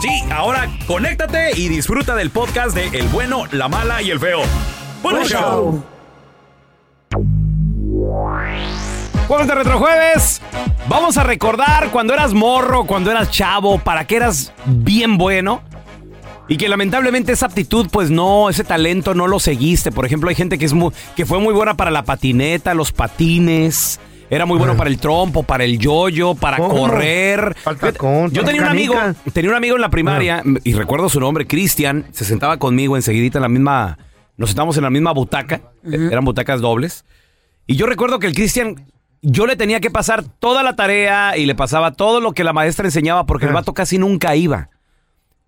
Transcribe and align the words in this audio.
Sí, 0.00 0.22
ahora 0.30 0.68
conéctate 0.86 1.58
y 1.58 1.68
disfruta 1.68 2.14
del 2.14 2.30
podcast 2.30 2.74
de 2.74 2.86
El 2.98 3.08
bueno, 3.08 3.44
la 3.52 3.68
mala 3.68 4.02
y 4.02 4.10
el 4.10 4.20
feo. 4.20 4.40
¡Buen 5.02 5.24
show! 5.24 5.82
show. 7.10 7.24
Jueves 9.26 9.46
de 9.46 9.54
Retrojueves. 9.54 10.42
Vamos 10.88 11.16
a 11.16 11.24
recordar 11.24 11.90
cuando 11.90 12.12
eras 12.12 12.34
morro, 12.34 12.84
cuando 12.84 13.10
eras 13.10 13.30
chavo, 13.30 13.78
para 13.78 14.06
que 14.06 14.16
eras 14.16 14.52
bien 14.66 15.16
bueno. 15.16 15.62
Y 16.46 16.58
que 16.58 16.68
lamentablemente 16.68 17.32
esa 17.32 17.46
aptitud, 17.46 17.88
pues 17.90 18.10
no, 18.10 18.50
ese 18.50 18.64
talento 18.64 19.14
no 19.14 19.26
lo 19.26 19.40
seguiste. 19.40 19.90
Por 19.90 20.04
ejemplo, 20.04 20.28
hay 20.28 20.34
gente 20.34 20.58
que, 20.58 20.66
es 20.66 20.74
muy, 20.74 20.92
que 21.16 21.24
fue 21.24 21.38
muy 21.38 21.54
buena 21.54 21.74
para 21.74 21.90
la 21.90 22.04
patineta, 22.04 22.74
los 22.74 22.92
patines. 22.92 23.98
Era 24.30 24.46
muy 24.46 24.58
bueno 24.58 24.76
para 24.76 24.90
el 24.90 24.98
trompo, 24.98 25.42
para 25.42 25.64
el 25.64 25.78
yoyo, 25.78 26.34
para 26.34 26.56
¿Cómo? 26.56 26.70
correr. 26.70 27.54
Tacón, 27.62 28.30
Yo 28.30 28.44
tenía 28.44 28.62
un 28.62 28.68
amigo, 28.68 28.94
tenía 29.32 29.50
un 29.50 29.56
amigo 29.56 29.76
en 29.76 29.82
la 29.82 29.90
primaria, 29.90 30.42
y 30.62 30.72
recuerdo 30.74 31.08
su 31.08 31.20
nombre, 31.20 31.46
Cristian, 31.46 32.06
se 32.12 32.24
sentaba 32.24 32.58
conmigo 32.58 32.96
enseguidita 32.96 33.38
en 33.38 33.42
la 33.42 33.48
misma, 33.48 33.98
nos 34.36 34.50
sentábamos 34.50 34.76
en 34.76 34.84
la 34.84 34.90
misma 34.90 35.12
butaca, 35.12 35.60
eh, 35.84 36.08
eran 36.10 36.24
butacas 36.24 36.60
dobles. 36.60 37.04
Y 37.66 37.76
yo 37.76 37.86
recuerdo 37.86 38.18
que 38.18 38.26
el 38.26 38.34
Cristian, 38.34 38.86
yo 39.22 39.46
le 39.46 39.56
tenía 39.56 39.80
que 39.80 39.90
pasar 39.90 40.24
toda 40.24 40.62
la 40.62 40.76
tarea 40.76 41.36
y 41.36 41.46
le 41.46 41.54
pasaba 41.54 41.92
todo 41.92 42.20
lo 42.20 42.32
que 42.32 42.44
la 42.44 42.52
maestra 42.52 42.86
enseñaba 42.86 43.24
porque 43.26 43.46
el 43.46 43.52
vato 43.52 43.72
casi 43.72 43.98
nunca 43.98 44.36
iba. 44.36 44.70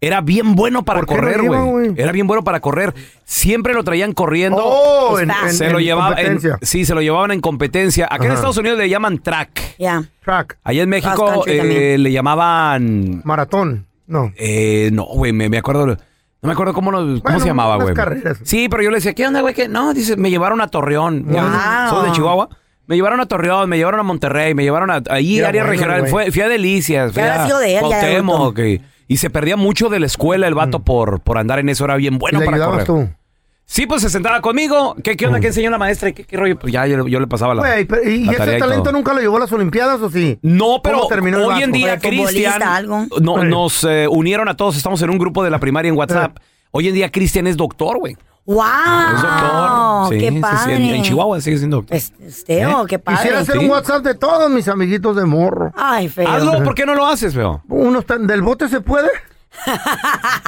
Era 0.01 0.21
bien 0.21 0.55
bueno 0.57 0.84
para 0.84 1.01
¿Por 1.01 1.09
qué 1.09 1.15
no 1.15 1.21
correr, 1.21 1.43
güey. 1.43 1.95
Era 1.97 2.12
bien 2.12 2.27
bueno 2.27 2.45
para 2.45 2.61
correr. 2.61 2.95
Siempre 3.25 3.73
lo 3.73 3.83
traían 3.83 4.12
corriendo. 4.12 4.59
Oh, 4.62 5.19
en- 5.19 5.31
en- 5.31 5.53
se 5.55 5.71
lo 5.71 5.79
en 5.79 5.84
llevaba 5.87 6.09
competencia. 6.17 6.59
sí, 6.61 6.84
se 6.84 6.95
lo 6.95 7.01
llevaban 7.01 7.31
en 7.31 7.41
competencia. 7.41 8.07
Acá 8.11 8.27
en. 8.27 8.33
Estados 8.33 8.59
Unidos 8.59 8.79
le 8.79 8.89
llaman 8.91 9.19
track. 9.23 9.77
Ya. 9.79 10.05
Track, 10.23 10.59
Allá 10.65 10.83
en 10.83 10.89
México 10.91 11.45
eh, 11.47 11.97
le 11.99 12.12
llamaban 12.12 13.23
maratón. 13.25 13.87
No. 14.07 14.33
eh, 14.37 14.91
no, 14.93 15.05
güey, 15.07 15.33
me, 15.33 15.49
me 15.49 15.59
acuerdo. 15.59 15.87
No 15.87 15.97
me 16.43 16.53
acuerdo 16.53 16.75
cómo, 16.75 16.93
lo- 16.93 16.99
cómo 16.99 17.21
Bueno, 17.23 17.41
se 17.41 17.47
llamaba, 17.47 17.77
güey. 17.77 17.95
carreras. 17.95 18.39
Sí, 18.45 18.69
pero 18.69 18.83
yo 18.83 18.91
le 18.91 18.99
decía, 18.99 19.15
¿qué 19.15 19.27
onda, 19.27 19.41
güey? 19.41 19.55
No, 19.69 19.95
dice, 19.95 20.17
me 20.17 20.28
llevaron 20.31 20.61
a 20.61 20.69
Torreón. 20.69 21.25
Wow. 21.27 21.41
¿Sos 21.89 22.05
de 22.05 22.13
Chihuahua? 22.13 22.51
Me 22.87 22.95
llevaron 22.95 23.19
a 23.21 23.27
Torreón, 23.27 23.69
me 23.69 23.78
llevaron 23.78 23.99
a 23.99 24.03
Monterrey, 24.05 24.55
me 24.55 24.63
llevaron 24.63 24.91
a 24.91 25.03
ahí, 25.11 25.41
área 25.41 25.65
bueno, 25.65 25.71
regional. 25.81 26.07
Fue, 26.09 26.31
fui 26.31 26.43
a 26.43 26.49
Delicias, 26.49 27.13
fui 27.13 27.21
¿Qué 27.23 27.28
habrá 27.28 27.43
a 27.43 27.47
sido 27.47 27.59
de 27.59 27.67
él 27.69 27.75
ya 27.75 27.81
Cuauhtémoc, 27.81 28.59
y 29.09 29.19
se 29.19 29.31
perdía 29.31 29.56
mucho 29.56 29.89
de 29.89 30.00
la 30.00 30.06
escuela 30.06 30.47
el 30.49 30.55
vato 30.55 30.81
por, 30.81 31.21
por 31.21 31.39
andar 31.39 31.59
en 31.59 31.69
eso. 31.69 31.84
Era 31.84 31.97
bien 31.97 32.19
bueno 32.19 32.39
Mm. 32.39 32.43
¿Y 32.43 32.44
le 32.44 32.47
para 32.47 32.56
ayudabas 32.56 32.84
correr. 32.87 33.06
tú? 33.09 33.15
Sí, 33.69 33.84
pues 33.87 34.00
se 34.03 34.11
sentaba 34.11 34.41
conmigo. 34.41 34.94
¿Qué, 35.03 35.17
qué 35.17 35.27
onda? 35.27 35.41
¿Qué 35.41 35.49
enseñó 35.49 35.71
la 35.71 35.78
maestra? 35.78 36.12
¿Qué, 36.12 36.22
qué 36.25 36.37
rollo? 36.37 36.56
Pues 36.56 36.72
ya 36.72 36.87
yo, 36.87 37.06
yo 37.09 37.19
le 37.19 37.27
pasaba 37.27 37.53
la. 37.53 37.62
Güey, 37.62 37.84
pero- 37.84 38.09
¿y 38.09 38.25
la 38.25 38.33
ese 38.33 38.59
talento 38.59 38.93
nunca 38.93 39.12
lo 39.12 39.21
llevó 39.21 39.39
a 39.39 39.41
las 39.41 39.50
Olimpiadas 39.53 40.00
o 40.00 40.09
sí? 40.09 40.39
No, 40.43 40.81
pero 40.84 40.99
¿Cómo 40.99 41.09
terminó 41.09 41.39
el 41.39 41.43
hoy 41.45 41.49
vato? 41.55 41.65
en 41.65 41.72
día, 41.72 41.99
Fue 41.99 42.11
futbolista, 42.12 42.31
Cristian, 42.53 42.62
algo. 42.62 43.06
no, 43.21 43.41
Sí. 43.43 43.47
nos 43.49 43.84
eh, 43.84 44.06
unieron 44.09 44.49
a 44.49 44.56
todos. 44.56 44.77
Estamos 44.77 45.03
en 45.03 45.11
un 45.11 45.19
grupo 45.19 45.43
de 45.43 45.50
la 45.50 45.59
primaria 45.59 45.89
en 45.89 45.97
WhatsApp. 45.97 46.37
Hoy 46.71 46.87
en 46.89 46.95
día, 46.95 47.11
Cristian 47.11 47.49
es 47.49 47.56
doctor, 47.56 47.99
güey. 47.99 48.16
¡Wow! 48.47 48.65
Es 49.15 49.23
doctor. 49.23 50.09
Sí, 50.12 50.19
¡Qué 50.19 50.29
sí, 50.29 50.34
sí, 50.37 50.41
padre! 50.41 50.77
en, 50.77 50.83
en 50.95 51.03
Chihuahua 51.03 51.41
sigue 51.41 51.59
siendo 51.59 51.77
doctor. 51.79 51.97
Es- 51.97 52.12
Esteo, 52.21 52.83
¿Eh? 52.83 52.87
qué 52.89 52.99
padre. 52.99 53.19
Quisiera 53.19 53.41
hacer 53.41 53.59
Sí. 53.59 53.65
un 53.65 53.71
WhatsApp 53.71 54.03
de 54.05 54.15
todos 54.15 54.51
mis 54.51 54.69
amiguitos 54.69 55.17
de 55.17 55.25
morro. 55.25 55.73
Ay, 55.77 56.09
feo. 56.09 56.29
Hazlo, 56.29 56.62
¿por 56.62 56.75
qué 56.75 56.87
no 56.87 56.95
lo 56.95 57.07
haces, 57.07 57.34
feo? 57.34 57.62
Uno 57.69 57.99
está, 57.99 58.17
¿Del 58.19 58.43
bote 58.43 58.69
se 58.69 58.81
puede? 58.81 59.09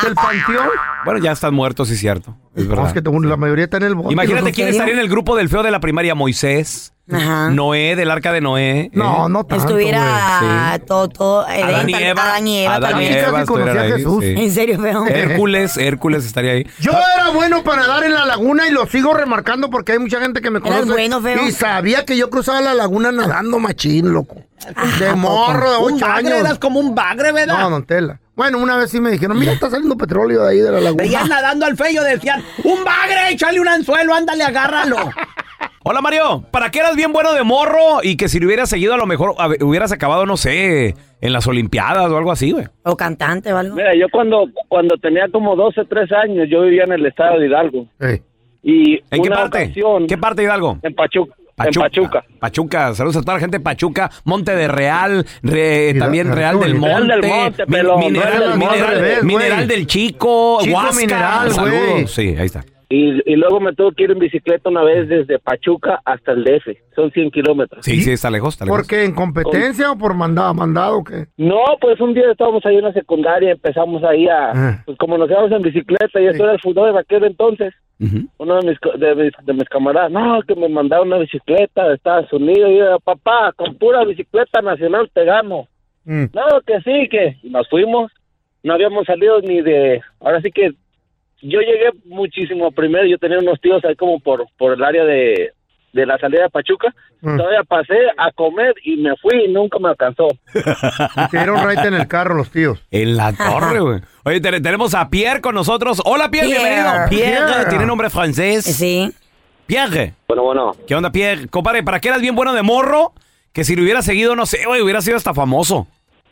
¿Del 0.03 0.15
panteón? 0.15 0.69
Bueno, 1.05 1.21
ya 1.21 1.33
están 1.33 1.55
muertos, 1.55 1.89
sí 1.89 1.95
es 1.95 2.01
cierto. 2.01 2.37
Es 2.55 2.65
No, 2.65 2.71
verdad. 2.71 2.87
es 2.89 2.93
que 2.93 3.03
te- 3.03 3.11
la 3.11 3.37
mayoría 3.37 3.65
está 3.65 3.77
en 3.79 3.83
el 3.85 3.95
bote. 3.95 4.13
Imagínate 4.13 4.53
quién 4.53 4.69
estaría 4.69 4.95
en 4.95 5.01
el 5.01 5.09
grupo 5.09 5.37
del 5.37 5.49
feo 5.49 5.63
de 5.63 5.71
la 5.71 5.81
primaria. 5.81 6.15
Moisés, 6.15 6.93
Ajá. 7.11 7.51
Noé, 7.51 7.97
del 7.97 8.11
arca 8.11 8.33
de 8.33 8.41
Noé. 8.41 8.81
¿eh? 8.81 8.91
No, 8.93 9.29
no 9.29 9.45
tanto, 9.45 9.65
Estuviera 9.65 10.41
güey, 10.77 10.87
todo, 10.87 11.09
todo. 11.09 11.49
Edén, 11.49 11.65
Adán 11.65 11.89
y 11.89 11.95
Eva. 11.95 12.23
Adán 12.23 12.47
y 12.47 12.59
Eva 12.65 12.75
Adán 13.29 13.43
y 13.43 13.47
conocía 13.47 13.81
a 13.81 13.85
ahí, 13.85 13.93
Jesús. 13.93 14.25
sí. 14.25 14.35
En 14.37 14.51
serio, 14.53 14.81
feo. 14.81 15.07
Hércules, 15.07 15.77
Hércules 15.79 16.27
estaría 16.27 16.53
ahí. 16.53 16.67
Yo 16.81 16.93
era 16.93 17.31
bueno 17.31 17.63
para 17.63 17.83
nadar 17.83 18.05
en 18.05 18.15
la 18.15 18.27
laguna 18.27 18.67
y 18.69 18.73
lo 18.73 18.87
sigo 18.87 19.15
remarcando 19.15 19.71
porque 19.71 19.93
hay 19.93 19.99
mucha 19.99 20.21
gente 20.21 20.41
que 20.41 20.51
me 20.51 20.59
Eras 20.59 20.71
conoce. 20.81 20.93
bueno, 20.93 21.21
feo. 21.23 21.47
Y 21.47 21.53
sabía 21.53 22.05
que 22.05 22.17
yo 22.17 22.29
cruzaba 22.31 22.61
la 22.61 22.75
laguna 22.75 23.11
nadando 23.13 23.59
machín, 23.59 24.13
loco. 24.13 24.37
De 24.99 25.15
morro, 25.15 25.71
de 25.71 25.77
ocho 25.95 26.05
años. 26.07 26.59
como 26.59 26.81
un 26.81 26.95
bagre, 26.95 27.33
¿verdad? 27.33 27.59
No, 27.61 27.71
don 27.71 27.85
Tela. 27.85 28.21
Bueno, 28.39 28.59
una 28.59 28.77
vez 28.77 28.93
sí 28.93 29.01
me 29.01 29.11
dijeron, 29.11 29.37
mira, 29.37 29.51
está 29.51 29.69
saliendo 29.69 29.97
petróleo 29.97 30.45
de 30.45 30.51
ahí 30.53 30.59
de 30.59 30.71
la 30.71 30.81
laguna. 30.81 31.03
Veías 31.03 31.29
nadando 31.29 31.67
al 31.67 31.77
feo, 31.77 32.05
decían, 32.05 32.41
un 32.63 32.85
bagre, 32.85 33.33
échale 33.33 33.61
un 33.61 33.67
anzuelo, 33.67 34.15
ándale, 34.15 34.45
agárralo. 34.45 34.97
Hola 35.83 36.01
Mario, 36.01 36.45
¿para 36.53 36.71
qué 36.71 36.79
eras 36.79 36.95
bien 36.95 37.13
bueno 37.13 37.33
de 37.35 37.43
morro 37.43 37.99
y 38.01 38.17
que 38.17 38.29
si 38.29 38.39
lo 38.39 38.47
hubieras 38.47 38.69
seguido 38.71 38.95
a 38.95 38.97
lo 38.97 39.07
mejor 39.07 39.35
a 39.39 39.49
ver, 39.49 39.65
hubieras 39.65 39.91
acabado, 39.91 40.25
no 40.25 40.37
sé, 40.37 40.95
en 41.21 41.33
las 41.33 41.49
Olimpiadas 41.49 42.09
o 42.13 42.17
algo 42.17 42.31
así, 42.31 42.53
güey. 42.53 42.67
O 42.85 42.97
cantante 42.97 43.53
o 43.53 43.57
algo. 43.59 43.75
Mira, 43.75 43.93
yo 43.97 44.07
cuando, 44.13 44.47
cuando 44.69 44.97
tenía 44.99 45.27
como 45.33 45.57
12, 45.57 45.87
13 45.87 46.15
años, 46.15 46.47
yo 46.49 46.63
vivía 46.63 46.85
en 46.85 46.93
el 46.93 47.07
estado 47.07 47.41
de 47.41 47.47
Hidalgo. 47.49 47.87
Y 48.63 48.99
¿En 49.11 49.23
qué 49.23 49.29
una 49.29 49.37
parte? 49.37 49.65
ocasión- 49.65 50.07
¿Qué 50.07 50.17
parte 50.19 50.43
de 50.43 50.47
Hidalgo? 50.47 50.79
En 50.83 50.95
Pachuca. 50.95 51.35
Pachuca. 51.59 51.87
En 51.87 51.91
Pachuca. 51.91 52.25
Pachuca. 52.41 52.95
Saludos 52.95 53.17
a 53.17 53.21
toda 53.21 53.35
la 53.35 53.41
gente 53.41 53.59
de 53.59 53.65
Pachuca. 53.65 54.11
Monte 54.25 54.55
de 54.55 54.69
Real. 54.69 55.27
re- 55.43 55.95
también 55.99 56.33
Real 56.33 56.59
del. 56.61 56.75
Monte. 56.77 57.17
Real 57.21 57.21
del 57.57 57.85
Monte, 57.87 58.07
mineral, 58.07 58.41
del 58.41 58.57
mineral, 58.59 59.25
mineral 59.25 59.87
Chico. 59.87 60.59
Chico 60.63 60.75
Huasca. 60.77 60.97
Mineral. 61.01 61.53
Saludos. 61.53 62.11
Sí, 62.15 62.35
ahí 62.39 62.47
está. 62.47 62.65
Y, 62.91 63.21
y 63.31 63.37
luego 63.37 63.61
me 63.61 63.75
tuve 63.75 63.95
que 63.95 64.05
ir 64.05 64.13
en 64.13 64.19
bicicleta 64.19 64.71
una 64.71 64.83
vez 64.83 65.09
desde 65.09 65.39
Pachuca 65.39 66.01
hasta 66.07 66.33
el 66.33 66.43
DF. 66.45 66.69
Son 66.95 67.11
100 67.11 67.31
kilómetros. 67.33 67.85
Sí, 67.85 68.01
sí, 68.01 68.13
está 68.13 68.31
lejos. 68.31 68.55
Está 68.55 68.65
lejos. 68.65 68.79
¿Por 68.81 68.87
qué? 68.89 69.05
¿En 69.05 69.15
competencia 69.15 69.91
o 69.93 69.99
por 69.99 70.15
mandado? 70.15 70.55
¿Mandado 70.55 70.99
o 70.99 71.05
qué? 71.05 71.27
No, 71.37 71.61
pues 71.83 72.01
un 72.01 72.15
día 72.15 72.31
estábamos 72.31 72.65
ahí 72.65 72.77
en 72.77 72.85
la 72.85 72.93
secundaria, 72.95 73.53
empezamos 73.53 74.03
ahí 74.05 74.27
a, 74.27 74.53
Ah. 74.55 74.83
pues 74.87 74.97
como 74.97 75.19
nos 75.19 75.29
íbamos 75.31 75.53
en 75.53 75.61
bicicleta 75.63 76.19
y 76.19 76.27
esto 76.29 76.45
era 76.45 76.55
el 76.55 76.61
fútbol 76.61 76.95
de 76.95 77.01
aquel 77.01 77.25
entonces. 77.25 77.75
Uno 78.39 78.61
de 78.61 78.69
mis, 78.71 78.79
co- 78.79 78.97
de, 78.97 79.15
mis, 79.17 79.33
de 79.45 79.53
mis 79.53 79.69
camaradas, 79.69 80.13
no, 80.13 80.41
que 80.47 80.55
me 80.55 80.69
mandaron 80.69 81.09
una 81.09 81.19
bicicleta 81.19 81.89
de 81.89 81.97
Estados 81.97 82.33
Unidos. 82.33 82.71
Y 82.71 82.79
yo, 82.79 83.01
papá, 83.01 83.53
con 83.57 83.77
pura 83.77 84.05
bicicleta 84.05 84.63
nacional 84.63 85.11
te 85.13 85.25
gano. 85.25 85.67
Mm. 86.05 86.27
No, 86.33 86.61
que 86.65 86.81
sí, 86.83 87.09
que 87.11 87.37
y 87.43 87.51
nos 87.51 87.69
fuimos. 87.69 88.13
No 88.63 88.75
habíamos 88.75 89.05
salido 89.05 89.41
ni 89.41 89.61
de. 89.63 90.01
Ahora 90.21 90.41
sí 90.41 90.51
que 90.53 90.71
yo 91.43 91.61
llegué 91.61 91.91
muchísimo 92.05 92.71
primero. 92.71 93.07
Yo 93.07 93.19
tenía 93.19 93.39
unos 93.39 93.61
tíos 93.61 93.85
ahí 93.85 93.95
como 93.97 94.19
por, 94.21 94.47
por 94.57 94.73
el 94.75 94.83
área 94.85 95.05
de, 95.05 95.53
de 95.93 96.07
la 96.07 96.19
salida 96.19 96.43
de 96.45 96.51
Pachuca. 96.51 96.95
Mm. 97.21 97.37
Todavía 97.37 97.63
pasé 97.65 97.97
a 98.17 98.31
comer 98.33 98.75
y 98.85 98.97
me 98.97 99.17
fui 99.17 99.45
y 99.47 99.49
nunca 99.53 99.79
me 99.79 99.89
alcanzó. 99.89 100.29
Y 100.55 101.29
te 101.31 101.37
dieron 101.39 101.69
right 101.69 101.85
en 101.85 101.95
el 101.95 102.07
carro 102.09 102.35
los 102.35 102.51
tíos. 102.51 102.83
En 102.91 103.17
la 103.17 103.33
torre, 103.33 103.81
güey. 103.81 104.01
Oye, 104.25 104.41
te- 104.41 104.61
tenemos 104.61 104.95
a 104.95 105.09
Pierre 105.11 105.41
con 105.41 105.55
nosotros. 105.55 106.01
Hola, 106.05 106.31
Pierre, 106.31 106.49
Pierre. 106.49 106.65
bienvenido. 106.65 107.09
Pierre, 107.09 107.47
Pierre. 107.47 107.71
tiene 107.71 107.87
nombre 107.87 108.11
francés. 108.11 108.65
Sí. 108.65 109.11
Pierre. 109.67 110.15
Bueno, 110.29 110.43
bueno. 110.45 110.73
¿Qué 110.87 110.95
onda, 110.95 111.11
Pierre? 111.13 111.49
Compadre, 111.49 111.83
¿para 111.83 112.01
qué 112.01 112.09
eras 112.09 112.21
bien 112.23 112.35
bueno 112.35 112.55
de 112.55 112.63
morro? 112.63 113.13
Que 113.53 113.65
si 113.65 113.75
lo 113.77 113.83
hubiera 113.83 114.03
seguido, 114.03 114.37
no 114.37 114.47
sé, 114.47 114.65
güey, 114.67 114.81
hubiera 114.81 115.01
sido 115.01 115.17
hasta 115.17 115.35
famoso. 115.35 115.87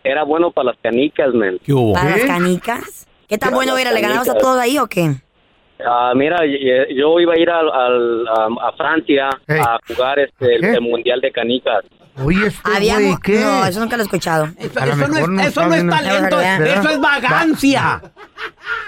Era 0.05 0.23
bueno 0.23 0.53
para 0.53 0.71
las 0.71 0.79
canicas, 0.81 1.35
men. 1.35 1.59
¿Qué 1.65 1.73
hubo? 1.73 1.93
Para 1.95 2.11
las 2.11 2.21
¿Qué? 2.21 2.27
canicas. 2.29 3.07
¿Qué 3.29 3.39
tan 3.39 3.53
bueno 3.53 3.77
era? 3.77 3.93
¿Le 3.93 4.01
ganabas 4.01 4.29
a 4.29 4.35
todos 4.39 4.59
ahí 4.59 4.79
o 4.79 4.87
qué? 4.87 5.11
Ah, 5.87 6.13
mira, 6.15 6.45
y- 6.47 6.97
yo 6.97 7.21
iba 7.21 7.35
a 7.35 7.39
ir 7.39 7.51
al, 7.51 7.69
al- 7.71 8.27
a, 8.29 8.69
a 8.69 8.73
Francia 8.77 9.29
Hey. 9.47 9.61
a 9.61 9.79
jugar 9.87 10.19
este, 10.19 10.55
el, 10.57 10.81
Mundial 10.81 11.21
de 11.21 11.31
Canicas. 11.31 11.85
Oye, 12.25 12.47
este 12.47 12.61
Había 12.65 12.95
güey, 12.95 13.07
mu- 13.11 13.19
¿qué? 13.23 13.41
No, 13.41 13.67
eso 13.67 13.81
nunca 13.81 13.97
lo 13.97 14.03
he 14.03 14.07
escuchado. 14.07 14.45
A 14.81 14.87
lo 14.87 14.97
mejor 14.97 15.29
no 15.29 15.41
está 15.43 15.69
bien- 15.69 15.91
talento, 15.91 16.37
¿Verdad? 16.39 16.67
eso 16.67 16.89
es 16.89 17.01
vagancia. 17.01 18.01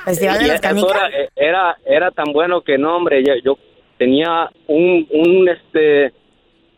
Festival 0.06 0.38
de 0.38 0.46
las 0.46 0.55
eso 0.55 0.62
canicas. 0.62 0.90
era, 0.96 1.29
era, 1.37 1.76
era 1.85 2.11
tan 2.11 2.32
bueno 2.32 2.62
que 2.62 2.79
no, 2.79 2.96
hombre, 2.96 3.23
yo, 3.23 3.35
yo 3.44 3.58
tenía 3.99 4.49
un, 4.67 5.06
un, 5.11 5.49
este, 5.49 6.14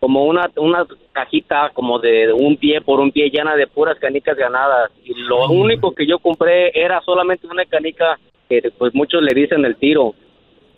como 0.01 0.25
una, 0.25 0.51
una 0.57 0.85
cajita 1.13 1.71
como 1.75 1.99
de 1.99 2.33
un 2.33 2.57
pie 2.57 2.81
por 2.81 3.01
un 3.01 3.11
pie 3.13 3.31
llena 3.31 3.57
de 3.57 3.67
puras 3.67 3.99
canicas 4.01 4.37
ganadas. 4.37 4.91
Y 5.05 5.15
lo 5.15 5.49
único 5.49 5.93
que 5.95 6.07
yo 6.07 6.19
compré 6.19 6.71
era 6.75 7.01
solamente 7.03 7.47
una 7.47 7.65
canica 7.65 8.19
que 8.49 8.63
pues 8.79 8.95
muchos 8.95 9.23
le 9.23 9.33
dicen 9.35 9.65
el 9.65 9.77
tiro. 9.77 10.15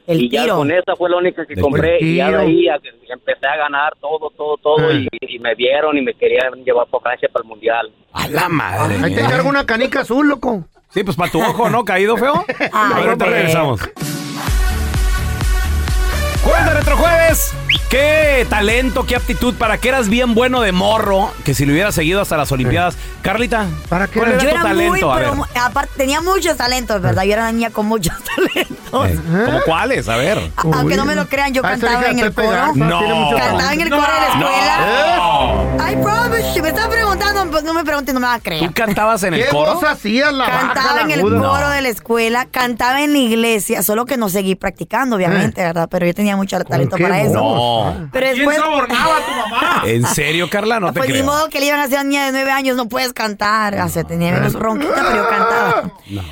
El 0.06 0.20
y 0.22 0.28
ya 0.28 0.48
con 0.48 0.68
esa 0.72 0.96
fue 0.96 1.08
la 1.08 1.16
única 1.18 1.46
que 1.46 1.54
compré 1.60 1.98
y 2.00 2.16
ya 2.16 2.30
de 2.30 2.38
ahí 2.38 2.68
a- 2.68 2.78
empecé 3.08 3.46
a 3.46 3.56
ganar 3.56 3.92
todo, 4.00 4.30
todo, 4.36 4.56
todo 4.56 4.92
y, 4.92 5.08
y 5.20 5.38
me 5.38 5.54
vieron 5.54 5.96
y 5.96 6.02
me 6.02 6.12
querían 6.14 6.64
llevar 6.64 6.88
por 6.88 7.00
Francia 7.02 7.28
para 7.32 7.44
el 7.44 7.48
mundial. 7.48 7.92
A 8.12 8.26
la 8.28 8.48
madre. 8.48 8.96
Ahí 9.02 9.14
te 9.14 9.20
encargo 9.20 9.48
una 9.48 9.64
canica 9.64 10.00
azul, 10.00 10.28
loco. 10.28 10.64
Sí, 10.88 11.04
pues 11.04 11.16
para 11.16 11.30
tu 11.30 11.40
ojo, 11.40 11.70
¿no? 11.70 11.84
Caído 11.84 12.16
feo. 12.16 12.44
Ahorita 12.72 13.24
regresamos. 13.26 13.80
Jueves 16.44 16.64
de 16.66 16.74
Retrojueves. 16.74 17.54
Qué 17.92 18.46
talento, 18.48 19.04
qué 19.04 19.16
aptitud. 19.16 19.54
¿Para 19.54 19.76
qué 19.76 19.90
eras 19.90 20.08
bien 20.08 20.32
bueno 20.34 20.62
de 20.62 20.72
morro? 20.72 21.30
Que 21.44 21.52
si 21.52 21.66
lo 21.66 21.74
hubieras 21.74 21.94
seguido 21.94 22.22
hasta 22.22 22.38
las 22.38 22.50
Olimpiadas. 22.50 22.96
Carlita, 23.20 23.66
¿Para 23.90 24.06
qué 24.08 24.18
¿cuál 24.18 24.32
era? 24.32 24.42
era 24.42 24.44
Yo 24.44 24.48
tu 24.48 24.56
era 24.66 24.74
muy, 24.74 24.84
talento? 24.86 25.12
A 25.12 25.16
ver. 25.16 25.24
pero 25.24 25.36
mu- 25.36 25.44
aparte, 25.62 25.92
tenía 25.98 26.22
muchos 26.22 26.56
talentos, 26.56 27.02
¿verdad? 27.02 27.24
Yo 27.24 27.34
era 27.34 27.42
una 27.42 27.52
niña 27.52 27.68
con 27.68 27.84
muchos 27.84 28.14
talentos. 28.34 29.10
Eh, 29.10 29.20
¿Cómo 29.44 29.60
cuáles? 29.66 30.08
A 30.08 30.16
ver. 30.16 30.38
Aunque 30.56 30.96
no 30.96 31.04
me 31.04 31.14
lo 31.14 31.28
crean, 31.28 31.52
yo 31.52 31.60
Ah, 31.62 31.74
esa 31.74 31.80
cantaba 31.86 32.02
hija 32.04 32.10
en 32.12 32.18
el 32.20 32.24
Pepe 32.32 32.46
coro. 32.46 32.56
Garza, 32.56 32.72
No. 32.76 32.98
tiene 32.98 33.14
mucho 33.14 33.36
Cantaba 33.36 33.58
en 33.74 33.78
talento. 33.78 33.84
el 33.84 34.00
coro 34.00 34.12
de 34.14 34.20
la 34.20 34.26
escuela. 34.28 34.76
Pues 37.52 37.62
no 37.62 37.72
me 37.74 37.84
pregunten, 37.84 38.14
no 38.14 38.20
me 38.20 38.26
van 38.26 38.36
a 38.36 38.42
creer. 38.42 38.66
¿Tú 38.66 38.72
cantabas 38.74 39.22
en 39.22 39.34
el 39.34 39.44
¿Qué 39.44 39.48
coro? 39.50 39.80
hacías 39.86 40.32
la 40.32 40.46
baja, 40.46 40.60
Cantaba 40.72 40.94
la 40.96 41.00
en 41.02 41.10
el 41.12 41.20
aguda? 41.20 41.38
coro 41.48 41.68
de 41.70 41.82
la 41.82 41.88
escuela, 41.88 42.46
cantaba 42.50 43.02
en 43.02 43.12
la 43.12 43.18
iglesia, 43.18 43.82
solo 43.82 44.04
que 44.06 44.16
no 44.16 44.28
seguí 44.28 44.54
practicando, 44.56 45.16
obviamente, 45.16 45.62
¿verdad? 45.62 45.88
Pero 45.90 46.06
yo 46.06 46.14
tenía 46.14 46.36
mucho 46.36 46.58
talento 46.64 46.96
para 46.98 47.20
eso. 47.20 47.34
No. 47.34 48.08
Pero 48.12 48.26
después, 48.28 48.58
¿En 49.84 50.06
serio, 50.06 50.48
Carla? 50.50 50.80
No 50.80 50.92
te 50.92 50.98
pues 51.00 51.08
ni 51.08 51.14
creo. 51.16 51.26
modo 51.26 51.48
que 51.48 51.60
le 51.60 51.66
iban 51.66 51.80
a 51.80 51.82
decir 51.84 51.98
a 51.98 52.00
una 52.00 52.08
niña 52.10 52.26
de 52.26 52.32
nueve 52.32 52.50
años, 52.50 52.76
no 52.76 52.88
puedes 52.88 53.12
cantar. 53.12 53.74
O 53.80 53.88
sea, 53.88 54.04
tenía 54.04 54.32
menos 54.32 54.54
ronquita, 54.54 54.94
pero 54.94 55.16
yo 55.16 55.28
cantaba. 55.28 55.90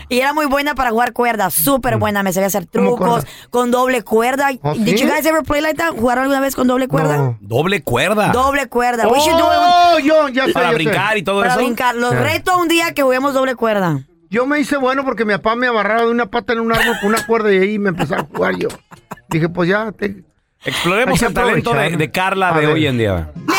Y 0.08 0.18
era 0.20 0.32
muy 0.32 0.46
buena 0.46 0.74
para 0.74 0.90
jugar 0.90 1.12
cuerda, 1.12 1.50
súper 1.50 1.96
buena. 1.98 2.22
Me 2.22 2.32
sabía 2.32 2.46
hacer 2.48 2.66
¿Cómo 2.72 2.96
trucos 2.96 3.24
con 3.50 3.70
doble 3.70 4.02
cuerda. 4.02 4.50
¿Oh, 4.62 4.74
Did 4.74 4.96
sí? 4.96 5.02
you 5.04 5.08
guys 5.08 5.24
ever 5.26 5.42
play 5.42 5.60
like 5.60 5.76
that? 5.76 5.90
¿Jugaron 5.96 6.22
alguna 6.24 6.40
vez 6.40 6.54
con 6.54 6.66
doble 6.66 6.88
cuerda? 6.88 7.16
No. 7.16 7.38
Doble 7.40 7.82
cuerda. 7.82 8.28
Doble 8.28 8.66
cuerda. 8.68 9.08
We 9.08 9.18
should 9.20 9.38
do 9.38 9.44
it 9.44 9.58
Oh, 9.60 9.98
yo, 9.98 10.28
ya 10.28 10.46
sé, 10.46 10.52
Para 10.52 10.72
ya 10.72 10.78
sé. 10.78 10.84
Brincar 11.12 11.18
y 11.18 11.22
todo 11.22 11.40
para 11.40 11.52
eso. 11.52 11.58
brincar. 11.60 11.94
Los 11.96 12.10
Sí. 12.10 12.16
reto 12.16 12.58
un 12.58 12.68
día 12.68 12.92
que 12.94 13.02
juguemos 13.02 13.34
doble 13.34 13.54
cuerda. 13.54 14.00
Yo 14.30 14.46
me 14.46 14.60
hice 14.60 14.76
bueno 14.76 15.04
porque 15.04 15.24
mi 15.24 15.32
papá 15.34 15.56
me 15.56 15.66
agarraba 15.66 16.02
de 16.02 16.10
una 16.10 16.26
pata 16.26 16.52
en 16.52 16.60
un 16.60 16.72
árbol 16.72 16.96
con 17.00 17.08
una 17.10 17.26
cuerda 17.26 17.52
y 17.52 17.58
ahí 17.58 17.78
me 17.78 17.88
empecé 17.88 18.14
a 18.14 18.20
jugar 18.32 18.56
yo. 18.56 18.68
Dije, 19.28 19.48
pues 19.48 19.68
ya, 19.68 19.90
te... 19.92 20.22
Exploremos 20.64 21.14
Hay 21.14 21.18
que 21.20 21.26
el 21.26 21.34
talento 21.34 21.70
de, 21.70 21.76
aprovechar. 21.76 21.98
de 21.98 22.10
Carla 22.10 22.48
A 22.50 22.60
de 22.60 22.66
ver. 22.66 22.74
hoy 22.74 22.86
en 22.86 22.98
día. 22.98 23.30
Me 23.34 23.54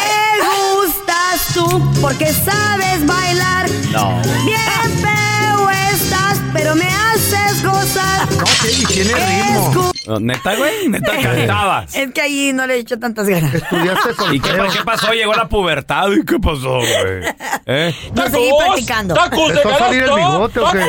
gustas 0.75 1.53
tú 1.53 1.91
porque 1.99 2.27
sabes 2.27 3.05
bailar. 3.07 3.65
No. 3.91 4.21
Bien 4.45 4.59
feo 5.01 5.69
estás, 5.91 6.39
pero 6.53 6.75
me 6.75 6.85
haces 6.87 7.50
No, 7.63 7.81
sí, 7.83 8.81
y 8.81 8.85
tiene 8.85 9.13
ritmo. 9.13 9.91
¿Neta, 10.19 10.55
güey? 10.55 10.87
¿Neta 10.89 11.11
cantabas? 11.21 11.95
Es 11.95 12.11
que 12.11 12.21
ahí 12.21 12.53
no 12.53 12.65
le 12.65 12.75
he 12.75 12.79
hecho 12.79 12.97
tantas 12.99 13.27
ganas. 13.27 13.53
Estudiaste 13.53 14.09
¿Y 14.33 14.39
qué, 14.39 14.47
solfeo. 14.49 14.65
pa- 14.67 14.73
qué 14.73 14.83
pasó? 14.83 15.13
Llegó 15.13 15.33
la 15.33 15.47
pubertad. 15.47 16.09
¿Y 16.11 16.25
qué 16.25 16.39
pasó, 16.39 16.77
güey? 16.79 17.23
¿Eh? 17.65 17.95
No 18.15 18.27
seguí 18.29 18.49
practicando. 18.65 19.15
¿Empezó 19.23 19.69
a 19.69 19.77
salir 19.77 20.03
el 20.03 20.09
bigote 20.15 20.59
o 20.59 20.71
qué? 20.71 20.81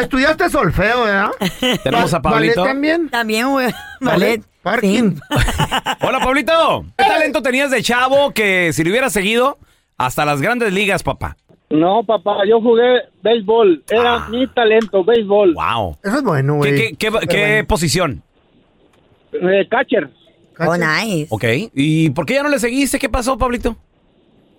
Estudiaste 0.00 0.50
solfeo, 0.50 1.04
¿verdad? 1.04 1.30
Tenemos 1.82 2.12
a 2.14 2.18
Ba- 2.18 2.30
ballet 2.32 2.54
Pablito. 2.54 2.64
también? 2.64 3.08
También, 3.10 3.48
güey. 3.50 3.72
Ballet. 4.00 4.42
Parking. 4.62 5.16
Hola, 6.00 6.20
Pablito. 6.20 6.84
¿Qué 6.96 7.04
talento 7.04 7.42
tenías 7.42 7.70
de 7.70 7.82
chavo 7.82 8.32
que 8.32 8.72
si 8.72 8.82
lo 8.82 8.90
hubieras 8.90 9.12
seguido 9.12 9.58
hasta 9.98 10.24
las 10.24 10.40
grandes 10.40 10.72
ligas, 10.72 11.02
papá? 11.02 11.36
No, 11.74 12.02
papá, 12.04 12.38
yo 12.48 12.60
jugué 12.60 13.02
béisbol. 13.22 13.82
Era 13.90 14.28
mi 14.28 14.46
talento, 14.46 15.04
béisbol. 15.04 15.54
Wow. 15.54 15.96
Eso 16.02 16.16
es 16.16 16.22
bueno, 16.22 16.52
¿Qué, 16.54 16.58
güey. 16.58 16.74
qué, 16.76 16.96
qué- 16.96 17.06
Súper 17.10 17.28
qué 17.28 17.40
bueno. 17.40 17.66
posición? 17.68 18.22
Eh, 19.32 19.66
catcher. 19.68 20.08
Oh, 20.60 20.76
nice. 20.76 21.26
Ok. 21.30 21.44
¿Y 21.74 22.10
por 22.10 22.26
qué 22.26 22.34
ya 22.34 22.42
no 22.44 22.48
le 22.48 22.58
seguiste? 22.58 22.98
¿Qué 22.98 23.08
pasó, 23.08 23.36
Pablito? 23.36 23.76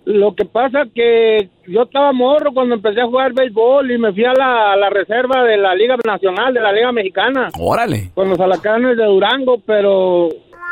Lo 0.04 0.34
que 0.36 0.44
pasa 0.44 0.84
que 0.94 1.48
yo 1.66 1.82
estaba 1.82 2.12
morro 2.12 2.52
cuando 2.52 2.74
empecé 2.76 3.00
a 3.00 3.06
jugar 3.06 3.32
béisbol 3.32 3.90
y 3.90 3.98
me 3.98 4.12
fui 4.12 4.24
a 4.24 4.34
la, 4.34 4.72
a 4.72 4.76
la 4.76 4.88
reserva 4.90 5.42
de 5.42 5.56
la 5.56 5.74
Liga 5.74 5.96
Nacional, 6.04 6.54
de 6.54 6.60
la 6.60 6.72
Liga 6.72 6.92
Mexicana, 6.92 7.48
Órale. 7.58 8.12
con 8.14 8.28
los 8.28 8.38
alacanes 8.38 8.96
de 8.96 9.04
Durango, 9.04 9.58
pero 9.66 10.28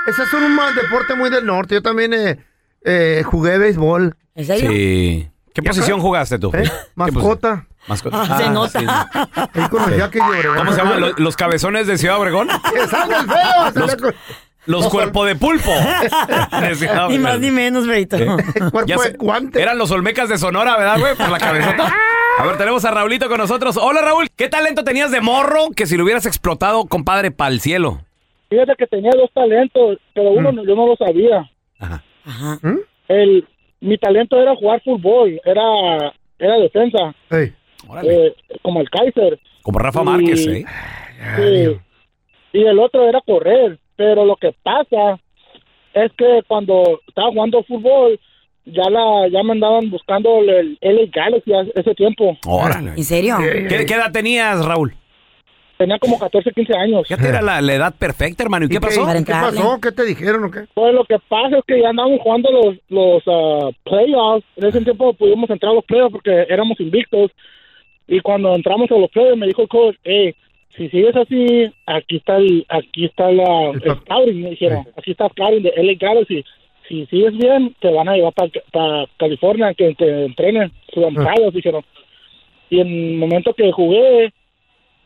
Ese 0.07 0.23
es 0.23 0.33
un 0.35 0.55
mal 0.55 0.73
deporte 0.75 1.15
muy 1.17 1.31
del 1.31 1.47
norte. 1.47 1.75
Yo 1.77 1.83
también 1.83 2.13
eh, 2.13 2.39
eh, 2.85 3.23
jugué 3.25 3.59
béisbol. 3.59 4.15
¿En 4.37 4.45
serio? 4.45 4.71
Sí. 4.71 5.27
¿Qué 5.55 5.63
posición 5.63 6.01
jugaste 6.01 6.39
tú? 6.39 6.51
¿Eh? 6.53 6.65
¿Qué 6.65 6.71
Mascota. 6.95 7.67
Mascota. 7.87 8.23
Ah, 8.29 8.39
se 8.39 8.51
nota. 8.51 8.81
sí. 8.81 8.87
Ahí 9.55 9.97
de 9.97 10.03
Obregón. 10.21 10.57
¿Cómo 10.59 10.73
se 10.73 10.79
llaman? 10.79 11.01
¿Los, 11.01 11.19
los 11.19 11.37
cabezones 11.37 11.87
de 11.87 11.97
Ciudad 11.97 12.19
Obregón? 12.19 12.49
¡Que 12.73 12.87
salga 12.89 13.21
el 13.21 13.27
feo! 13.27 14.13
Los, 14.67 14.83
los 14.83 14.89
cuerpo 14.91 15.27
de 15.27 15.37
pulpo. 15.37 15.71
Ni 17.11 17.19
más 17.19 17.39
ni 17.39 17.51
menos, 17.51 17.87
Beito. 17.87 18.17
Cuerpo 18.17 18.85
Ya 18.87 18.97
de 18.97 19.13
guante. 19.19 19.61
eran 19.61 19.77
los 19.77 19.91
Olmecas 19.91 20.31
de 20.31 20.39
Sonora, 20.39 20.77
¿verdad, 20.79 20.99
güey? 20.99 21.15
Por 21.17 21.29
la 21.29 21.39
cabezota. 21.39 21.93
A 22.39 22.47
ver, 22.47 22.57
tenemos 22.57 22.83
a 22.87 22.91
Raulito 22.91 23.29
con 23.29 23.37
nosotros. 23.39 23.77
Hola, 23.77 24.01
Raúl. 24.01 24.29
¿Qué 24.35 24.49
talento 24.49 24.83
tenías 24.83 25.11
de 25.11 25.21
morro 25.21 25.69
que 25.77 25.85
si 25.87 25.99
lo 25.99 26.05
hubieras 26.05 26.25
explotado, 26.27 26.87
compadre, 26.87 27.31
pa'l 27.31 27.61
cielo? 27.61 28.01
fíjate 28.49 28.73
que 28.79 28.87
tenía 28.87 29.11
dos 29.17 29.31
talentos, 29.35 29.99
pero 30.15 30.31
uno 30.31 30.53
Mm. 30.53 30.55
no- 30.57 30.65
yo 30.65 30.75
no 30.77 30.87
lo 30.87 30.97
sabía. 30.97 31.51
Ajá. 31.81 32.03
Ajá. 32.25 32.59
El, 33.09 33.47
mi 33.85 33.99
talento 33.99 34.41
era 34.41 34.55
jugar 34.57 34.83
fútbol, 34.83 35.41
era, 35.45 36.13
era 36.39 36.57
defensa, 36.59 37.15
Ey. 37.31 37.53
Órale. 37.89 38.27
eh, 38.29 38.35
como 38.63 38.81
el 38.81 38.91
Kaiser. 38.91 39.39
Como 39.63 39.79
Rafa 39.79 40.03
y- 40.03 40.05
Márquez, 40.05 40.47
¿eh? 40.47 40.65
Sí. 41.37 41.77
Y 42.59 42.65
el 42.65 42.79
otro 42.79 43.09
era 43.09 43.21
correr. 43.21 43.79
Pero 43.97 44.25
lo 44.25 44.35
que 44.37 44.53
pasa 44.63 45.19
es 45.93 46.11
que 46.19 46.43
cuando 46.49 47.01
estaba 47.07 47.29
jugando 47.31 47.63
fútbol, 47.63 48.19
ya 48.67 48.89
la 48.91 49.29
ya 49.31 49.43
me 49.45 49.53
andaban 49.53 49.89
buscando 49.91 50.41
el 50.41 50.77
LA 50.81 51.03
Galaxy 51.13 51.53
ese 51.75 51.95
tiempo. 51.95 52.37
Órale. 52.47 52.91
¿En 52.97 53.05
serio? 53.05 53.37
¿Qué, 53.41 53.85
qué 53.87 53.95
edad 53.95 54.11
tenías, 54.13 54.65
Raúl? 54.67 54.95
Tenía 55.77 55.99
como 55.99 56.19
14, 56.19 56.53
15 56.53 56.77
años. 56.77 57.09
Ya 57.09 57.17
era 57.17 57.43
la, 57.43 57.61
la 57.61 57.75
edad 57.75 57.95
perfecta, 57.99 58.45
hermano. 58.45 58.67
¿Y 58.67 58.69
qué 58.69 58.81
pasó? 58.81 59.05
¿Qué 59.07 59.33
pasó? 59.33 59.81
¿Qué 59.81 59.93
te 59.93 60.05
dijeron 60.05 60.45
o 60.45 60.51
qué? 60.51 60.67
Pues 60.73 60.95
lo 60.95 61.05
que 61.05 61.19
pasa 61.29 61.59
es 61.59 61.65
que 61.67 61.81
ya 61.81 61.91
andábamos 61.91 62.21
jugando 62.21 62.51
los, 62.51 62.77
los 62.89 63.23
ah, 63.27 63.71
playoffs. 63.83 64.47
En 64.57 64.67
ese 64.67 64.81
tiempo 64.83 65.13
pudimos 65.15 65.51
entrar 65.51 65.73
a 65.73 65.75
los 65.75 65.85
playoffs 65.85 66.13
porque 66.13 66.47
éramos 66.49 66.79
invictos. 66.79 67.33
Y 68.07 68.21
cuando 68.21 68.55
entramos 68.55 68.91
a 68.91 68.95
los 68.95 69.11
playoffs 69.11 69.39
me 69.39 69.47
dijo 69.47 69.63
el 69.63 69.69
coach, 69.69 69.97
hey, 70.05 70.35
si 70.77 70.89
sigues 70.91 71.17
así, 71.17 71.73
aquí 71.87 72.17
está 72.17 72.37
el, 72.37 72.67
aquí 72.69 73.07
está 73.07 73.31
la, 73.31 73.71
el 73.71 73.81
scouting, 73.81 74.43
me 74.43 74.51
dijeron. 74.51 74.87
Aquí 74.97 75.13
está 75.13 75.27
el 75.27 75.31
scouting 75.33 75.63
de 75.63 75.73
LA 75.77 75.95
Galaxy. 75.99 76.45
Si 76.89 77.07
sigues 77.07 77.37
bien, 77.37 77.75
te 77.81 77.91
van 77.91 78.09
a 78.09 78.15
llevar 78.15 78.35
para 78.35 79.07
California, 79.19 79.73
que 79.75 79.95
te 79.95 80.27
entrenen 80.27 80.71
sudamericanos, 80.93 81.55
dijeron. 81.55 81.83
Y 82.71 82.81
en 82.81 82.89
el 82.89 83.17
momento 83.17 83.55
que 83.55 83.73
jugué, 83.73 84.33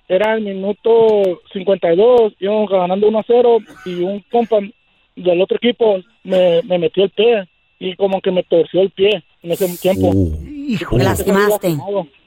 era 0.09 0.35
el 0.35 0.43
minuto 0.43 1.41
52, 1.53 2.33
íbamos 2.41 2.71
ganando 2.71 3.09
1 3.09 3.19
a 3.19 3.25
0 3.27 3.59
y 3.85 4.01
un 4.03 4.25
compa 4.31 4.57
del 5.17 5.43
otro 5.43 5.57
equipo 5.57 5.97
me, 6.25 6.63
me 6.63 6.79
metió 6.79 7.05
el 7.05 7.11
pie 7.11 7.49
y 7.79 7.95
como 7.97 8.21
que 8.21 8.31
me 8.31 8.43
torció 8.43 8.81
el 8.83 8.91
pie 8.91 9.23
en 9.43 9.53
ese 9.53 9.69
tiempo. 9.79 10.13
Hijo. 10.47 10.97
Me 10.97 11.05
lastimaste. 11.05 11.77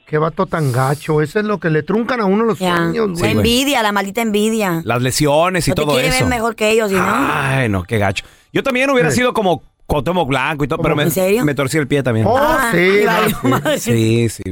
Qué 0.05 0.17
vato 0.17 0.45
tan 0.45 0.71
gacho. 0.73 1.21
Eso 1.21 1.39
es 1.39 1.45
lo 1.45 1.57
que 1.57 1.69
le 1.69 1.83
truncan 1.83 2.19
a 2.19 2.25
uno 2.25 2.43
los 2.43 2.59
Ya. 2.59 2.75
sueños, 2.75 3.09
La 3.11 3.27
güey. 3.27 3.31
envidia, 3.31 3.81
la 3.81 3.91
maldita 3.93 4.21
envidia. 4.21 4.81
Las 4.83 5.01
lesiones 5.01 5.67
y 5.67 5.71
No 5.71 5.75
todo 5.75 5.99
eso. 5.99 6.19
ver 6.19 6.25
mejor 6.29 6.55
que 6.55 6.69
ellos, 6.71 6.91
¿y 6.91 6.95
no? 6.95 7.01
Ay, 7.05 7.69
no, 7.69 7.83
qué 7.83 7.97
gacho. 7.97 8.25
Yo 8.51 8.61
también 8.61 8.89
hubiera 8.89 9.09
Sí. 9.11 9.17
sido 9.17 9.33
como 9.33 9.63
Cuauhtémoc 9.85 10.27
Blanco 10.27 10.63
y 10.65 10.67
todo, 10.67 10.79
pero 10.81 10.95
me, 10.95 11.05
me 11.43 11.53
torcí 11.55 11.77
el 11.77 11.87
pie 11.87 12.03
también. 12.03 12.25
Oh, 12.27 12.37
Ah, 12.37 12.71
sí, 12.73 13.01
no, 13.47 13.59
sí. 13.77 14.27
Sí, 14.29 14.29
sí. 14.29 14.43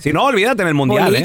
Si 0.00 0.12
no, 0.12 0.24
olvídate 0.24 0.62
en 0.62 0.68
el 0.68 0.74
mundial, 0.74 1.14
¿eh? 1.14 1.24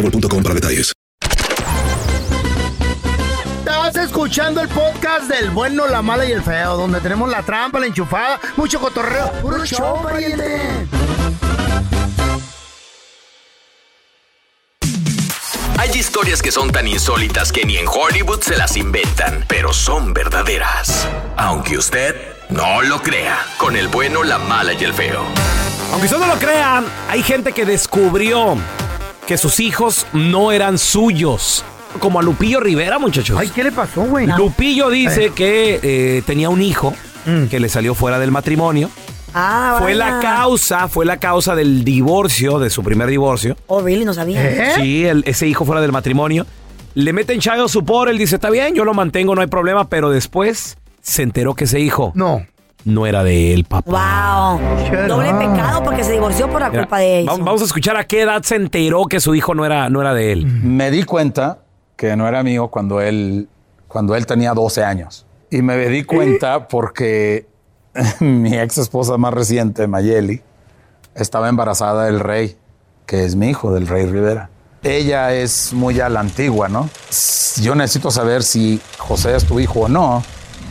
boostmobile.com 0.01 0.43
para 0.43 0.55
detalles. 0.55 0.93
Estás 3.59 3.95
escuchando 4.05 4.61
el 4.61 4.69
podcast 4.69 5.29
del 5.29 5.49
bueno, 5.51 5.87
la 5.87 6.01
mala 6.01 6.25
y 6.25 6.31
el 6.31 6.41
feo, 6.41 6.77
donde 6.77 6.99
tenemos 7.01 7.29
la 7.29 7.43
trampa, 7.43 7.79
la 7.79 7.87
enchufada, 7.87 8.39
mucho 8.57 8.79
cotorreo. 8.79 9.31
¡Puro 9.41 9.65
show, 9.65 10.01
pariente! 10.01 10.87
Hay 15.77 15.89
historias 15.97 16.43
que 16.43 16.51
son 16.51 16.71
tan 16.71 16.87
insólitas 16.87 17.51
que 17.51 17.65
ni 17.65 17.77
en 17.77 17.87
Hollywood 17.87 18.41
se 18.41 18.55
las 18.55 18.77
inventan, 18.77 19.45
pero 19.47 19.73
son 19.73 20.13
verdaderas. 20.13 21.07
Aunque 21.37 21.77
usted 21.77 22.15
no 22.49 22.83
lo 22.83 23.01
crea, 23.01 23.39
con 23.57 23.75
el 23.75 23.87
bueno, 23.87 24.23
la 24.23 24.37
mala 24.37 24.73
y 24.73 24.83
el 24.83 24.93
feo. 24.93 25.23
Aunque 25.91 26.05
usted 26.05 26.19
no 26.19 26.27
lo 26.27 26.37
crea, 26.37 26.83
hay 27.09 27.23
gente 27.23 27.51
que 27.51 27.65
descubrió 27.65 28.57
que 29.27 29.37
sus 29.37 29.59
hijos 29.59 30.05
no 30.13 30.51
eran 30.51 30.77
suyos. 30.77 31.63
Como 31.99 32.19
a 32.19 32.23
Lupillo 32.23 32.59
Rivera, 32.61 32.99
muchachos. 32.99 33.37
Ay, 33.39 33.49
¿qué 33.49 33.63
le 33.63 33.71
pasó, 33.71 34.03
güey? 34.03 34.25
Lupillo 34.27 34.89
dice 34.89 35.25
Eh. 35.25 35.31
que 35.35 35.79
eh, 35.83 36.23
tenía 36.25 36.49
un 36.49 36.61
hijo 36.61 36.93
que 37.49 37.59
le 37.59 37.69
salió 37.69 37.93
fuera 37.93 38.17
del 38.17 38.31
matrimonio. 38.31 38.89
Ah, 39.33 39.77
Fue 39.79 39.93
la 39.93 40.19
causa, 40.19 40.87
fue 40.87 41.05
la 41.05 41.17
causa 41.17 41.55
del 41.55 41.83
divorcio, 41.85 42.59
de 42.59 42.69
su 42.69 42.83
primer 42.83 43.07
divorcio. 43.07 43.55
Oh, 43.67 43.81
really, 43.81 44.03
no 44.05 44.13
sabía. 44.13 44.41
¿Eh? 44.43 44.71
Sí, 44.75 45.05
el- 45.05 45.23
ese 45.25 45.47
hijo 45.47 45.63
fuera 45.63 45.81
del 45.81 45.91
matrimonio. 45.91 46.45
Le 46.95 47.13
meten 47.13 47.39
child 47.39 47.69
support, 47.69 48.09
él 48.09 48.17
dice, 48.17 48.35
está 48.35 48.49
bien, 48.49 48.73
yo 48.75 48.83
lo 48.83 48.93
mantengo, 48.93 49.33
no 49.35 49.41
hay 49.41 49.47
problema, 49.47 49.87
pero 49.87 50.09
después 50.09 50.77
se 51.01 51.21
enteró 51.23 51.53
que 51.55 51.63
ese 51.65 51.79
hijo 51.79 52.11
no, 52.15 52.45
no 52.85 53.05
era 53.05 53.23
de 53.23 53.53
él, 53.53 53.65
papá. 53.65 53.89
Wow. 54.59 55.07
Doble 55.07 55.33
pecado 55.33 55.83
porque 55.83 56.03
se 56.03 56.11
divorció 56.13 56.49
por 56.49 56.61
la 56.61 56.69
Mira, 56.69 56.83
culpa 56.83 56.99
de 56.99 57.25
va- 57.27 57.33
eso. 57.33 57.43
Vamos 57.43 57.61
a 57.61 57.65
escuchar 57.65 57.97
a 57.97 58.03
qué 58.05 58.21
edad 58.21 58.41
se 58.43 58.55
enteró 58.55 59.05
que 59.05 59.19
su 59.19 59.35
hijo 59.35 59.53
no 59.55 59.65
era, 59.65 59.89
no 59.89 60.01
era 60.01 60.13
de 60.13 60.31
él. 60.31 60.45
Me 60.45 60.91
di 60.91 61.03
cuenta 61.03 61.59
que 61.95 62.15
no 62.15 62.27
era 62.27 62.43
mío 62.43 62.69
cuando 62.69 63.01
él, 63.01 63.47
cuando 63.87 64.15
él 64.15 64.25
tenía 64.25 64.53
12 64.53 64.83
años. 64.83 65.25
Y 65.49 65.61
me 65.61 65.77
di 65.89 66.03
cuenta 66.03 66.67
porque 66.67 67.45
mi 68.19 68.57
ex 68.57 68.77
esposa 68.77 69.17
más 69.17 69.33
reciente, 69.33 69.85
Mayeli, 69.87 70.41
estaba 71.13 71.49
embarazada 71.49 72.05
del 72.05 72.19
rey, 72.19 72.55
que 73.05 73.25
es 73.25 73.35
mi 73.35 73.49
hijo, 73.49 73.73
del 73.73 73.87
rey 73.87 74.05
Rivera. 74.05 74.49
Ella 74.83 75.33
es 75.35 75.73
muy 75.73 75.99
a 75.99 76.09
la 76.09 76.21
antigua, 76.21 76.67
¿no? 76.67 76.89
Yo 77.61 77.75
necesito 77.75 78.09
saber 78.09 78.41
si 78.41 78.81
José 78.97 79.35
es 79.35 79.45
tu 79.45 79.59
hijo 79.59 79.81
o 79.81 79.87
no. 79.89 80.23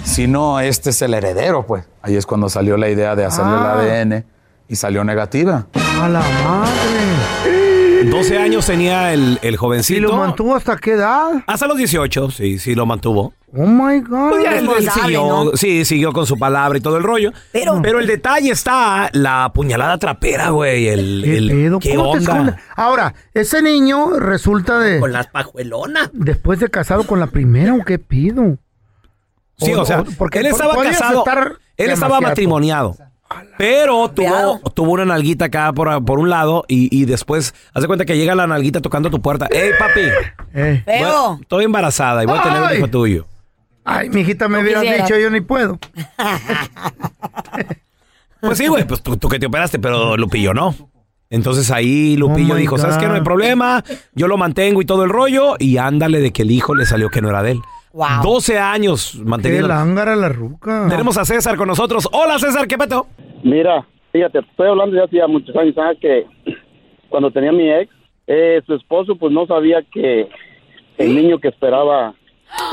Si 0.04 0.26
no, 0.26 0.60
este 0.60 0.90
es 0.90 1.02
el 1.02 1.14
heredero, 1.14 1.66
pues. 1.66 1.84
Ahí 2.02 2.16
es 2.16 2.26
cuando 2.26 2.48
salió 2.48 2.76
la 2.76 2.88
idea 2.88 3.14
de 3.16 3.24
hacerle 3.24 3.52
Ah. 3.54 3.78
el 3.82 3.90
ADN 3.90 4.24
y 4.68 4.76
salió 4.76 5.04
negativa. 5.04 5.66
A 6.00 6.08
la 6.08 6.20
madre. 6.44 8.10
12 8.10 8.38
años 8.38 8.64
tenía 8.66 9.12
el, 9.12 9.38
el 9.42 9.54
¿Y 9.54 9.56
jovencito. 9.58 10.00
lo 10.08 10.16
mantuvo 10.16 10.56
hasta 10.56 10.76
qué 10.78 10.92
edad? 10.92 11.42
Hasta 11.46 11.66
los 11.66 11.76
18, 11.76 12.30
sí, 12.30 12.58
sí 12.58 12.74
lo 12.74 12.86
mantuvo. 12.86 13.34
Oh 13.54 13.66
my 13.66 14.00
God. 14.00 14.30
Pues 14.30 14.44
ya 14.44 14.52
él, 14.52 14.58
él 14.58 14.66
Responsable, 14.68 15.02
siguió, 15.02 15.26
¿no? 15.44 15.50
sí, 15.56 15.84
siguió 15.84 16.12
con 16.12 16.24
su 16.26 16.38
palabra 16.38 16.78
y 16.78 16.80
todo 16.80 16.96
el 16.96 17.02
rollo. 17.02 17.30
Pero- 17.52 17.82
el 18.00 18.06
detalle 18.06 18.50
está 18.52 19.10
la 19.12 19.50
puñalada 19.54 19.98
trapera, 19.98 20.48
güey. 20.50 20.88
El, 20.88 21.22
¿Qué 21.24 21.36
el- 21.36 21.48
pedo? 21.50 21.78
¿qué 21.78 21.94
¿Cómo 21.94 22.12
te 22.18 22.30
onda? 22.30 22.56
Ahora, 22.74 23.14
ese 23.34 23.60
niño 23.60 24.18
resulta 24.18 24.78
de. 24.78 24.98
Con 24.98 25.12
las 25.12 25.26
pajuelonas. 25.26 26.08
Después 26.14 26.58
de 26.58 26.68
casado 26.70 27.04
con 27.06 27.20
la 27.20 27.26
primera, 27.26 27.74
¿o 27.74 27.84
qué 27.84 27.98
pido? 27.98 28.56
Sí, 29.60 29.72
o, 29.72 29.84
sea, 29.84 30.04
porque 30.18 30.40
él 30.40 30.46
estaba 30.46 30.74
casado. 30.82 31.18
estar 31.18 31.56
Él 31.76 31.90
estaba 31.90 32.20
matrimoniado. 32.20 32.96
Pero 33.56 34.08
tuvo, 34.08 34.58
tuvo 34.74 34.92
una 34.92 35.04
nalguita 35.04 35.44
acá 35.44 35.72
por, 35.72 36.04
por 36.04 36.18
un 36.18 36.30
lado 36.30 36.64
y, 36.66 36.88
y 36.96 37.04
después, 37.04 37.54
haz 37.72 37.82
de 37.82 37.86
cuenta 37.86 38.04
que 38.04 38.16
llega 38.16 38.34
la 38.34 38.46
nalguita 38.46 38.80
tocando 38.80 39.10
tu 39.10 39.20
puerta. 39.22 39.46
¡Ey, 39.50 39.70
papi! 39.78 40.00
Eh. 40.54 40.82
Feo. 40.84 41.38
Estoy 41.40 41.64
embarazada 41.64 42.24
y 42.24 42.26
voy 42.26 42.38
a 42.38 42.42
tener 42.42 42.62
un 42.62 42.76
hijo 42.76 42.88
tuyo. 42.88 43.26
Ay, 43.84 44.10
mijita, 44.10 44.48
me 44.48 44.58
No 44.58 44.62
hubieras 44.64 44.82
dicho, 44.82 45.18
yo 45.18 45.30
ni 45.30 45.40
puedo. 45.40 45.78
Pues 48.40 48.56
sí, 48.56 48.68
güey, 48.68 48.86
pues 48.86 49.02
tú, 49.02 49.18
tú 49.18 49.28
que 49.28 49.38
te 49.38 49.44
operaste, 49.44 49.78
pero 49.78 50.16
Lupillo 50.16 50.54
no. 50.54 50.74
Entonces 51.28 51.70
ahí 51.70 52.16
Lupillo 52.16 52.54
Oh 52.54 52.56
dijo, 52.56 52.78
¿sabes 52.78 52.96
qué? 52.96 53.06
No 53.06 53.14
hay 53.14 53.20
problema, 53.20 53.84
yo 54.14 54.26
lo 54.26 54.36
mantengo 54.36 54.80
y 54.82 54.86
todo 54.86 55.04
el 55.04 55.10
rollo. 55.10 55.56
Y 55.58 55.76
ándale 55.76 56.20
de 56.20 56.32
que 56.32 56.42
el 56.42 56.50
hijo 56.50 56.74
le 56.74 56.86
salió 56.86 57.08
que 57.10 57.20
no 57.20 57.28
era 57.28 57.42
de 57.42 57.52
él. 57.52 57.60
12 57.92 58.58
años 58.58 59.14
Qué 59.16 59.24
manteniendo. 59.24 59.68
lángara 59.68 60.14
la 60.16 60.28
ruca. 60.28 60.86
Tenemos 60.88 61.16
a 61.18 61.24
César 61.24 61.56
con 61.56 61.66
nosotros. 61.68 62.08
Hola 62.12 62.38
César, 62.38 62.66
¿qué 62.68 62.78
peto? 62.78 63.06
Mira, 63.42 63.86
fíjate, 64.12 64.38
estoy 64.40 64.68
hablando 64.68 64.96
ya 64.96 65.04
hacía 65.04 65.26
muchos 65.26 65.54
años, 65.56 65.74
¿sabes? 65.74 65.98
Que 66.00 66.26
cuando 67.08 67.30
tenía 67.30 67.50
mi 67.52 67.68
ex, 67.70 67.90
eh, 68.26 68.62
su 68.66 68.74
esposo 68.74 69.16
pues 69.16 69.32
no 69.32 69.46
sabía 69.46 69.82
que 69.92 70.28
el 70.98 71.14
niño 71.16 71.38
que 71.38 71.48
esperaba 71.48 72.14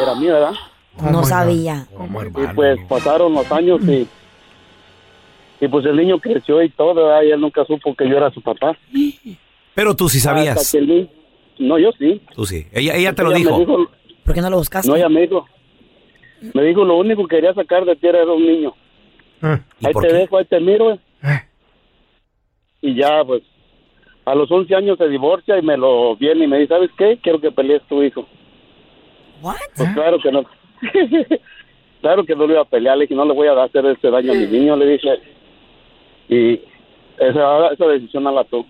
era 0.01 0.15
mío, 0.15 0.33
¿verdad? 0.33 0.53
No 1.11 1.23
sabía. 1.23 1.87
Y 1.91 2.55
pues 2.55 2.79
pasaron 2.87 3.33
los 3.33 3.51
años 3.51 3.79
y, 3.87 4.07
y 5.59 5.67
pues 5.67 5.85
el 5.85 5.95
niño 5.95 6.19
creció 6.19 6.61
y 6.61 6.69
todo, 6.69 6.95
¿verdad? 6.95 7.21
Y 7.23 7.31
él 7.31 7.41
nunca 7.41 7.65
supo 7.65 7.95
que 7.95 8.07
yo 8.09 8.17
era 8.17 8.29
su 8.31 8.41
papá. 8.41 8.77
Pero 9.73 9.95
tú 9.95 10.09
sí 10.09 10.19
sabías. 10.19 10.57
Hasta 10.57 10.77
que 10.77 10.83
el 10.83 10.87
ni- 10.87 11.09
No, 11.67 11.77
yo 11.79 11.89
sí. 11.97 12.21
Tú 12.35 12.45
sí. 12.45 12.67
Ella, 12.71 12.95
ella 12.95 13.13
te 13.13 13.23
lo 13.23 13.31
Ella 13.31 13.37
dijo. 13.57 13.87
¿Por 14.27 14.35
qué 14.35 14.41
no 14.41 14.49
lo 14.49 14.57
buscaste? 14.57 14.89
No, 14.89 14.97
ella 14.97 15.07
me 15.07 15.21
dijo. 15.21 15.47
Me 16.53 16.63
dijo, 16.63 16.83
lo 16.83 16.97
único 16.97 17.25
que 17.25 17.37
quería 17.37 17.53
sacar 17.53 17.85
de 17.85 17.95
ti 17.95 18.07
era 18.07 18.25
un 18.25 18.45
niño. 18.45 18.73
Ahí 19.41 19.93
por 19.93 20.03
te 20.03 20.09
qué? 20.09 20.13
dejo, 20.15 20.37
ahí 20.37 20.43
te 20.43 20.59
miro. 20.59 20.99
Y 22.81 22.93
ya, 22.95 23.23
pues, 23.23 23.41
a 24.25 24.35
los 24.35 24.51
11 24.51 24.75
años 24.75 24.97
se 24.97 25.07
divorcia 25.07 25.57
y 25.57 25.61
me 25.61 25.77
lo 25.77 26.17
viene 26.17 26.43
y 26.43 26.47
me 26.47 26.57
dice, 26.57 26.73
¿sabes 26.73 26.91
qué? 26.97 27.17
Quiero 27.23 27.39
que 27.39 27.51
pelees 27.51 27.81
tu 27.83 28.03
hijo. 28.03 28.27
Pues 29.41 29.89
claro 29.93 30.19
que 30.19 30.29
no. 30.29 30.43
claro 32.01 32.25
que 32.25 32.35
no 32.35 32.47
le 32.47 32.53
iba 32.53 32.63
a 32.63 32.65
pelear. 32.65 32.97
Le 32.97 33.05
dije, 33.05 33.15
no 33.15 33.23
le 33.23 33.33
voy 33.33 33.47
a 33.47 33.63
hacer 33.63 33.85
ese 33.85 34.09
daño 34.09 34.33
a 34.33 34.35
mi 34.35 34.45
niño, 34.45 34.75
le 34.75 34.87
dije. 34.87 35.19
Y 36.27 36.61
esa, 37.17 37.67
esa 37.69 37.85
decisión 37.87 38.25
la 38.25 38.43
tú. 38.43 38.65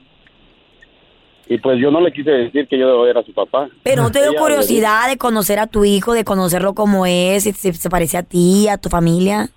Y 1.49 1.57
pues 1.59 1.79
yo 1.79 1.89
no 1.91 2.01
le 2.01 2.11
quise 2.11 2.29
decir 2.29 2.67
que 2.67 2.77
yo 2.77 3.07
era 3.07 3.23
su 3.23 3.33
papá. 3.33 3.69
Pero 3.83 4.03
no 4.03 4.11
te 4.11 4.21
dio 4.21 4.33
curiosidad 4.35 5.07
de 5.09 5.17
conocer 5.17 5.59
a 5.59 5.67
tu 5.67 5.85
hijo, 5.85 6.13
de 6.13 6.25
conocerlo 6.25 6.73
como 6.73 7.05
es, 7.05 7.43
si 7.43 7.53
se, 7.53 7.71
se 7.73 7.89
parece 7.89 8.17
a 8.17 8.23
ti, 8.23 8.67
a 8.67 8.77
tu 8.77 8.89
familia. 8.89 9.49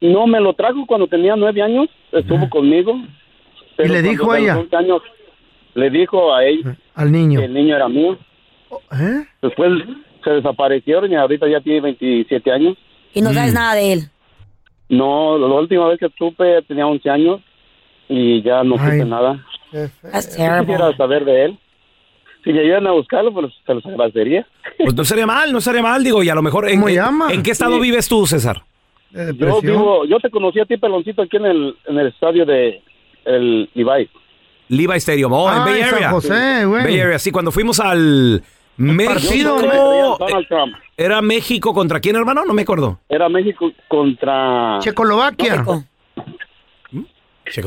No, 0.00 0.26
me 0.26 0.38
lo 0.40 0.52
trajo 0.52 0.84
cuando 0.86 1.06
tenía 1.08 1.34
nueve 1.34 1.62
años, 1.62 1.88
estuvo 2.12 2.48
conmigo. 2.50 2.94
pero 3.76 3.92
le 3.94 4.02
dijo 4.02 4.30
a 4.32 4.38
ella? 4.38 4.58
11 4.58 4.76
años, 4.76 5.02
le 5.74 5.90
dijo 5.90 6.34
a 6.34 6.44
ella 6.44 6.76
Al 6.94 7.10
niño. 7.10 7.40
que 7.40 7.46
el 7.46 7.54
niño 7.54 7.74
era 7.74 7.88
mío. 7.88 8.18
¿Eh? 8.92 9.24
Después 9.40 9.70
se 10.22 10.30
desaparecieron 10.30 11.10
y 11.10 11.14
ahorita 11.16 11.48
ya 11.48 11.60
tiene 11.60 11.80
27 11.80 12.52
años. 12.52 12.76
Y 13.14 13.22
no 13.22 13.30
Mm. 13.30 13.34
sabes 13.34 13.54
nada 13.54 13.74
de 13.74 13.92
él. 13.94 14.00
No, 14.90 15.36
la 15.38 15.46
última 15.54 15.88
vez 15.88 15.98
que 15.98 16.08
supe 16.18 16.62
tenía 16.68 16.86
11 16.86 17.08
años 17.10 17.40
y 18.08 18.42
ya 18.42 18.62
no 18.62 18.76
supe 18.78 19.04
nada. 19.04 19.44
That's 19.72 20.26
Si 20.26 20.36
terrible. 20.38 20.66
quisiera 20.66 20.96
saber 20.96 21.24
de 21.24 21.44
él. 21.46 21.58
Si 22.44 22.52
me 22.52 22.60
ayudan 22.60 22.86
a 22.86 22.92
buscarlo, 22.92 23.32
pues 23.32 23.52
se 23.66 23.74
los 23.74 23.84
agradecería. 23.84 24.46
Pues 24.78 24.94
no 24.94 25.04
sería 25.04 25.26
mal, 25.26 25.52
no 25.52 25.60
sería 25.60 25.82
mal, 25.82 26.02
digo, 26.04 26.22
y 26.22 26.28
a 26.28 26.34
lo 26.34 26.42
mejor. 26.42 26.68
¿En, 26.68 26.82
en- 26.88 27.00
¿en 27.30 27.42
qué 27.42 27.50
estado 27.50 27.74
Sí. 27.76 27.80
vives 27.82 28.08
tú, 28.08 28.26
César? 28.26 28.62
Yo 29.10 29.60
vivo, 29.60 30.04
yo 30.04 30.20
te 30.20 30.30
conocí 30.30 30.60
a 30.60 30.64
ti, 30.66 30.76
peloncito, 30.76 31.22
aquí 31.22 31.36
en 31.38 31.46
el, 31.46 31.76
en 31.86 31.98
el 31.98 32.06
estadio 32.08 32.44
de 32.46 32.82
el 33.24 33.68
Levi. 33.74 34.08
Levi 34.68 34.96
Stadium, 34.98 35.32
oh, 35.32 35.50
en 35.50 35.58
Ah, 35.58 35.64
Bay 35.64 35.80
en 35.80 35.86
San 35.86 35.94
Area. 35.94 36.10
José, 36.10 36.64
güey. 36.66 36.84
Bay 36.84 37.00
Area, 37.00 37.18
sí, 37.18 37.30
cuando 37.32 37.50
fuimos 37.50 37.80
al 37.80 38.42
México. 38.76 39.56
Donald 40.18 40.46
Trump. 40.48 40.74
¿Era 40.96 41.20
México 41.22 41.72
contra 41.72 42.00
quién, 42.00 42.16
hermano? 42.16 42.44
No 42.44 42.52
me 42.54 42.62
acuerdo. 42.62 43.00
Era 43.08 43.28
México 43.28 43.72
contra... 43.88 44.78
Checoslovaquia. 44.80 45.64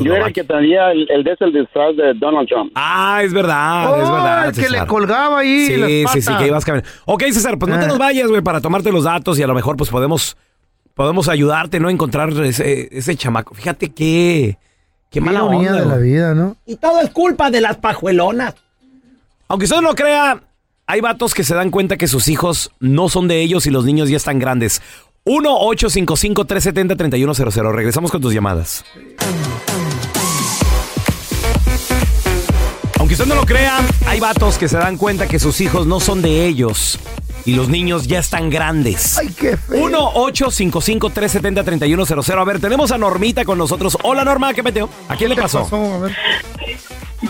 Yo 0.01 0.15
era 0.15 0.27
el 0.27 0.33
que 0.33 0.43
traía 0.43 0.91
el, 0.91 1.07
el 1.09 1.27
el 1.27 1.53
disfraz 1.53 1.95
de 1.95 2.13
Donald 2.15 2.47
Trump. 2.47 2.71
Ah, 2.75 3.21
es 3.23 3.33
verdad, 3.33 3.83
es 3.83 3.89
Oh, 4.07 4.11
verdad. 4.13 4.45
el 4.47 4.53
que 4.55 4.61
César. 4.63 4.81
le 4.81 4.87
colgaba 4.87 5.39
ahí 5.39 5.65
Sí, 5.67 5.77
las 5.77 5.89
sí, 6.11 6.21
sí, 6.21 6.33
que 6.37 6.47
ibas 6.47 6.65
caminando. 6.65 6.89
Ok, 7.05 7.23
César, 7.31 7.57
pues 7.59 7.69
no 7.71 7.77
te 7.79 7.85
Ah. 7.85 7.87
nos 7.87 7.97
vayas, 7.97 8.27
güey, 8.29 8.41
para 8.41 8.61
tomarte 8.61 8.91
los 8.91 9.03
datos 9.03 9.37
y 9.39 9.43
a 9.43 9.47
lo 9.47 9.53
mejor 9.53 9.77
pues 9.77 9.89
podemos, 9.89 10.37
podemos 10.93 11.27
ayudarte, 11.29 11.79
¿no? 11.79 11.87
A 11.87 11.91
encontrar 11.91 12.29
ese, 12.43 12.89
ese 12.95 13.15
chamaco. 13.15 13.53
Fíjate 13.55 13.91
qué, 13.91 14.57
qué 15.09 15.21
mala 15.21 15.43
onda. 15.43 15.73
de 15.73 15.85
la 15.85 15.97
vida, 15.97 16.33
¿no? 16.33 16.55
Y 16.65 16.75
todo 16.77 17.01
es 17.01 17.09
culpa 17.09 17.49
de 17.51 17.61
las 17.61 17.77
pajuelonas. 17.77 18.55
Aunque 19.47 19.65
usted 19.65 19.77
no 19.77 19.83
lo 19.89 19.95
crea, 19.95 20.41
hay 20.87 21.01
vatos 21.01 21.33
que 21.33 21.43
se 21.43 21.55
dan 21.55 21.71
cuenta 21.71 21.97
que 21.97 22.07
sus 22.07 22.27
hijos 22.27 22.71
no 22.79 23.09
son 23.09 23.27
de 23.27 23.41
ellos 23.41 23.65
y 23.67 23.71
los 23.71 23.85
niños 23.85 24.09
ya 24.09 24.17
están 24.17 24.39
grandes. 24.39 24.81
1-855-370-3100. 25.25 27.71
Regresamos 27.73 28.11
con 28.11 28.21
tus 28.21 28.33
llamadas. 28.33 28.83
Aunque 33.01 33.15
usted 33.15 33.25
no 33.25 33.33
lo 33.33 33.47
crea, 33.47 33.79
hay 34.05 34.19
vatos 34.19 34.59
que 34.59 34.69
se 34.69 34.77
dan 34.77 34.95
cuenta 34.95 35.27
que 35.27 35.39
sus 35.39 35.59
hijos 35.59 35.87
no 35.87 35.99
son 35.99 36.21
de 36.21 36.45
ellos 36.45 36.99
y 37.45 37.55
los 37.55 37.67
niños 37.67 38.05
ya 38.05 38.19
están 38.19 38.51
grandes. 38.51 39.17
Ay, 39.17 39.29
qué 39.29 39.57
feo. 39.57 39.89
1-855-370-3100. 39.89 42.39
A 42.39 42.43
ver, 42.43 42.59
tenemos 42.59 42.91
a 42.91 42.99
Normita 42.99 43.43
con 43.43 43.57
nosotros. 43.57 43.97
Hola, 44.03 44.23
Norma, 44.23 44.53
¿qué 44.53 44.61
meteo? 44.61 44.87
¿A 45.09 45.15
quién 45.15 45.31
le 45.31 45.35
pasó? 45.35 45.67
A 45.71 45.97
ver. 45.97 46.15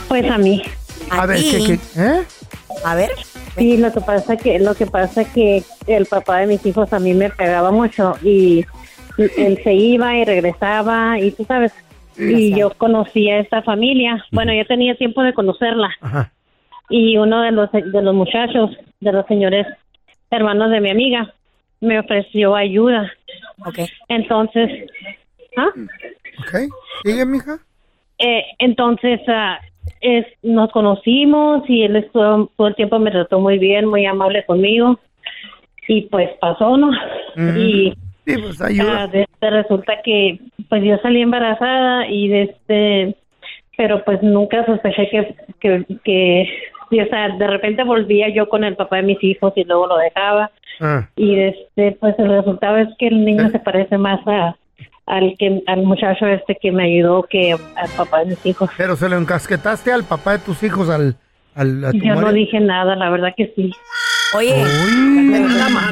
Pues 0.10 0.30
a 0.30 0.38
mí. 0.38 0.62
A 1.10 1.26
ver, 1.26 1.42
¿qué, 1.42 1.64
qué? 1.64 1.80
¿Eh? 1.96 2.22
A 2.84 2.96
ver. 2.96 3.12
Sí, 3.58 3.78
lo 3.78 3.94
que 3.94 4.02
pasa 4.02 4.36
que 4.36 4.60
lo 4.60 4.76
que 4.76 4.88
pasa 4.88 5.24
que 5.24 5.64
el 5.88 6.06
papá 6.06 6.40
de 6.40 6.48
mis 6.48 6.66
hijos 6.66 6.92
a 6.92 7.00
mí 7.00 7.14
me 7.14 7.30
pegaba 7.30 7.72
mucho 7.72 8.18
y 8.22 8.66
él 9.18 9.58
se 9.64 9.74
iba 9.74 10.18
y 10.18 10.26
regresaba 10.26 11.18
y 11.18 11.32
tú 11.32 11.46
sabes 11.46 11.72
y 12.22 12.56
yo 12.56 12.72
conocí 12.78 13.30
a 13.30 13.40
esta 13.40 13.62
familia. 13.62 14.24
Bueno, 14.32 14.54
yo 14.54 14.66
tenía 14.66 14.96
tiempo 14.96 15.24
de 15.24 15.34
conocerla 15.34 15.90
y 16.90 17.18
uno 17.18 17.42
de 17.42 17.52
los 17.52 17.72
de 17.72 18.02
los 18.02 18.14
muchachos 18.14 18.72
de 19.00 19.12
los 19.12 19.26
señores 19.28 19.68
hermanos 20.30 20.72
de 20.72 20.82
mi 20.82 20.90
amiga 20.90 21.34
me 21.82 22.00
ofreció 22.00 22.56
ayuda. 22.56 23.12
Okay. 23.66 23.88
Entonces, 24.08 24.70
¿ah? 25.58 25.70
Ok. 26.40 26.72
¿Sigue, 27.04 27.26
mija? 27.26 27.60
Eh, 28.18 28.44
entonces, 28.60 29.20
ah, 29.28 29.60
es, 30.00 30.26
nos 30.44 30.72
conocimos 30.72 31.68
y 31.68 31.84
él 31.84 31.96
estuvo, 31.96 32.52
todo 32.56 32.68
el 32.68 32.76
tiempo 32.76 33.00
me 33.00 33.12
trató 33.12 33.40
muy 33.40 33.58
bien, 33.58 33.88
muy 33.88 34.06
amable 34.06 34.46
conmigo. 34.46 35.00
Y 35.88 36.04
pues 36.04 36.30
pasó, 36.40 36.78
¿no? 36.78 36.92
Y 37.58 37.94
Sí, 38.26 38.38
pues 38.38 38.62
ayuda. 38.62 39.04
ah, 39.04 39.10
este, 39.12 39.50
resulta 39.50 39.94
que 40.04 40.40
pues 40.70 40.84
yo 40.84 40.98
salí 41.02 41.22
embarazada 41.22 42.08
y 42.08 42.28
de 42.28 42.42
este, 42.44 43.16
pero 43.78 44.04
pues 44.06 44.22
nunca 44.22 44.66
sospeché 44.66 45.10
que, 45.10 45.36
que, 45.60 45.86
que 46.04 46.50
y, 46.92 47.00
o 47.00 47.08
sea, 47.08 47.30
de 47.30 47.48
repente 47.48 47.84
volvía 47.84 48.30
yo 48.30 48.48
con 48.50 48.64
el 48.64 48.76
papá 48.76 48.98
de 48.98 49.04
mis 49.04 49.24
hijos 49.24 49.54
y 49.56 49.64
luego 49.64 49.88
lo 49.88 49.98
dejaba. 49.98 50.52
Ah. 50.82 51.08
Y 51.16 51.40
este, 51.40 51.98
pues 52.00 52.16
el 52.20 52.28
resultado 52.30 52.78
es 52.78 52.90
que 53.00 53.08
el 53.08 53.24
niño 53.24 53.50
se 53.50 53.60
parece 53.60 53.98
más 53.98 54.20
a, 54.28 54.56
al 55.06 55.36
que 55.40 55.62
al 55.68 55.84
muchacho 55.84 56.28
este 56.28 56.58
que 56.62 56.72
me 56.72 56.84
ayudó 56.84 57.24
que 57.24 57.54
al 57.54 57.90
papá 57.98 58.20
de 58.20 58.26
mis 58.28 58.46
hijos. 58.46 58.70
Pero 58.78 58.96
se 58.96 59.08
lo 59.10 59.18
encasquetaste 59.18 59.92
al 59.92 60.04
papá 60.04 60.34
de 60.34 60.40
tus 60.40 60.62
hijos, 60.64 60.90
al, 60.90 61.16
al 61.56 61.86
a 61.86 61.92
tu 61.92 61.98
Yo 61.98 62.10
no 62.16 62.22
marido? 62.22 62.34
dije 62.34 62.60
nada, 62.60 62.96
la 62.96 63.10
verdad 63.10 63.34
que 63.36 63.52
sí. 63.56 63.72
Oye, 64.34 64.54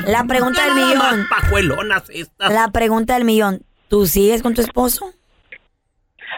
la 0.08 0.24
pregunta 0.28 0.64
del 0.66 0.76
millón. 0.76 1.26
La 2.50 2.70
pregunta 2.72 3.14
del 3.16 3.26
millón. 3.26 3.62
¿Tú 3.90 4.06
sigues 4.06 4.42
con 4.42 4.54
tu 4.54 4.62
esposo? 4.62 5.06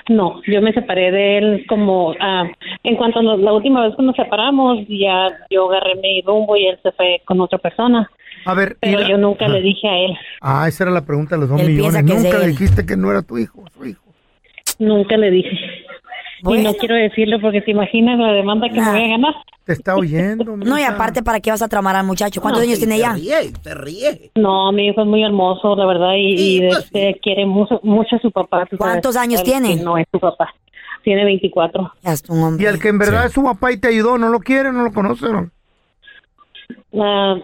No, 0.10 0.42
yo 0.48 0.62
me 0.62 0.74
separé 0.74 1.12
de 1.12 1.38
él 1.38 1.66
como 1.68 2.14
ah, 2.20 2.46
en 2.84 2.96
cuanto 2.96 3.22
nos- 3.22 3.40
la 3.40 3.54
última 3.54 3.86
vez 3.86 3.96
que 3.96 4.02
nos 4.04 4.16
separamos, 4.16 4.80
ya 4.88 5.28
yo 5.50 5.70
agarré 5.70 5.96
mi 5.96 6.22
rumbo 6.22 6.58
y 6.58 6.66
él 6.66 6.80
se 6.82 6.92
fue 6.94 7.22
con 7.26 7.40
otra 7.40 7.60
persona. 7.60 8.10
A 8.46 8.54
ver, 8.56 8.78
Pero 8.82 9.00
la- 9.02 9.08
yo 9.10 9.18
nunca 9.18 9.46
Ajá. 9.46 9.54
le 9.54 9.62
dije 9.62 9.88
a 9.88 9.98
él, 10.00 10.18
Ah, 10.42 10.66
esa 10.68 10.86
era 10.86 10.92
la 10.92 11.06
pregunta 11.06 11.36
de 11.36 11.42
los 11.42 11.50
dos 11.50 11.62
Él 11.62 11.70
millones. 11.70 12.04
Nunca 12.04 12.40
le 12.40 12.48
dijiste 12.48 12.86
que 12.86 12.98
no 12.98 13.12
era 13.12 13.22
tu 13.22 13.38
hijo, 13.38 13.64
su 13.78 13.86
hijo. 13.86 14.02
nunca 14.80 15.18
le 15.18 15.30
dije. 15.30 15.52
Y 16.44 16.58
no 16.64 16.74
quiero 16.74 16.96
decirlo 16.96 17.40
porque 17.40 17.62
te 17.62 17.72
imaginas 17.72 18.18
la 18.20 18.34
demanda 18.34 18.68
que 18.70 18.82
me 18.82 18.90
voy 18.92 19.04
a 19.04 19.08
ganar. 19.10 19.36
Te 19.66 19.74
está 19.74 19.96
oyendo. 19.96 20.58
No, 20.58 20.80
y 20.80 20.84
aparte, 20.84 21.22
¿para 21.22 21.40
qué 21.40 21.52
vas 21.52 21.62
a 21.62 21.68
tramar 21.68 21.96
al 21.96 22.06
muchacho? 22.06 22.42
¿Cuántos 22.42 22.62
No, 22.64 22.68
años 22.68 22.80
sí, 22.80 22.86
tiene 22.86 23.00
ya? 23.00 23.14
ríe, 23.14 23.52
se 23.62 23.74
ríe. 23.76 24.32
No, 24.36 24.72
mi 24.72 24.88
hijo 24.88 25.02
es 25.02 25.08
muy 25.08 25.24
hermoso, 25.24 25.76
la 25.76 25.86
verdad, 25.86 26.14
y, 26.18 26.34
y, 26.60 26.66
este, 26.68 27.20
quiere 27.22 27.46
mucho, 27.46 27.80
mucho 27.84 28.16
a 28.16 28.20
su 28.20 28.32
papá. 28.32 28.66
tú 28.66 28.78
sabes. 28.78 28.92
¿Cuántos 28.94 29.16
años 29.18 29.44
tiene? 29.44 29.76
No 29.76 29.98
es 29.98 30.08
su 30.12 30.20
papá. 30.20 30.54
Tiene 31.04 31.26
24. 31.26 31.94
Y 32.60 32.66
el 32.66 32.80
que 32.80 32.90
en 32.90 32.98
verdad 32.98 33.26
es 33.26 33.34
su 33.34 33.44
papá 33.44 33.72
y 33.72 33.78
te 33.80 33.88
ayudó, 33.90 34.18
¿no 34.18 34.30
lo 34.30 34.40
quiere, 34.40 34.72
no 34.72 34.84
lo 34.84 34.92
conoce? 34.94 35.28
no? 35.32 35.50
Ah, 37.00 37.36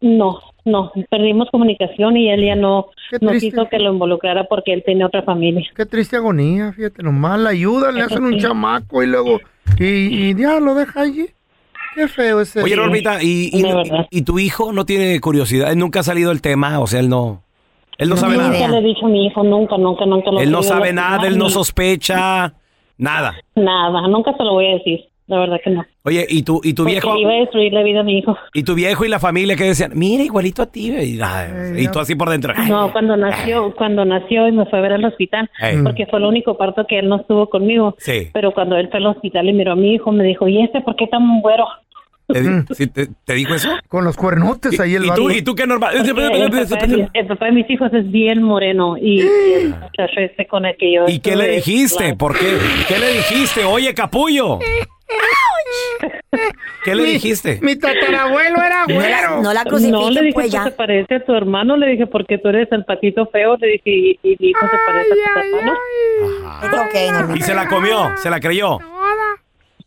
no, 0.00 0.38
no, 0.68 0.92
perdimos 1.10 1.48
comunicación 1.50 2.16
y 2.16 2.30
él 2.30 2.44
ya 2.44 2.54
no, 2.54 2.86
no 3.20 3.32
quiso 3.32 3.68
que 3.68 3.78
lo 3.78 3.92
involucrara 3.92 4.44
porque 4.44 4.72
él 4.72 4.82
tenía 4.84 5.06
otra 5.06 5.22
familia. 5.22 5.68
Qué 5.74 5.86
triste 5.86 6.16
agonía, 6.16 6.72
fíjate 6.72 7.02
nomás, 7.02 7.38
la 7.40 7.50
ayuda, 7.50 7.90
le 7.90 8.00
Eso 8.00 8.14
hacen 8.14 8.24
un 8.24 8.34
sí. 8.34 8.40
chamaco 8.40 9.02
y 9.02 9.06
luego, 9.06 9.40
y, 9.78 9.84
y 9.84 10.34
ya 10.34 10.60
lo 10.60 10.74
deja 10.74 11.00
allí. 11.00 11.26
Qué 11.94 12.06
feo 12.06 12.40
ese. 12.40 12.62
Oye. 12.62 12.76
Normita, 12.76 13.22
¿y, 13.22 13.50
y, 13.52 13.64
y 14.10 14.22
tu 14.22 14.38
hijo 14.38 14.72
no 14.72 14.84
tiene 14.84 15.18
curiosidad? 15.20 15.72
¿Él 15.72 15.78
nunca 15.78 16.00
ha 16.00 16.02
salido 16.04 16.30
el 16.30 16.40
tema? 16.40 16.78
O 16.78 16.86
sea, 16.86 17.00
él 17.00 17.08
no... 17.08 17.42
Él 17.96 18.08
no 18.08 18.16
sabe 18.16 18.36
nunca 18.36 18.50
nada. 18.50 18.68
le 18.68 18.78
he 18.78 18.82
dicho 18.82 19.06
a 19.06 19.08
mi 19.08 19.26
hijo, 19.26 19.42
nunca, 19.42 19.76
nunca, 19.76 20.06
nunca. 20.06 20.30
lo 20.30 20.38
Él 20.38 20.52
no 20.52 20.62
sabe 20.62 20.92
nada, 20.92 21.26
él 21.26 21.36
no 21.36 21.48
sospecha 21.48 22.54
nada. 22.96 23.34
Nada, 23.56 24.06
nunca 24.06 24.36
se 24.36 24.44
lo 24.44 24.52
voy 24.52 24.66
a 24.66 24.74
decir, 24.74 25.07
la 25.28 25.38
verdad 25.38 25.58
que 25.62 25.70
no. 25.70 25.84
Oye, 26.04 26.26
¿y 26.28 26.42
tu, 26.42 26.60
y 26.64 26.72
tu 26.72 26.82
Porque 26.82 26.92
viejo? 26.94 27.16
iba 27.18 27.30
a 27.30 27.36
destruir 27.36 27.72
la 27.72 27.82
vida 27.82 28.00
a 28.00 28.02
mi 28.02 28.18
hijo. 28.18 28.36
¿Y 28.54 28.62
tu 28.64 28.74
viejo 28.74 29.04
y 29.04 29.08
la 29.08 29.18
familia 29.20 29.54
que 29.56 29.64
decían? 29.64 29.92
Mira, 29.94 30.22
igualito 30.24 30.62
a 30.62 30.66
ti. 30.66 30.90
Y, 30.90 31.16
nada, 31.18 31.78
y 31.78 31.86
tú 31.88 32.00
así 32.00 32.14
por 32.14 32.30
dentro. 32.30 32.52
No, 32.68 32.90
cuando 32.92 33.16
nació, 33.16 33.74
cuando 33.76 34.04
nació 34.04 34.48
y 34.48 34.52
me 34.52 34.64
fue 34.66 34.78
a 34.78 34.82
ver 34.82 34.94
al 34.94 35.04
hospital, 35.04 35.48
Ey. 35.60 35.78
porque 35.84 36.06
fue 36.06 36.18
el 36.18 36.24
único 36.24 36.56
parto 36.58 36.86
que 36.88 36.98
él 36.98 37.08
no 37.08 37.16
estuvo 37.20 37.48
conmigo. 37.48 37.94
Sí. 37.98 38.30
Pero 38.32 38.52
cuando 38.52 38.76
él 38.76 38.88
fue 38.90 38.98
al 38.98 39.06
hospital 39.06 39.48
y 39.48 39.52
miró 39.52 39.72
a 39.72 39.76
mi 39.76 39.94
hijo, 39.94 40.10
me 40.12 40.24
dijo, 40.24 40.48
¿y 40.48 40.62
este 40.62 40.80
por 40.80 40.96
qué 40.96 41.06
tan 41.06 41.40
güero? 41.42 41.66
¿Te, 42.30 42.42
di- 42.42 42.62
sí, 42.74 42.86
te- 42.88 43.08
te 43.24 43.32
dijo 43.32 43.54
eso? 43.54 43.70
Con 43.88 44.04
los 44.04 44.14
cuernotes 44.14 44.78
ahí 44.80 44.94
el 44.94 45.06
¿Y 45.06 45.10
tú. 45.14 45.30
¿Y 45.30 45.40
tú 45.40 45.54
qué 45.54 45.66
normal? 45.66 45.94
El, 45.96 46.14
papá 46.14 46.86
de 46.86 46.96
mis, 46.98 47.06
el 47.14 47.26
papá 47.26 47.46
de 47.46 47.52
mis 47.52 47.70
hijos 47.70 47.90
es 47.94 48.10
bien 48.10 48.42
moreno 48.42 48.98
y, 48.98 49.22
y 49.22 49.52
el 49.62 49.68
muchacho 49.70 50.20
este 50.20 50.46
con 50.46 50.66
el 50.66 50.76
que 50.76 50.92
yo 50.92 51.04
¿Y 51.08 51.20
qué 51.20 51.36
le 51.36 51.48
dijiste? 51.48 52.14
¿Por 52.16 52.38
qué? 52.38 52.58
¿Qué 52.86 52.98
le 52.98 53.12
dijiste? 53.14 53.64
Oye, 53.64 53.94
capullo. 53.94 54.58
¿Qué 56.90 56.94
le 56.94 57.02
Mi- 57.04 57.10
dijiste? 57.12 57.58
Mi 57.62 57.76
tatarabuelo 57.76 58.62
era 58.62 58.84
güero. 58.86 59.42
No 59.42 59.52
la 59.52 59.64
No, 59.64 59.70
crucifiquen, 59.70 60.14
le 60.14 60.20
dije 60.22 60.32
pues 60.34 60.46
que 60.46 60.50
ya. 60.52 60.64
se 60.64 60.70
parece 60.70 61.14
a 61.16 61.24
tu 61.24 61.34
hermano, 61.34 61.76
le 61.76 61.86
dije 61.88 62.06
porque 62.06 62.38
tú 62.38 62.48
eres 62.48 62.68
el 62.72 62.84
patito 62.84 63.26
feo, 63.26 63.56
le 63.58 63.66
dije 63.68 63.90
y, 63.90 64.18
y 64.22 64.36
mi 64.38 64.48
hijo 64.50 64.66
se 64.66 64.76
parece 64.86 65.10
a 65.12 65.32
tu 65.34 65.56
hermano. 65.56 65.78
Es 67.32 67.38
Y 67.38 67.42
se 67.42 67.54
la 67.54 67.68
comió, 67.68 68.12
se 68.16 68.30
la 68.30 68.40
creyó. 68.40 68.78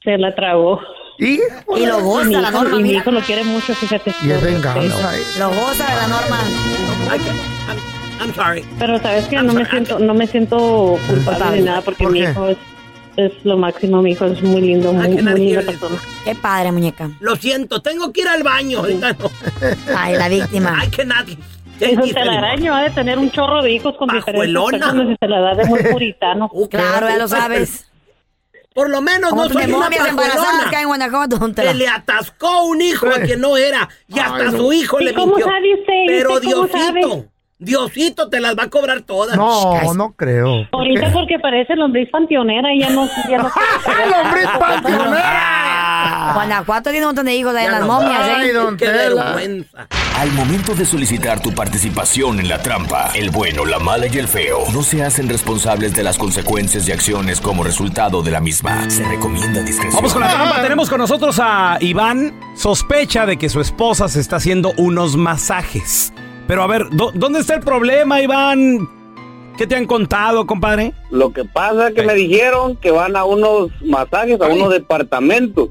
Se 0.04 0.18
la 0.18 0.34
tragó. 0.36 0.80
¿Y? 1.20 1.40
Y 1.78 1.86
lo 1.86 2.00
goza 2.02 2.26
mi 2.26 2.34
la 2.36 2.42
hijo- 2.50 2.52
norma, 2.64 2.80
y 2.80 2.84
mi 2.84 2.92
hijo 2.94 3.12
lo 3.12 3.20
quiere 3.22 3.44
mucho, 3.44 3.74
fíjate. 3.76 4.12
Y 4.26 4.32
es 4.32 4.44
venganza. 4.44 5.12
Lo 5.40 5.50
goza 5.50 5.86
de 5.88 5.96
la 5.96 6.08
norma. 6.08 6.38
I'm 8.20 8.34
sorry. 8.36 8.64
Pero 8.80 9.00
sabes 9.00 9.26
que 9.28 9.36
no 9.42 9.54
me 9.54 9.66
siento, 9.66 10.00
no 10.00 10.14
me 10.14 10.28
siento 10.28 10.98
culpable 11.08 11.58
ni 11.60 11.64
nada 11.66 11.82
porque 11.82 12.04
¿Por 12.04 12.12
mi 12.14 12.20
hijo 12.20 12.48
es, 12.50 12.58
es 13.18 13.32
lo 13.44 13.58
máximo, 13.58 14.02
mi 14.02 14.12
hijo 14.12 14.26
es 14.26 14.42
muy 14.42 14.62
lindo, 14.62 14.94
muy, 14.94 15.10
muy 15.10 15.34
linda 15.40 15.62
persona. 15.62 15.98
Qué 16.24 16.36
padre, 16.36 16.72
muñeca. 16.72 17.10
Lo 17.20 17.36
siento, 17.36 17.82
tengo 17.82 18.12
que 18.14 18.22
ir 18.22 18.28
al 18.28 18.44
baño. 18.44 18.80
ahorita 18.80 19.14
no. 19.14 19.30
Ay, 19.96 20.16
la 20.16 20.30
víctima. 20.30 20.82
Cannot 20.96 21.26
take 21.80 21.94
Eso 21.94 22.02
this 22.04 22.14
telaraño 22.14 22.74
ha 22.76 22.84
de 22.84 22.90
tener 22.92 23.18
un 23.18 23.32
chorro 23.32 23.62
de 23.64 23.72
hijos 23.72 23.96
con 23.98 24.08
diferentes 24.08 24.34
Pajuelona. 24.34 24.78
personas 24.80 25.08
y 25.10 25.16
se 25.20 25.28
la 25.28 25.40
da 25.42 25.56
de 25.56 25.66
muy 25.66 25.80
puritano. 25.92 26.50
Claro, 26.70 27.10
ya 27.10 27.18
lo 27.18 27.28
sabes. 27.28 27.88
Por 28.74 28.90
lo 28.90 29.02
menos 29.02 29.32
Como 29.32 29.44
no 29.44 29.50
soy 29.50 29.70
una 29.70 29.90
que 29.90 30.00
hay 30.00 30.82
en 30.84 30.88
Guanajuato, 30.88 31.40
Se 31.56 31.74
le 31.74 31.88
atascó 31.90 32.64
un 32.64 32.82
hijo 32.82 33.08
a 33.10 33.20
que 33.20 33.36
no 33.36 33.58
era 33.58 33.90
y 34.08 34.18
hasta 34.18 34.36
Ay, 34.36 34.52
no. 34.52 34.58
su 34.58 34.72
hijo 34.74 35.02
¿Y 35.02 35.06
le 35.06 35.14
cómo 35.14 35.36
mintió. 35.36 35.46
sabe 35.46 35.74
usted? 35.74 36.04
¿Y 36.06 36.08
Pero 36.08 36.30
cómo 36.30 36.40
Diosito, 36.40 36.78
sabe? 36.78 37.02
Diosito 37.62 38.28
te 38.28 38.40
las 38.40 38.58
va 38.58 38.64
a 38.64 38.70
cobrar 38.72 39.02
todas. 39.02 39.38
No, 39.38 39.94
no 39.94 40.14
creo. 40.14 40.68
¿Por 40.72 40.82
Ahorita 40.82 41.06
qué? 41.06 41.12
porque 41.14 41.40
parece 41.40 41.76
lombriz 41.76 42.10
panteonera 42.10 42.74
y 42.74 42.80
ya 42.80 42.90
no, 42.90 43.08
ya 43.30 43.38
no 43.38 43.44
¡Lombriz 44.24 44.48
Guanajuato 46.34 46.90
tiene 46.90 47.06
un 47.06 47.10
montón 47.10 47.26
de 47.28 47.36
hijos 47.36 47.56
ahí 47.56 47.66
en 47.66 47.72
las 47.72 47.86
momias, 47.86 48.20
Ay, 48.20 48.50
¿eh? 48.50 48.54
don 48.54 48.78
Qué 48.78 48.88
vergüenza. 48.88 49.88
Al 50.18 50.32
momento 50.32 50.74
de 50.74 50.86
solicitar 50.86 51.40
tu 51.40 51.52
participación 51.54 52.40
en 52.40 52.50
la 52.50 52.58
trampa, 52.64 53.12
el 53.14 53.30
bueno, 53.30 53.64
la 53.66 53.78
mala 53.78 54.08
y 54.08 54.18
el 54.18 54.28
feo 54.28 54.64
no 54.74 54.82
se 54.82 55.04
hacen 55.04 55.30
responsables 55.30 55.94
de 55.94 56.02
las 56.02 56.18
consecuencias 56.18 56.88
y 56.88 56.92
acciones 56.92 57.40
como 57.40 57.64
resultado 57.64 58.24
de 58.24 58.32
la 58.32 58.42
misma. 58.42 58.90
Se 58.90 59.08
recomienda 59.08 59.62
discreción. 59.62 59.94
Vamos 59.98 60.14
con 60.14 60.24
la 60.24 60.30
trampa. 60.30 60.62
Tenemos 60.64 60.90
con 60.90 60.98
nosotros 60.98 61.40
a 61.40 61.78
Iván. 61.80 62.34
Sospecha 62.56 63.28
de 63.28 63.38
que 63.38 63.50
su 63.50 63.62
esposa 63.62 64.08
se 64.08 64.20
está 64.20 64.38
haciendo 64.38 64.74
unos 64.78 65.16
masajes. 65.16 66.12
Pero 66.48 66.64
a 66.64 66.68
ver, 66.68 66.90
¿dó- 66.92 67.12
¿dónde 67.14 67.40
está 67.40 67.56
el 67.56 67.62
problema, 67.62 68.22
Iván? 68.22 68.88
¿Qué 69.58 69.68
te 69.68 69.76
han 69.76 69.86
contado, 69.86 70.46
compadre? 70.48 70.94
Lo 71.12 71.32
que 71.32 71.46
pasa 71.46 71.90
es 71.90 71.94
que 71.94 72.04
me 72.04 72.14
dijeron 72.16 72.76
que 72.78 72.92
van 72.92 73.16
a 73.16 73.26
unos 73.26 73.70
masajes, 73.86 74.40
a 74.42 74.48
unos 74.48 74.70
departamentos. 74.72 75.70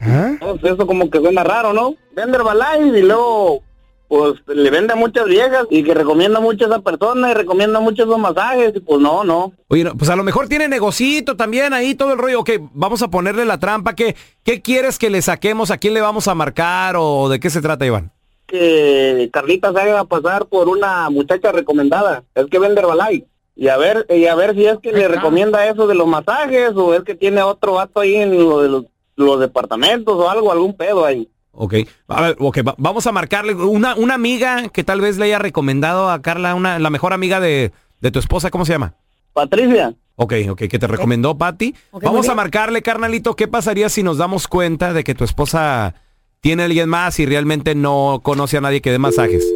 Entonces, 0.00 0.72
eso 0.72 0.86
como 0.86 1.10
que 1.10 1.18
suena 1.18 1.44
raro, 1.44 1.72
¿no? 1.72 1.94
Vende 2.14 2.36
Herbalife 2.38 2.98
y 2.98 3.02
luego 3.02 3.62
pues 4.08 4.34
le 4.48 4.70
vende 4.70 4.92
a 4.92 4.96
muchas 4.96 5.24
viejas 5.26 5.66
y 5.70 5.84
que 5.84 5.94
recomienda 5.94 6.40
mucho 6.40 6.64
a 6.64 6.68
esa 6.68 6.80
persona 6.80 7.30
y 7.30 7.34
recomienda 7.34 7.78
mucho 7.78 8.02
esos 8.02 8.18
masajes 8.18 8.72
y 8.74 8.80
pues 8.80 9.00
no, 9.00 9.22
no. 9.22 9.52
Oye, 9.68 9.84
no, 9.84 9.94
pues 9.94 10.10
a 10.10 10.16
lo 10.16 10.24
mejor 10.24 10.48
tiene 10.48 10.66
negocito 10.66 11.36
también 11.36 11.72
ahí, 11.72 11.94
todo 11.94 12.12
el 12.12 12.18
rollo. 12.18 12.40
Ok, 12.40 12.50
vamos 12.72 13.02
a 13.02 13.08
ponerle 13.08 13.44
la 13.44 13.58
trampa. 13.60 13.94
¿Qué, 13.94 14.16
¿Qué 14.42 14.62
quieres 14.62 14.98
que 14.98 15.10
le 15.10 15.22
saquemos? 15.22 15.70
¿A 15.70 15.78
quién 15.78 15.94
le 15.94 16.00
vamos 16.00 16.26
a 16.26 16.34
marcar? 16.34 16.96
¿O 16.98 17.28
de 17.28 17.38
qué 17.38 17.50
se 17.50 17.60
trata, 17.62 17.86
Iván? 17.86 18.10
Que 18.50 19.30
Carlita 19.32 19.72
se 19.72 19.80
haga 19.80 20.04
pasar 20.04 20.46
por 20.46 20.68
una 20.68 21.08
muchacha 21.08 21.52
recomendada. 21.52 22.24
Es 22.34 22.46
que 22.46 22.58
vende 22.58 22.80
Herbalife. 22.80 23.26
Y 23.56 23.68
a 23.68 23.76
ver, 23.76 24.06
y 24.08 24.26
a 24.26 24.34
ver 24.34 24.54
si 24.54 24.66
es 24.66 24.78
que 24.78 24.90
le 24.92 25.06
recomienda 25.08 25.66
eso 25.68 25.86
de 25.86 25.94
los 25.94 26.06
masajes 26.08 26.72
o 26.76 26.94
es 26.94 27.02
que 27.02 27.14
tiene 27.14 27.42
otro 27.42 27.74
vato 27.74 28.00
ahí 28.00 28.16
en 28.16 28.38
lo 28.38 28.60
de 28.62 28.68
los, 28.68 28.84
los 29.16 29.38
departamentos 29.40 30.14
o 30.16 30.28
algo, 30.30 30.50
algún 30.50 30.74
pedo 30.76 31.04
ahí. 31.04 31.28
Ok, 31.52 31.74
a 32.08 32.22
ver, 32.22 32.36
ok, 32.38 32.58
va- 32.66 32.74
vamos 32.78 33.06
a 33.06 33.12
marcarle 33.12 33.54
una, 33.54 33.94
una 33.96 34.14
amiga 34.14 34.68
que 34.70 34.82
tal 34.84 35.00
vez 35.00 35.18
le 35.18 35.26
haya 35.26 35.38
recomendado 35.38 36.08
a 36.10 36.22
Carla, 36.22 36.54
una, 36.54 36.78
la 36.78 36.90
mejor 36.90 37.12
amiga 37.12 37.38
de, 37.40 37.72
de 38.00 38.10
tu 38.10 38.18
esposa, 38.18 38.50
¿cómo 38.50 38.64
se 38.64 38.72
llama? 38.72 38.94
Patricia. 39.32 39.92
Ok, 40.16 40.32
ok, 40.50 40.62
que 40.68 40.78
te 40.78 40.86
recomendó 40.86 41.36
Patty. 41.36 41.74
Ok, 41.90 42.04
Vamos 42.04 42.28
a 42.28 42.34
marcarle, 42.34 42.82
carnalito, 42.82 43.36
¿qué 43.36 43.46
pasaría 43.48 43.88
si 43.88 44.02
nos 44.02 44.16
damos 44.18 44.48
cuenta 44.48 44.92
de 44.92 45.02
que 45.04 45.14
tu 45.14 45.24
esposa 45.24 45.94
tiene 46.40 46.62
a 46.62 46.66
alguien 46.66 46.88
más 46.88 47.18
y 47.20 47.26
realmente 47.26 47.74
no 47.74 48.20
conoce 48.22 48.56
a 48.56 48.60
nadie 48.60 48.80
que 48.80 48.90
dé 48.90 48.98
masajes? 48.98 49.46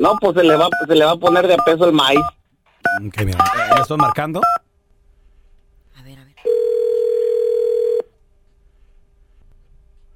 No, 0.00 0.16
pues 0.20 0.34
se 0.34 0.44
le 0.44 0.56
va, 0.56 0.68
se 0.86 0.94
le 0.94 1.04
va 1.04 1.12
a 1.12 1.16
poner 1.16 1.46
de 1.46 1.56
peso 1.64 1.86
el 1.86 1.92
maíz. 1.92 2.20
Ok, 3.06 3.24
mira, 3.24 3.38
¿me 3.74 3.80
estoy 3.80 3.96
marcando? 3.96 4.40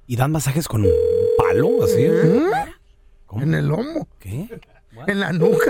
¿Y 0.09 0.15
dan 0.15 0.31
masajes 0.31 0.69
con 0.69 0.85
un 0.85 0.91
palo 1.37 1.83
así? 1.83 2.05
En 2.05 3.53
el 3.53 3.67
lomo. 3.67 4.07
¿Qué? 4.19 4.47
En 5.05 5.19
la 5.19 5.33
nuca. 5.33 5.69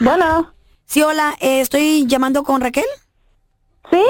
Bueno. 0.00 0.54
Sí, 0.86 1.02
hola, 1.02 1.36
eh, 1.40 1.60
estoy 1.60 2.06
llamando 2.06 2.42
con 2.44 2.60
Raquel. 2.60 2.84
¿Sí? 3.90 4.02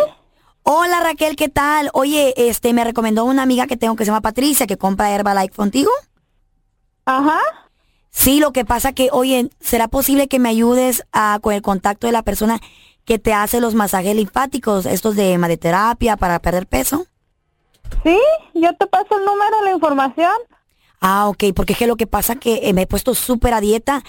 Hola 0.66 1.00
Raquel, 1.00 1.36
¿qué 1.36 1.50
tal? 1.50 1.90
Oye, 1.92 2.32
este, 2.38 2.72
me 2.72 2.84
recomendó 2.84 3.26
una 3.26 3.42
amiga 3.42 3.66
que 3.66 3.76
tengo 3.76 3.96
que 3.96 4.06
se 4.06 4.10
llama 4.10 4.22
Patricia, 4.22 4.66
que 4.66 4.78
compra 4.78 5.10
Herbalife 5.10 5.54
contigo. 5.54 5.90
Ajá. 7.04 7.38
Sí, 8.08 8.40
lo 8.40 8.50
que 8.54 8.64
pasa 8.64 8.94
que, 8.94 9.10
oye, 9.12 9.50
¿será 9.60 9.88
posible 9.88 10.26
que 10.26 10.38
me 10.38 10.48
ayudes 10.48 11.04
a, 11.12 11.38
con 11.42 11.52
el 11.52 11.60
contacto 11.60 12.06
de 12.06 12.14
la 12.14 12.22
persona 12.22 12.60
que 13.04 13.18
te 13.18 13.34
hace 13.34 13.60
los 13.60 13.74
masajes 13.74 14.16
linfáticos, 14.16 14.86
estos 14.86 15.16
de 15.16 15.36
madeterapia 15.36 16.16
para 16.16 16.38
perder 16.38 16.66
peso? 16.66 17.04
Sí, 18.02 18.18
yo 18.54 18.74
te 18.74 18.86
paso 18.86 19.18
el 19.18 19.26
número, 19.26 19.62
la 19.64 19.72
información. 19.72 20.32
Ah, 21.02 21.28
ok, 21.28 21.44
porque 21.54 21.74
es 21.74 21.78
que 21.78 21.86
lo 21.86 21.96
que 21.96 22.06
pasa 22.06 22.36
que 22.36 22.60
eh, 22.62 22.72
me 22.72 22.82
he 22.82 22.86
puesto 22.86 23.14
súper 23.14 23.52
a 23.52 23.60
dieta 23.60 24.02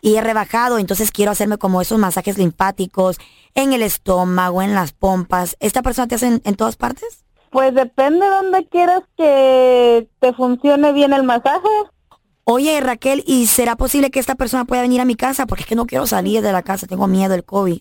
y 0.00 0.16
he 0.16 0.20
rebajado, 0.20 0.78
entonces 0.78 1.12
quiero 1.12 1.30
hacerme 1.30 1.56
como 1.56 1.80
esos 1.80 2.00
masajes 2.00 2.36
linfáticos 2.36 3.18
en 3.54 3.72
el 3.72 3.82
estómago, 3.82 4.62
en 4.62 4.74
las 4.74 4.92
pompas. 4.92 5.56
¿Esta 5.60 5.82
persona 5.82 6.08
te 6.08 6.14
hace 6.16 6.26
en, 6.28 6.42
en 6.44 6.54
todas 6.56 6.76
partes? 6.76 7.24
Pues 7.50 7.74
depende 7.74 8.24
de 8.24 8.30
dónde 8.30 8.66
quieras 8.68 9.02
que 9.16 10.08
te 10.20 10.32
funcione 10.34 10.92
bien 10.92 11.12
el 11.12 11.24
masaje. 11.24 11.68
Oye, 12.44 12.80
Raquel, 12.80 13.22
¿y 13.26 13.46
será 13.46 13.76
posible 13.76 14.10
que 14.10 14.18
esta 14.20 14.34
persona 14.34 14.64
pueda 14.64 14.82
venir 14.82 15.00
a 15.00 15.04
mi 15.04 15.14
casa? 15.14 15.46
Porque 15.46 15.62
es 15.62 15.68
que 15.68 15.74
no 15.74 15.86
quiero 15.86 16.06
salir 16.06 16.42
de 16.42 16.52
la 16.52 16.62
casa, 16.62 16.86
tengo 16.86 17.06
miedo 17.06 17.30
del 17.32 17.44
COVID. 17.44 17.80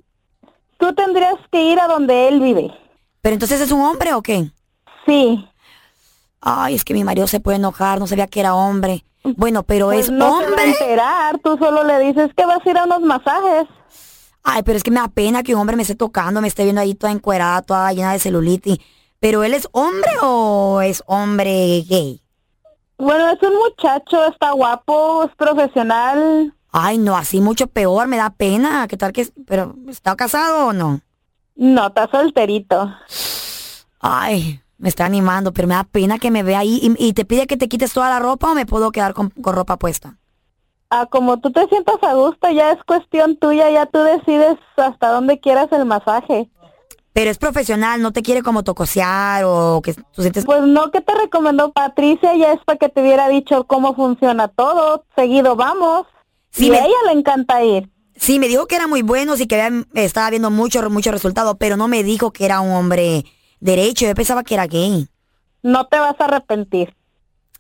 Tú 0.78 0.94
tendrías 0.96 1.36
que 1.52 1.64
ir 1.64 1.80
a 1.80 1.88
donde 1.88 2.28
él 2.28 2.40
vive. 2.40 2.72
¿Pero 3.22 3.34
entonces 3.34 3.62
es 3.62 3.72
un 3.72 3.82
hombre 3.82 4.14
o 4.14 4.22
qué? 4.22 4.50
Sí. 5.06 5.46
Ay, 6.42 6.76
es 6.76 6.84
que 6.86 6.94
mi 6.94 7.04
marido 7.04 7.28
se 7.28 7.40
puede 7.40 7.58
enojar, 7.58 8.00
no 8.00 8.08
sabía 8.08 8.28
que 8.28 8.40
era 8.40 8.56
hombre. 8.56 9.04
Bueno, 9.36 9.64
pero 9.64 9.88
Pues 9.88 10.06
es 10.06 10.12
no 10.12 10.26
se 10.26 10.32
va 10.32 10.48
a 10.48 10.50
hombre. 10.50 10.70
enterar, 10.70 11.40
tú 11.40 11.58
solo 11.58 11.84
le 11.84 12.00
dices 12.00 12.32
que 12.36 12.46
vas 12.46 12.66
a 12.66 12.70
ir 12.70 12.78
a 12.78 12.86
unos 12.86 13.02
masajes. 13.02 13.68
Ay, 14.44 14.64
pero 14.64 14.78
es 14.78 14.84
que 14.84 14.92
me 14.92 15.00
da 15.00 15.08
pena 15.08 15.44
que 15.44 15.54
un 15.54 15.62
hombre 15.62 15.76
me 15.76 15.82
esté 15.84 15.96
tocando, 15.96 16.42
me 16.42 16.48
esté 16.48 16.64
viendo 16.64 16.82
ahí 16.82 16.96
toda 16.96 17.12
encuerada, 17.12 17.62
toda 17.62 17.92
llena 17.94 18.14
de 18.14 18.20
celulitis. 18.20 18.78
¿Pero 19.20 19.44
él 19.44 19.54
es 19.54 19.68
hombre 19.74 20.12
o 20.22 20.82
es 20.82 21.04
hombre 21.06 21.84
gay? 21.88 22.22
Bueno, 22.98 23.30
es 23.30 23.42
un 23.42 23.56
muchacho, 23.56 24.26
está 24.26 24.52
guapo, 24.52 25.24
es 25.26 25.36
profesional. 25.36 26.54
Ay, 26.72 26.98
no, 26.98 27.16
así 27.18 27.42
mucho 27.42 27.68
peor, 27.68 28.08
me 28.08 28.18
da 28.18 28.30
pena. 28.30 28.88
¿Qué 28.88 28.98
tal 28.98 29.12
que... 29.12 29.28
¿Pero 29.48 29.76
está 29.88 30.16
casado 30.16 30.68
o 30.68 30.74
no? 30.74 31.02
No, 31.56 31.88
está 31.88 32.10
solterito. 32.10 32.94
Ay, 34.00 34.62
me 34.78 34.88
está 34.88 35.06
animando, 35.06 35.52
pero 35.52 35.68
me 35.68 35.76
da 35.76 35.84
pena 35.84 36.20
que 36.20 36.32
me 36.32 36.44
vea 36.44 36.60
ahí. 36.60 36.80
¿Y, 36.82 37.08
y 37.08 37.14
te 37.14 37.26
pide 37.26 37.48
que 37.48 37.58
te 37.58 37.68
quites 37.68 37.92
toda 37.92 38.10
la 38.10 38.20
ropa 38.20 38.52
o 38.52 38.56
me 38.56 38.66
puedo 38.66 38.92
quedar 38.92 39.14
con, 39.14 39.30
con 39.30 39.56
ropa 39.56 39.78
puesta? 39.78 40.18
A 40.90 41.06
como 41.06 41.40
tú 41.40 41.52
te 41.52 41.68
sientas 41.68 41.98
a 42.02 42.14
gusto, 42.16 42.50
ya 42.50 42.72
es 42.72 42.84
cuestión 42.84 43.38
tuya, 43.38 43.70
ya 43.70 43.86
tú 43.86 44.00
decides 44.00 44.58
hasta 44.78 45.10
dónde 45.12 45.40
quieras 45.40 45.68
el 45.72 45.86
masaje. 45.86 46.50
Pero 47.14 47.32
es 47.32 47.38
profesional, 47.38 48.02
no 48.02 48.12
te 48.14 48.22
quiere 48.22 48.44
como 48.44 48.64
tocosear 48.64 49.44
o 49.46 49.82
que 49.84 49.94
tú 49.94 50.22
sientes... 50.22 50.46
Pues 50.46 50.62
no, 50.64 50.92
que 50.92 51.02
te 51.02 51.14
recomendó 51.16 51.72
Patricia, 51.72 52.36
ya 52.36 52.54
es 52.54 52.60
para 52.66 52.78
que 52.78 52.88
te 52.90 53.02
hubiera 53.02 53.28
dicho 53.28 53.66
cómo 53.66 53.96
funciona 53.96 54.48
todo, 54.48 55.04
seguido 55.16 55.56
vamos. 55.56 56.06
Sí, 56.52 56.68
y 56.68 56.72
me- 56.72 56.78
a 56.80 56.86
ella 56.86 56.96
le 57.08 57.20
encanta 57.20 57.64
ir. 57.64 57.90
Sí, 58.16 58.38
me 58.40 58.48
dijo 58.48 58.68
que 58.68 58.76
era 58.76 58.88
muy 58.88 59.02
bueno 59.02 59.34
y 59.38 59.48
que 59.48 59.62
había- 59.62 59.86
estaba 59.96 60.30
viendo 60.30 60.50
mucho, 60.52 60.88
mucho 60.90 61.12
resultado, 61.12 61.58
pero 61.58 61.78
no 61.78 61.88
me 61.88 62.04
dijo 62.04 62.32
que 62.32 62.46
era 62.46 62.62
un 62.62 62.72
hombre 62.72 63.26
derecho. 63.60 64.06
Yo 64.06 64.14
pensaba 64.16 64.44
que 64.44 64.54
era 64.56 64.68
gay. 64.68 65.08
No 65.64 65.88
te 65.88 66.00
vas 66.00 66.16
a 66.20 66.26
arrepentir. 66.26 66.96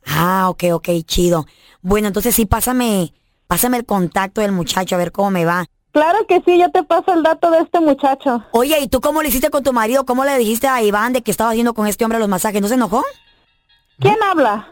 Ah, 0.05 0.47
ok, 0.49 0.63
ok, 0.73 0.89
chido. 1.05 1.45
Bueno, 1.81 2.07
entonces 2.07 2.35
sí, 2.35 2.45
pásame, 2.45 3.13
pásame 3.49 3.77
el 3.77 3.85
contacto 3.85 4.41
del 4.41 4.51
muchacho 4.51 4.93
a 4.93 4.99
ver 4.99 5.12
cómo 5.12 5.31
me 5.31 5.43
va. 5.43 5.65
Claro 5.91 6.19
que 6.27 6.39
sí, 6.45 6.59
yo 6.59 6.69
te 6.69 6.83
paso 6.83 7.12
el 7.15 7.23
dato 7.23 7.49
de 7.49 7.57
este 7.62 7.79
muchacho. 7.79 8.43
Oye, 8.51 8.79
¿y 8.79 8.88
tú 8.88 9.01
cómo 9.01 9.23
le 9.23 9.29
hiciste 9.29 9.49
con 9.49 9.63
tu 9.63 9.73
marido? 9.73 10.05
¿Cómo 10.05 10.23
le 10.23 10.38
dijiste 10.38 10.67
a 10.67 10.83
Iván 10.83 11.13
de 11.13 11.23
que 11.23 11.31
estaba 11.31 11.49
haciendo 11.49 11.73
con 11.73 11.88
este 11.88 12.05
hombre 12.05 12.19
los 12.19 12.29
masajes? 12.29 12.62
¿No 12.62 12.67
se 12.67 12.75
enojó? 12.75 13.03
¿Quién 13.99 14.17
habla? 14.21 14.71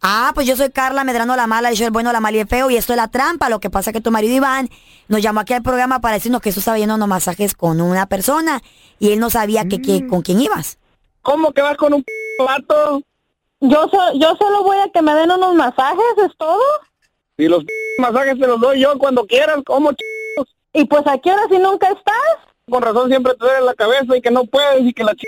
Ah, 0.00 0.30
pues 0.36 0.46
yo 0.46 0.54
soy 0.56 0.70
Carla 0.70 1.02
Medrano 1.02 1.34
la 1.34 1.48
mala, 1.48 1.72
yo 1.72 1.84
el 1.84 1.90
bueno, 1.90 2.12
la 2.12 2.20
mala 2.20 2.36
y 2.36 2.40
el 2.40 2.46
feo, 2.48 2.70
y 2.70 2.76
esto 2.76 2.92
es 2.92 2.96
la 2.96 3.08
trampa. 3.08 3.48
Lo 3.48 3.58
que 3.58 3.70
pasa 3.70 3.90
es 3.90 3.94
que 3.94 4.00
tu 4.00 4.12
marido 4.12 4.34
Iván 4.36 4.70
nos 5.08 5.20
llamó 5.20 5.40
aquí 5.40 5.52
al 5.52 5.62
programa 5.62 6.00
para 6.00 6.14
decirnos 6.14 6.40
que 6.40 6.52
tú 6.52 6.60
estabas 6.60 6.78
yendo 6.78 6.94
unos 6.94 7.08
masajes 7.08 7.54
con 7.54 7.80
una 7.80 8.06
persona 8.06 8.62
y 9.00 9.10
él 9.10 9.18
no 9.18 9.30
sabía 9.30 9.64
que, 9.68 9.82
que- 9.82 10.06
con 10.06 10.22
quién 10.22 10.40
ibas. 10.40 10.78
¿Cómo 11.22 11.52
que 11.52 11.60
vas 11.60 11.76
con 11.76 11.92
un 11.92 12.04
vato? 12.46 13.02
Yo, 13.60 13.88
so- 13.90 14.12
yo 14.14 14.36
solo 14.38 14.62
voy 14.62 14.78
a 14.78 14.88
que 14.90 15.02
me 15.02 15.12
den 15.14 15.32
unos 15.32 15.54
masajes, 15.56 15.98
¿es 16.24 16.34
todo? 16.38 16.62
Y 17.40 17.48
los 17.48 17.64
masajes 17.98 18.38
te 18.38 18.46
los 18.46 18.60
doy 18.60 18.80
yo 18.80 18.98
cuando 18.98 19.26
quieras, 19.26 19.60
¿cómo 19.64 19.92
¿Y 20.72 20.84
pues 20.84 21.06
a 21.06 21.18
qué 21.18 21.32
hora 21.32 21.42
si 21.50 21.58
nunca 21.58 21.88
estás? 21.88 22.36
Con 22.68 22.82
razón 22.82 23.08
siempre 23.08 23.32
te 23.34 23.44
duele 23.44 23.62
la 23.62 23.74
cabeza 23.74 24.16
y 24.16 24.20
que 24.20 24.30
no 24.30 24.44
puedes 24.44 24.82
y 24.82 24.92
que 24.92 25.02
la 25.02 25.14
ch... 25.14 25.24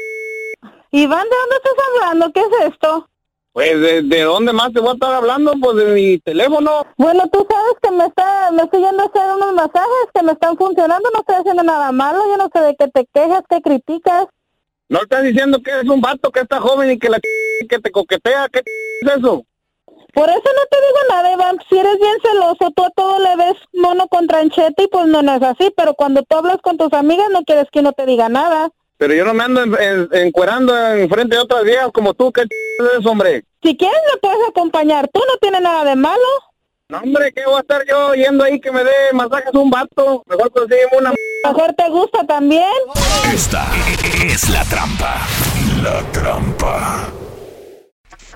Iván, 0.90 1.24
¿de 1.24 1.36
dónde 1.36 1.56
estás 1.56 1.72
hablando? 1.88 2.32
¿Qué 2.32 2.40
es 2.40 2.72
esto? 2.72 3.08
Pues, 3.52 3.80
¿de, 3.80 4.02
de 4.02 4.22
dónde 4.22 4.52
más 4.52 4.72
te 4.72 4.80
voy 4.80 4.90
a 4.90 4.92
estar 4.92 5.14
hablando? 5.14 5.54
Pues 5.60 5.76
de 5.76 5.84
mi 5.86 6.18
teléfono. 6.18 6.86
Bueno, 6.96 7.28
tú 7.32 7.46
sabes 7.50 7.74
que 7.82 7.90
me 7.90 8.06
está, 8.06 8.50
me 8.52 8.62
estoy 8.62 8.82
yendo 8.82 9.02
a 9.02 9.06
hacer 9.06 9.34
unos 9.34 9.54
masajes 9.54 10.06
que 10.14 10.22
me 10.22 10.32
están 10.32 10.56
funcionando, 10.56 11.08
no 11.12 11.20
estoy 11.20 11.36
haciendo 11.36 11.62
nada 11.62 11.92
malo, 11.92 12.20
yo 12.26 12.36
no 12.36 12.50
sé 12.54 12.60
de 12.60 12.76
qué 12.76 12.88
te 12.88 13.06
quejas, 13.12 13.42
qué 13.48 13.62
criticas. 13.62 14.26
No 14.88 15.00
estás 15.00 15.22
diciendo 15.22 15.62
que 15.62 15.70
es 15.80 15.88
un 15.88 16.00
vato 16.00 16.30
que 16.30 16.40
está 16.40 16.60
joven 16.60 16.90
y 16.90 16.98
que 16.98 17.08
la 17.08 17.18
ch... 17.18 17.68
que 17.68 17.78
te 17.78 17.90
coquetea, 17.90 18.48
¿qué 18.50 18.60
ch... 18.60 18.64
es 19.02 19.16
eso? 19.16 19.44
Por 20.12 20.28
eso 20.28 20.42
no 20.44 20.62
te 20.70 20.76
digo 20.76 20.98
nada, 21.08 21.32
Iván, 21.32 21.58
si 21.70 21.78
eres 21.78 21.98
bien 21.98 22.16
celoso, 22.22 22.70
tú 22.76 22.84
a 22.84 22.90
todo 22.90 23.18
le 23.18 23.34
ves 23.36 23.54
mono 23.72 24.06
con 24.08 24.26
tranchete 24.26 24.82
y 24.84 24.86
pues 24.88 25.06
no, 25.06 25.22
no 25.22 25.34
es 25.34 25.42
así, 25.42 25.72
pero 25.76 25.94
cuando 25.94 26.22
tú 26.22 26.36
hablas 26.36 26.58
con 26.62 26.76
tus 26.76 26.92
amigas 26.92 27.28
no 27.30 27.42
quieres 27.44 27.66
que 27.72 27.80
uno 27.80 27.92
te 27.92 28.04
diga 28.04 28.28
nada. 28.28 28.70
Pero 28.98 29.14
yo 29.14 29.24
no 29.24 29.32
me 29.34 29.42
ando 29.44 29.62
en- 29.62 29.74
en- 29.80 30.08
encuerando 30.12 30.76
en 30.94 31.08
frente 31.08 31.34
de 31.36 31.42
otras 31.42 31.64
viejas 31.64 31.90
como 31.92 32.12
tú, 32.14 32.30
¿qué 32.30 32.42
ch... 32.42 32.48
es 32.80 33.00
eso, 33.00 33.10
hombre? 33.10 33.42
Si 33.62 33.76
quieres 33.76 33.98
me 34.12 34.20
puedes 34.20 34.48
acompañar, 34.48 35.08
tú 35.12 35.20
no 35.26 35.36
tienes 35.40 35.62
nada 35.62 35.84
de 35.84 35.96
malo. 35.96 36.22
No, 36.88 36.98
hombre, 36.98 37.32
¿qué 37.32 37.44
voy 37.46 37.56
a 37.56 37.60
estar 37.60 37.82
yo 37.88 38.12
yendo 38.14 38.44
ahí 38.44 38.60
que 38.60 38.70
me 38.70 38.84
dé 38.84 38.92
masajes 39.14 39.54
a 39.54 39.58
un 39.58 39.70
vato? 39.70 40.22
Mejor 40.26 40.50
consígueme 40.52 40.98
una... 40.98 41.14
Mejor 41.46 41.72
te 41.72 41.88
gusta 41.88 42.24
también. 42.26 42.70
Esta 43.32 43.66
es 44.26 44.48
la 44.50 44.62
trampa. 44.66 45.22
La 45.82 46.02
trampa. 46.12 47.08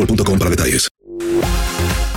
boostmobile.com 0.00 0.38
para 0.38 0.50
detalles. 0.50 0.88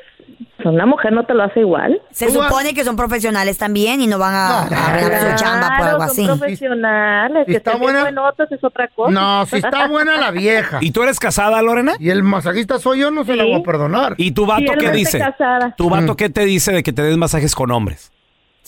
una 0.66 0.86
mujer 0.86 1.14
no 1.14 1.26
te 1.26 1.34
lo 1.34 1.44
hace 1.44 1.62
igual. 1.62 2.02
Se 2.12 2.30
supone 2.30 2.74
que 2.74 2.84
son 2.84 2.96
profesionales 2.96 3.58
también 3.58 4.02
y 4.02 4.08
no 4.08 4.18
van 4.20 4.34
a, 4.36 4.68
su 4.68 5.36
chamba 5.44 5.76
por 5.78 5.88
algo 5.88 6.04
así. 6.04 6.26
son 6.26 6.38
profesionales. 6.40 7.44
Si 7.46 7.52
que 7.54 7.58
está 7.58 7.76
buena- 7.78 8.10
es 8.10 8.64
otra 8.64 8.88
cosa. 8.90 9.12
No, 9.12 9.46
si 9.46 9.58
está 9.58 9.88
buena 9.90 10.18
la 10.18 10.32
vieja. 10.32 10.80
¿Y 10.82 10.92
tú 10.92 11.04
eres 11.04 11.20
casada, 11.20 11.62
Lorena? 11.62 11.94
Y 12.00 12.10
el 12.10 12.24
masajista 12.24 12.78
soy 12.80 13.00
yo, 13.00 13.12
no 13.12 13.24
se 13.24 13.36
la 13.36 13.44
voy 13.44 13.54
a 13.56 13.64
perdonar. 13.64 14.16
¿Y 14.18 14.32
tu 14.32 14.46
vato 14.46 14.74
qué 14.78 14.92
dice? 14.92 15.20
casada. 15.20 15.74
¿Tu 15.78 15.88
Mm. 15.88 15.92
vato 15.92 16.16
qué 16.16 16.30
te 16.30 16.46
dice 16.46 16.72
de 16.74 16.84
que 16.84 16.92
te 16.94 17.02
des 17.04 17.18
masajes 17.18 17.56
con 17.56 17.72
hombres? 17.72 18.12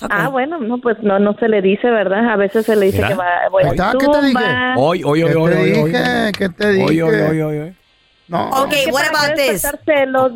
Ah, 0.09 0.29
bueno, 0.29 0.57
no, 0.59 0.79
pues 0.79 0.97
no, 1.03 1.19
no 1.19 1.35
se 1.39 1.47
le 1.47 1.61
dice, 1.61 1.87
¿verdad? 1.91 2.27
A 2.29 2.35
veces 2.35 2.65
se 2.65 2.75
le 2.75 2.87
dice 2.87 3.03
que 3.07 3.13
va, 3.13 3.25
voy 3.51 3.63
a 3.63 3.69
¿qué 3.69 3.75
te 4.07 4.21
dije? 4.21 4.31
Zumba. 4.33 4.73
Hoy, 4.77 5.03
hoy, 5.03 5.21
hoy, 5.23 5.29
¿Qué 5.31 5.37
hoy, 5.37 5.51
te 5.51 5.57
hoy, 5.57 5.71
hoy. 5.73 5.91
dije? 5.91 6.31
¿Qué 6.37 6.49
te 6.49 6.71
dije? 6.71 6.85
Hoy, 6.85 7.01
hoy, 7.01 7.15
hoy, 7.21 7.41
hoy, 7.41 7.57
hoy. 7.59 7.75
No. 8.31 8.47
Ok, 8.63 8.73
what 8.93 9.03
about 9.09 9.35
this? 9.35 9.61
celos. 9.85 10.31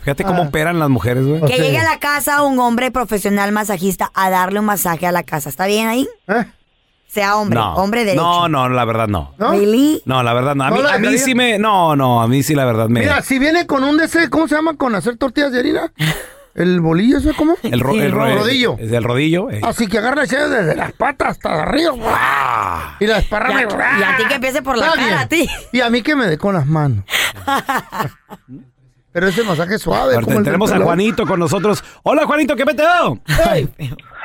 Fíjate 0.00 0.24
cómo 0.24 0.42
operan 0.42 0.80
las 0.80 0.88
mujeres, 0.88 1.24
güey. 1.24 1.40
Que 1.42 1.58
llegue 1.58 1.78
a 1.78 1.84
la 1.84 2.00
casa 2.00 2.42
un 2.42 2.58
hombre 2.58 2.90
profesional 2.90 3.52
masajista 3.52 4.10
a 4.14 4.30
darle 4.30 4.58
un 4.58 4.66
masaje 4.66 5.06
a 5.06 5.12
la 5.12 5.22
casa. 5.22 5.48
¿Está 5.48 5.66
bien 5.66 5.86
ahí? 5.86 6.08
Sea 7.06 7.36
hombre, 7.36 7.58
No, 7.58 7.74
hombre 7.74 8.04
derecho. 8.04 8.20
no, 8.22 8.48
no, 8.48 8.68
la 8.68 8.84
verdad 8.84 9.06
no. 9.06 9.32
¿No? 9.38 9.52
Really? 9.52 10.02
No, 10.06 10.24
la 10.24 10.32
verdad 10.32 10.56
no. 10.56 10.64
A 10.64 10.70
¿No 10.70 10.76
mí, 10.76 10.82
a 10.92 10.98
mí 10.98 11.18
sí 11.18 11.34
me... 11.36 11.56
No, 11.58 11.94
no, 11.94 12.20
a 12.20 12.26
mí 12.26 12.42
sí 12.42 12.54
la 12.56 12.64
verdad 12.64 12.88
me... 12.88 13.00
Mira, 13.00 13.22
si 13.22 13.38
viene 13.38 13.64
con 13.66 13.84
un 13.84 13.96
de 13.96 14.06
ese, 14.06 14.28
¿cómo 14.28 14.48
se 14.48 14.56
llama? 14.56 14.76
Con 14.76 14.94
hacer 14.96 15.16
tortillas 15.16 15.52
de 15.52 15.60
harina. 15.60 15.92
¿El 16.54 16.80
bolillo 16.80 17.18
ese 17.18 17.32
cómo? 17.34 17.54
El, 17.62 17.78
ro- 17.80 17.92
Sí, 17.92 17.98
el 18.00 18.12
ro- 18.12 18.34
rodillo. 18.34 18.76
Es 18.78 18.90
del 18.90 19.04
rodillo. 19.04 19.50
eh. 19.50 19.60
Así 19.62 19.86
que 19.86 19.98
agarra 19.98 20.26
chave 20.26 20.48
desde 20.48 20.74
las 20.76 20.92
patas 20.92 21.28
hasta 21.30 21.62
arriba. 21.62 21.92
¡guau! 21.92 22.96
Y 23.00 23.06
la 23.06 23.16
desparrama. 23.16 23.60
Y 23.62 23.64
a- 23.64 23.98
y 23.98 24.02
a 24.02 24.16
ti 24.16 24.24
que 24.28 24.34
empiece 24.34 24.60
por 24.62 24.76
la 24.76 24.86
Está 24.86 24.96
cara, 24.96 25.06
bien. 25.06 25.18
a 25.18 25.28
ti. 25.28 25.48
Y 25.72 25.80
a 25.80 25.88
mí 25.90 26.02
que 26.02 26.16
me 26.16 26.26
dé 26.26 26.38
con 26.38 26.54
las 26.54 26.66
manos. 26.66 27.04
Pero 29.12 29.26
ese 29.28 29.42
masaje 29.42 29.78
suave. 29.78 30.14
Ahorita 30.14 30.22
como 30.22 30.38
el 30.38 30.44
del 30.44 30.44
tenemos 30.44 30.70
a 30.70 30.74
pelón. 30.74 30.86
Juanito 30.86 31.26
con 31.26 31.40
nosotros. 31.40 31.82
Hola, 32.02 32.26
Juanito, 32.26 32.54
¿qué 32.56 32.64
peteo? 32.64 33.18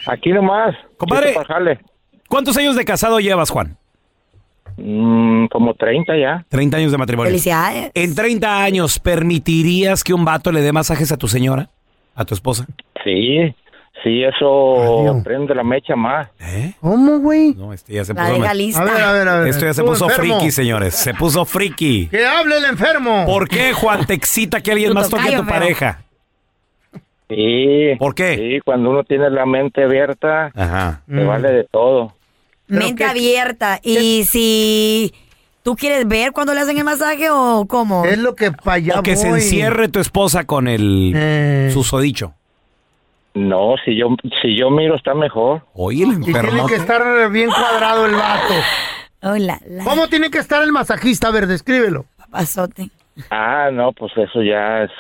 Aquí 0.08 0.32
nomás. 0.32 0.76
Compadre. 0.98 1.28
listo 1.28 1.42
para 1.44 1.54
jale. 1.60 1.80
¿Cuántos 2.28 2.56
años 2.58 2.76
de 2.76 2.86
casado 2.86 3.20
llevas, 3.20 3.50
Juan? 3.50 3.78
Mm, 4.78 5.46
como 5.48 5.74
30 5.74 6.14
ya. 6.18 6.46
30 6.50 6.78
años 6.78 6.92
de 6.92 6.98
matrimonio. 6.98 7.30
Felicidades. 7.30 7.92
En 7.94 8.14
30 8.14 8.64
años, 8.64 9.00
¿permitirías 9.00 10.04
que 10.04 10.14
un 10.14 10.26
vato 10.26 10.52
le 10.52 10.62
dé 10.62 10.72
masajes 10.72 11.12
a 11.12 11.18
tu 11.18 11.28
señora? 11.28 11.70
¿A 12.16 12.26
tu 12.26 12.34
esposa? 12.34 12.66
Sí, 13.04 13.54
sí, 14.04 14.24
eso 14.24 15.22
prende 15.24 15.54
la 15.54 15.64
mecha 15.64 15.96
más. 15.96 16.30
¿Cómo, 16.80 17.20
güey? 17.20 17.54
No, 17.56 17.74
este 17.74 17.94
ya 17.94 18.06
se 18.06 18.14
La 18.14 18.22
puso... 18.24 18.34
deja 18.36 18.46
ma- 18.48 18.54
lista. 18.54 18.82
A 18.82 18.86
ver, 18.86 19.02
a 19.04 19.12
ver, 19.12 19.28
a 19.28 19.40
ver. 19.40 19.48
Esto 19.50 19.66
ya 19.66 19.74
se 19.74 19.82
Tú 19.82 19.88
puso 19.88 20.06
enfermo. 20.10 20.38
friki, 20.40 20.52
señores. 20.52 20.96
Se 20.96 21.14
puso 21.14 21.44
friki. 21.46 22.08
Que 22.12 22.26
hable 22.26 22.58
el 22.58 22.66
enfermo. 22.66 23.26
¿Por 23.26 23.48
qué, 23.50 23.74
Juan, 23.74 24.06
te 24.06 24.14
excita 24.14 24.62
que 24.62 24.72
alguien 24.72 24.94
más 24.94 25.10
toque 25.10 25.24
a 25.24 25.38
tu 25.38 25.44
feo. 25.44 25.46
pareja? 25.48 26.02
Sí. 27.30 27.96
¿Por 27.98 28.14
qué? 28.14 28.36
Sí, 28.36 28.60
cuando 28.64 28.92
uno 28.92 29.04
tiene 29.04 29.30
la 29.32 29.46
mente 29.46 29.84
abierta, 29.84 30.52
Ajá. 30.56 31.02
te 31.08 31.24
vale 31.24 31.52
de 31.52 31.64
todo. 31.64 32.14
Mente 32.68 33.04
qué- 33.04 33.06
abierta. 33.10 33.80
Y 33.84 34.24
si 34.26 35.14
tú 35.66 35.76
quieres 35.76 36.08
ver 36.08 36.32
cuando 36.32 36.54
le 36.54 36.60
hacen 36.62 36.78
el 36.78 36.84
masaje 36.84 37.28
o 37.32 37.66
cómo. 37.68 38.06
Es 38.06 38.20
lo 38.20 38.36
que 38.36 38.52
para 38.52 38.74
allá 38.76 39.00
O 39.00 39.04
que 39.04 39.16
se 39.16 39.28
encierre 39.28 39.90
tu 39.90 40.00
esposa 40.00 40.46
con 40.46 40.68
el 40.68 41.12
Eh. 41.16 41.70
susodicho. 41.74 42.34
No, 43.34 43.74
si 43.84 43.98
yo 43.98 44.16
si 44.42 44.56
yo 44.58 44.70
miro 44.70 44.96
está 44.96 45.14
mejor. 45.16 45.64
Oye, 45.74 46.04
el 46.04 46.22
Y 46.22 46.24
tiene 46.24 46.66
que 46.68 46.76
estar 46.76 47.30
bien 47.32 47.50
cuadrado 47.50 48.06
el 48.06 48.14
vato. 48.14 48.54
Hola, 49.24 49.60
la 49.68 49.84
¿Cómo 49.84 50.08
tiene 50.08 50.30
que 50.30 50.38
estar 50.38 50.62
el 50.62 50.72
masajista? 50.72 51.30
A 51.30 51.32
ver, 51.32 51.48
descríbelo. 51.48 52.06
papazote. 52.16 52.92
Ah, 53.32 53.70
no, 53.74 53.92
pues 53.92 54.12
eso 54.18 54.44
ya 54.44 54.84
es 54.84 54.92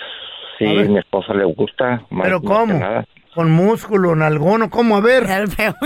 sí, 0.57 0.65
A 0.65 0.83
mi 0.83 0.97
esposa 0.99 1.33
le 1.33 1.45
gusta. 1.45 2.01
Más, 2.09 2.23
¿Pero 2.25 2.39
más 2.41 2.57
cómo? 2.57 2.73
que 2.73 2.79
nada. 2.79 3.05
Con 3.33 3.51
músculo, 3.51 4.15
nalgono, 4.15 4.69
¿cómo? 4.69 4.95
A 4.95 5.01
ver. 5.01 5.27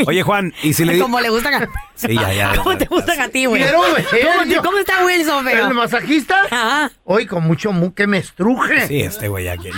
Oye, 0.05 0.21
Juan, 0.21 0.53
¿y 0.62 0.73
si 0.73 0.86
le 0.86 0.93
di- 0.93 0.99
Como 0.99 1.19
le 1.19 1.29
gustan 1.29 1.55
a... 1.63 1.67
Sí, 1.95 2.13
ya, 2.13 2.32
ya. 2.32 2.51
¿Cómo 2.55 2.77
te 2.77 2.86
gustan 2.86 3.19
a 3.21 3.29
ti, 3.29 3.45
güey? 3.45 3.63
Quiero 3.63 3.79
¿Cómo, 3.79 4.45
yo- 4.45 4.62
cómo 4.62 4.77
está 4.77 5.03
Wilson, 5.03 5.45
feo? 5.45 5.67
¿El 5.67 5.73
masajista? 5.73 6.36
Ajá. 6.51 6.91
Hoy 7.05 7.25
con 7.25 7.43
mucho 7.45 7.71
mu 7.71 7.91
que 7.95 8.05
me 8.05 8.19
estruje. 8.19 8.82
Sí, 8.88 9.01
este 9.01 9.29
güey 9.29 9.45
ya 9.45 9.58
quiere. 9.58 9.77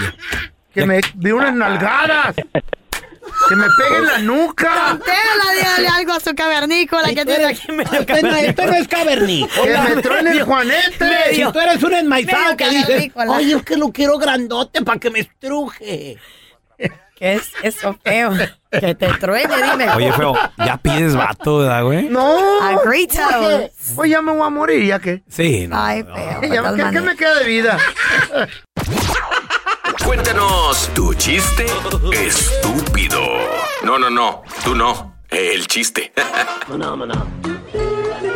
Que 0.74 0.86
me 0.86 1.00
dé 1.16 1.34
unas 1.34 1.56
nalgadas. 1.56 2.36
Que 3.50 3.56
me 3.56 3.66
pegue 3.78 3.98
en 3.98 4.06
la 4.06 4.18
nuca. 4.20 5.00
Tela, 5.04 5.54
dígale 5.56 5.88
algo 5.88 6.14
a 6.14 6.20
su 6.20 6.34
cavernícola 6.36 7.08
que 7.10 7.26
tiene 7.26 7.46
aquí 7.46 7.72
medio 7.72 8.00
Este 8.00 8.22
no, 8.22 8.72
no 8.72 8.74
es 8.74 8.88
cavernícola. 8.88 9.86
Que 9.86 9.96
me 9.96 10.02
truene 10.02 10.32
el 10.32 10.44
juanete. 10.44 11.36
Si 11.36 11.44
tú 11.52 11.60
eres 11.60 11.84
un 11.84 11.94
enmaizado 11.94 12.56
que 12.58 12.70
dices, 12.70 13.12
oye, 13.28 13.56
es 13.56 13.64
que 13.64 13.78
lo 13.78 13.92
quiero 13.92 14.18
grandote 14.18 14.82
para 14.84 15.00
que 15.00 15.10
me 15.10 15.20
estruje. 15.20 16.18
¿Qué 17.22 17.34
es 17.34 17.52
eso, 17.62 17.96
feo? 18.04 18.32
Que 18.72 18.96
te 18.96 19.08
truene, 19.20 19.54
dime. 19.62 19.92
Oye, 19.92 20.12
feo, 20.12 20.34
ya 20.58 20.78
pides 20.78 21.16
vato, 21.16 21.60
¿verdad, 21.60 21.84
güey? 21.84 22.10
No. 22.10 22.40
Porque, 22.84 23.72
Pues 23.96 24.10
ya 24.10 24.24
me 24.24 24.32
voy 24.32 24.48
a 24.48 24.50
morir, 24.50 24.86
¿ya 24.88 24.98
qué? 24.98 25.22
Sí, 25.30 25.68
no. 25.68 25.80
Ay, 25.80 26.04
feo. 26.04 26.42
¿qué, 26.42 26.84
qué 26.92 27.02
me 27.02 27.16
queda 27.16 27.36
de 27.36 27.46
vida? 27.46 27.78
Cuéntanos 30.00 30.90
tu 30.94 31.14
chiste 31.14 31.66
estúpido. 32.14 33.20
No, 33.84 34.00
no, 34.00 34.10
no, 34.10 34.42
tú 34.64 34.74
no. 34.76 35.16
El 35.30 35.68
chiste. 35.68 36.12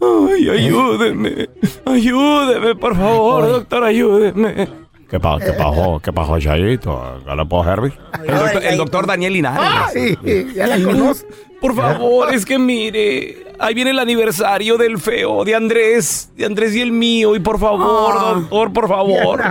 ay, 0.00 0.48
ayúdeme, 0.50 1.48
ayúdeme, 1.86 2.74
por 2.76 2.94
favor, 2.96 3.48
doctor, 3.48 3.84
ayúdeme. 3.84 4.68
¿Qué, 5.12 5.20
pa 5.20 5.38
qué 5.38 5.52
pasó? 5.52 6.00
¿Qué 6.02 6.10
pasó, 6.10 6.38
Chayito? 6.40 7.20
¿Qué 7.26 7.36
le 7.36 7.44
puedo 7.44 7.64
servir? 7.64 7.92
El 8.26 8.34
doctor, 8.34 8.64
el 8.64 8.76
doctor 8.78 9.06
Daniel 9.06 9.32
Linares. 9.34 9.94
Ay, 9.94 10.52
ya 10.54 10.66
la 10.66 10.82
conozco. 10.82 11.28
Por 11.60 11.76
favor, 11.76 12.32
es 12.34 12.46
que 12.46 12.58
mire, 12.58 13.46
ahí 13.58 13.74
viene 13.74 13.90
el 13.90 13.98
aniversario 13.98 14.78
del 14.78 14.98
feo, 14.98 15.44
de 15.44 15.54
Andrés, 15.54 16.32
de 16.34 16.46
Andrés 16.46 16.74
y 16.74 16.80
el 16.80 16.90
mío, 16.92 17.36
y 17.36 17.40
por 17.40 17.60
favor, 17.60 18.14
Ah. 18.18 18.32
doctor, 18.40 18.72
por 18.72 18.88
favor, 18.88 19.42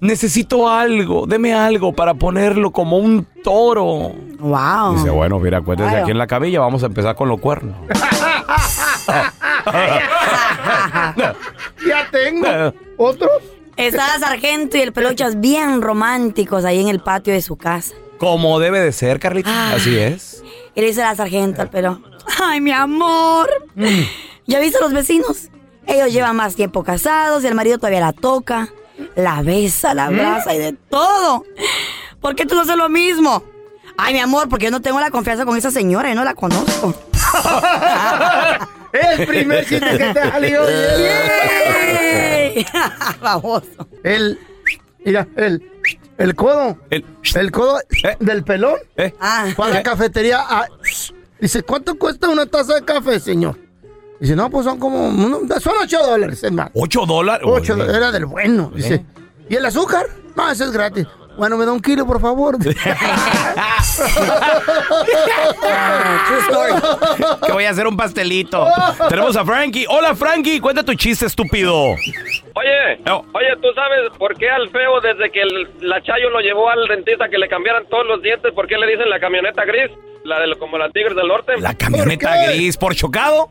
necesito 0.00 0.68
algo, 0.68 1.26
deme 1.26 1.54
algo 1.54 1.92
para 1.94 2.12
ponerlo 2.14 2.70
como 2.70 2.98
un 2.98 3.26
toro. 3.42 4.12
Wow. 4.38 4.96
Dice, 4.96 5.10
bueno, 5.10 5.40
mira, 5.40 5.58
acuérdese 5.58 5.88
Claro. 5.88 6.04
aquí 6.04 6.12
en 6.12 6.18
la 6.18 6.26
camilla, 6.26 6.60
vamos 6.60 6.82
a 6.82 6.86
empezar 6.86 7.16
con 7.16 7.28
los 7.28 7.40
cuernos. 7.40 7.74
Ya 11.86 12.08
tengo. 12.10 12.72
¿Otro? 12.96 13.28
Está 13.76 14.08
la 14.08 14.18
sargento 14.18 14.78
y 14.78 14.80
el 14.80 14.92
peluchas 14.92 15.40
bien 15.40 15.82
románticos 15.82 16.64
ahí 16.64 16.80
en 16.80 16.88
el 16.88 17.00
patio 17.00 17.34
de 17.34 17.42
su 17.42 17.56
casa. 17.56 17.94
Como 18.18 18.58
debe 18.58 18.80
de 18.80 18.92
ser, 18.92 19.20
Carlita. 19.20 19.50
Ah. 19.52 19.74
Así 19.76 19.96
es. 19.98 20.42
Y 20.74 20.80
le 20.80 20.86
dice 20.88 21.02
la 21.02 21.14
sargento 21.14 21.60
al 21.62 21.68
pelo, 21.68 22.00
ay, 22.42 22.60
mi 22.60 22.72
amor. 22.72 23.48
¿Ya 24.46 24.60
viste 24.60 24.78
a 24.78 24.80
los 24.80 24.92
vecinos? 24.92 25.48
Ellos 25.86 26.12
llevan 26.12 26.36
más 26.36 26.54
tiempo 26.54 26.82
casados 26.82 27.44
y 27.44 27.46
el 27.46 27.54
marido 27.54 27.76
todavía 27.78 28.00
la 28.00 28.12
toca, 28.12 28.70
la 29.14 29.42
besa, 29.42 29.94
la 29.94 30.06
abraza 30.06 30.54
y 30.54 30.58
de 30.58 30.72
todo. 30.72 31.44
¿Por 32.20 32.34
qué 32.34 32.46
tú 32.46 32.54
no 32.54 32.62
haces 32.62 32.76
lo 32.76 32.88
mismo? 32.88 33.42
Ay, 33.98 34.14
mi 34.14 34.20
amor, 34.20 34.48
porque 34.48 34.66
yo 34.66 34.70
no 34.70 34.82
tengo 34.82 35.00
la 35.00 35.10
confianza 35.10 35.44
con 35.44 35.56
esa 35.56 35.70
señora, 35.70 36.08
yo 36.08 36.14
no 36.14 36.24
la 36.24 36.34
conozco. 36.34 36.94
El 39.00 39.26
primer 39.26 39.64
chiste 39.66 39.98
que 39.98 40.12
te 40.12 40.22
salió. 40.30 40.60
Baboso. 43.20 43.88
El. 44.02 44.38
Mira, 45.04 45.26
el. 45.36 45.62
El 46.18 46.34
codo. 46.34 46.78
El- 46.90 47.04
El 47.34 47.50
codo 47.52 47.78
¿Eh? 48.04 48.16
del 48.20 48.42
pelón. 48.44 48.76
¿Eh? 48.96 49.12
Ah, 49.20 49.46
Fue 49.54 49.66
a 49.66 49.70
la 49.70 49.82
cafetería. 49.82 50.40
a- 50.40 50.66
dice, 51.40 51.62
¿cuánto 51.62 51.94
cuesta 51.96 52.28
una 52.28 52.46
taza 52.46 52.74
de 52.76 52.84
café, 52.84 53.20
señor? 53.20 53.58
Dice, 54.18 54.34
no, 54.34 54.48
pues 54.48 54.64
son 54.64 54.78
como. 54.78 55.10
son 55.60 55.74
ocho 55.82 55.98
dólares, 56.04 56.42
es 56.42 56.52
más. 56.52 56.70
¿Ocho 56.74 57.04
dólares? 57.04 57.46
Ocho, 57.48 57.74
Oye. 57.74 57.84
era 57.94 58.10
del 58.10 58.24
bueno. 58.24 58.72
Dice, 58.74 59.04
¿y 59.48 59.56
el 59.56 59.66
azúcar? 59.66 60.06
No, 60.34 60.50
ese 60.50 60.64
es 60.64 60.70
gratis. 60.72 61.06
Bueno, 61.36 61.58
me 61.58 61.66
da 61.66 61.72
un 61.72 61.80
kilo, 61.80 62.06
por 62.06 62.18
favor. 62.18 62.56
que 67.46 67.52
voy 67.52 67.64
a 67.64 67.70
hacer 67.70 67.86
un 67.86 67.96
pastelito. 67.96 68.66
Tenemos 69.08 69.36
a 69.36 69.44
Frankie. 69.44 69.86
Hola, 69.88 70.14
Frankie, 70.14 70.60
cuenta 70.60 70.82
tu 70.82 70.94
chiste 70.94 71.26
estúpido. 71.26 71.74
Oye, 72.54 72.98
No. 73.06 73.24
oye, 73.34 73.48
¿tú 73.60 73.68
sabes 73.74 74.10
por 74.18 74.36
qué 74.36 74.48
al 74.50 74.68
feo 74.70 75.00
desde 75.00 75.30
que 75.30 75.42
el- 75.42 75.68
la 75.80 76.02
Chayo 76.02 76.30
lo 76.30 76.40
llevó 76.40 76.70
al 76.70 76.86
dentista 76.88 77.28
que 77.28 77.38
le 77.38 77.48
cambiaran 77.48 77.84
todos 77.88 78.06
los 78.06 78.22
dientes? 78.22 78.52
¿Por 78.52 78.66
qué 78.66 78.76
le 78.78 78.86
dicen 78.86 79.08
la 79.10 79.20
camioneta 79.20 79.64
gris? 79.64 79.90
La 80.24 80.40
de 80.40 80.54
como 80.56 80.76
la 80.78 80.88
Tigres 80.90 81.14
del 81.14 81.28
Norte. 81.28 81.52
La 81.60 81.74
camioneta 81.74 82.46
gris 82.46 82.76
por 82.76 82.94
chocado. 82.94 83.48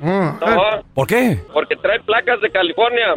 No, 0.00 0.38
¿Por 0.94 1.06
qué? 1.06 1.38
porque 1.52 1.76
trae 1.76 2.00
placas 2.00 2.40
de 2.40 2.50
California. 2.50 3.14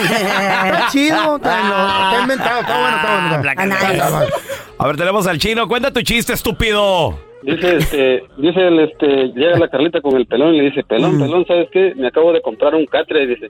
Está 0.00 0.88
chido, 0.90 1.36
está, 1.36 2.18
inventado, 2.20 2.60
está 2.60 2.80
bueno, 2.80 2.96
está 2.96 3.10
bueno. 3.12 3.36
está 3.36 3.64
bueno. 3.64 3.74
Está 3.74 4.10
bueno. 4.10 4.34
A 4.78 4.86
ver, 4.86 4.96
tenemos 4.96 5.26
al 5.26 5.38
chino. 5.38 5.68
Cuenta 5.68 5.92
tu 5.92 6.00
chiste, 6.02 6.32
estúpido. 6.32 7.18
Dice, 7.42 7.76
este, 7.76 8.24
dice 8.36 8.60
el, 8.66 8.80
este, 8.80 9.32
llega 9.34 9.58
la 9.58 9.68
Carlita 9.68 10.00
con 10.02 10.16
el 10.16 10.26
pelón 10.26 10.54
y 10.54 10.58
le 10.58 10.64
dice, 10.64 10.82
pelón, 10.84 11.18
pelón, 11.18 11.46
¿sabes 11.46 11.68
qué? 11.72 11.94
Me 11.96 12.08
acabo 12.08 12.32
de 12.32 12.42
comprar 12.42 12.74
un 12.74 12.84
catre, 12.84 13.26
dice, 13.26 13.48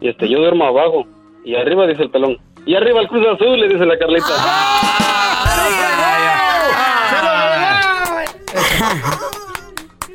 y 0.00 0.08
este, 0.08 0.28
yo 0.28 0.38
duermo 0.38 0.64
abajo, 0.64 1.06
y 1.44 1.54
arriba, 1.54 1.86
dice 1.86 2.02
el 2.02 2.10
pelón, 2.10 2.38
y 2.66 2.74
arriba 2.74 3.00
el 3.00 3.08
Cruz 3.08 3.24
Azul, 3.28 3.60
le 3.60 3.68
dice 3.68 3.86
la 3.86 3.96
Carlita. 3.98 4.26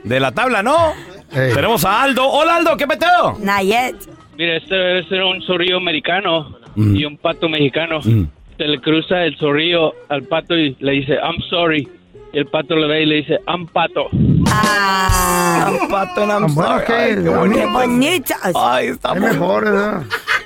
De 0.04 0.20
la 0.20 0.32
tabla, 0.34 0.62
¿no? 0.62 0.94
Tenemos 1.36 1.84
a 1.86 2.04
Aldo. 2.04 2.28
Hola, 2.30 2.56
Aldo, 2.58 2.78
¿qué 2.78 2.88
peteo? 2.88 3.38
Nayet. 3.40 3.96
Mira, 4.38 4.58
este 4.58 4.74
debe 4.76 5.04
ser 5.08 5.24
un 5.24 5.42
zorrillo 5.42 5.78
americano 5.78 6.56
Mm. 6.76 6.96
y 6.96 7.06
un 7.06 7.18
pato 7.18 7.48
mexicano. 7.50 8.02
Se 8.02 8.64
le 8.66 8.80
cruza 8.82 9.24
el 9.24 9.38
zorrillo 9.38 9.94
al 10.10 10.24
pato 10.24 10.56
y 10.56 10.76
le 10.80 10.92
dice, 10.94 11.14
I'm 11.16 11.42
sorry. 11.50 11.88
Y 12.34 12.38
el 12.40 12.46
pato 12.48 12.76
le 12.76 12.88
ve 12.88 13.04
y 13.04 13.06
le 13.06 13.16
dice, 13.16 13.40
I'm 13.48 13.66
pato. 13.68 14.08
Ah. 14.52 15.68
I'm 15.80 15.90
pato 15.90 16.24
and 16.24 16.32
I'm 16.32 16.54
Bueno, 16.56 16.72
sorry. 16.80 16.86
¿qué? 16.86 16.94
Ay, 16.94 17.16
qué 17.24 17.30
bonito. 17.30 17.60
Qué 17.60 17.66
bonitas. 17.68 18.52
Ay, 18.56 18.88
está 18.88 19.14
Es 19.14 19.20
muy- 19.22 19.30
mejor, 19.32 19.64
¿verdad? 19.66 20.04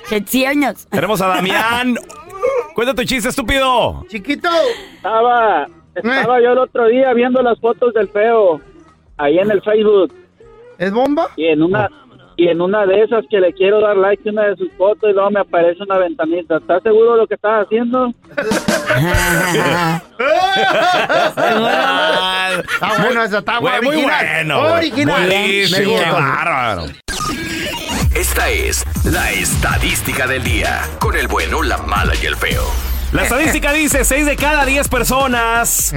Qué 0.08 0.20
tiernos. 0.20 0.86
Tenemos 0.88 1.20
a 1.20 1.28
Damián. 1.28 1.96
Cuenta 2.74 2.94
tu 2.94 3.04
chiste, 3.04 3.28
estúpido. 3.28 4.04
Chiquito. 4.08 4.48
Estaba, 4.96 5.66
estaba 5.94 6.40
yo 6.40 6.52
el 6.52 6.58
otro 6.58 6.86
día 6.86 7.12
viendo 7.12 7.42
las 7.42 7.58
fotos 7.60 7.92
del 7.94 8.08
feo 8.08 8.60
ahí 9.18 9.38
en 9.38 9.50
el 9.50 9.60
Facebook. 9.62 10.12
¿Es 10.80 10.90
bomba? 10.92 11.28
Y 11.36 11.46
en 11.46 11.62
una 11.62 11.88
y 12.36 12.48
en 12.48 12.58
una 12.62 12.86
de 12.86 13.02
esas 13.02 13.22
que 13.30 13.38
le 13.38 13.52
quiero 13.52 13.80
dar 13.82 13.96
like 13.98 14.26
a 14.26 14.32
una 14.32 14.44
de 14.46 14.56
sus 14.56 14.72
fotos 14.78 15.10
y 15.10 15.12
luego 15.12 15.30
me 15.30 15.40
aparece 15.40 15.82
una 15.82 15.98
ventanita. 15.98 16.56
¿Estás 16.56 16.82
seguro 16.82 17.12
de 17.12 17.18
lo 17.18 17.26
que 17.26 17.34
estás 17.34 17.66
haciendo? 17.66 18.14
Está 22.72 23.02
bueno, 23.02 23.22
esa 23.24 23.38
está 23.38 23.58
Güey, 23.58 23.82
muy 23.82 23.96
original. 23.96 24.26
bueno. 24.46 24.60
Original. 24.74 25.26
Buenísimo, 25.26 25.78
Me 25.78 25.84
qué 25.84 25.90
gusta. 26.10 26.12
bárbaro. 26.12 26.84
Esta 28.14 28.48
es 28.48 28.84
la 29.04 29.30
estadística 29.32 30.26
del 30.26 30.42
día. 30.42 30.80
Con 30.98 31.16
el 31.16 31.28
bueno, 31.28 31.62
la 31.62 31.78
mala 31.78 32.12
y 32.20 32.26
el 32.26 32.36
feo. 32.36 32.64
La 33.12 33.22
estadística 33.24 33.72
dice, 33.72 34.04
6 34.04 34.26
de 34.26 34.36
cada 34.36 34.64
10 34.64 34.88
personas 34.88 35.94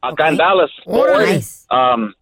acá 0.00 0.28
en 0.28 0.36
Dallas. 0.36 0.70
Órale. 0.84 1.40
Um, 1.70 2.12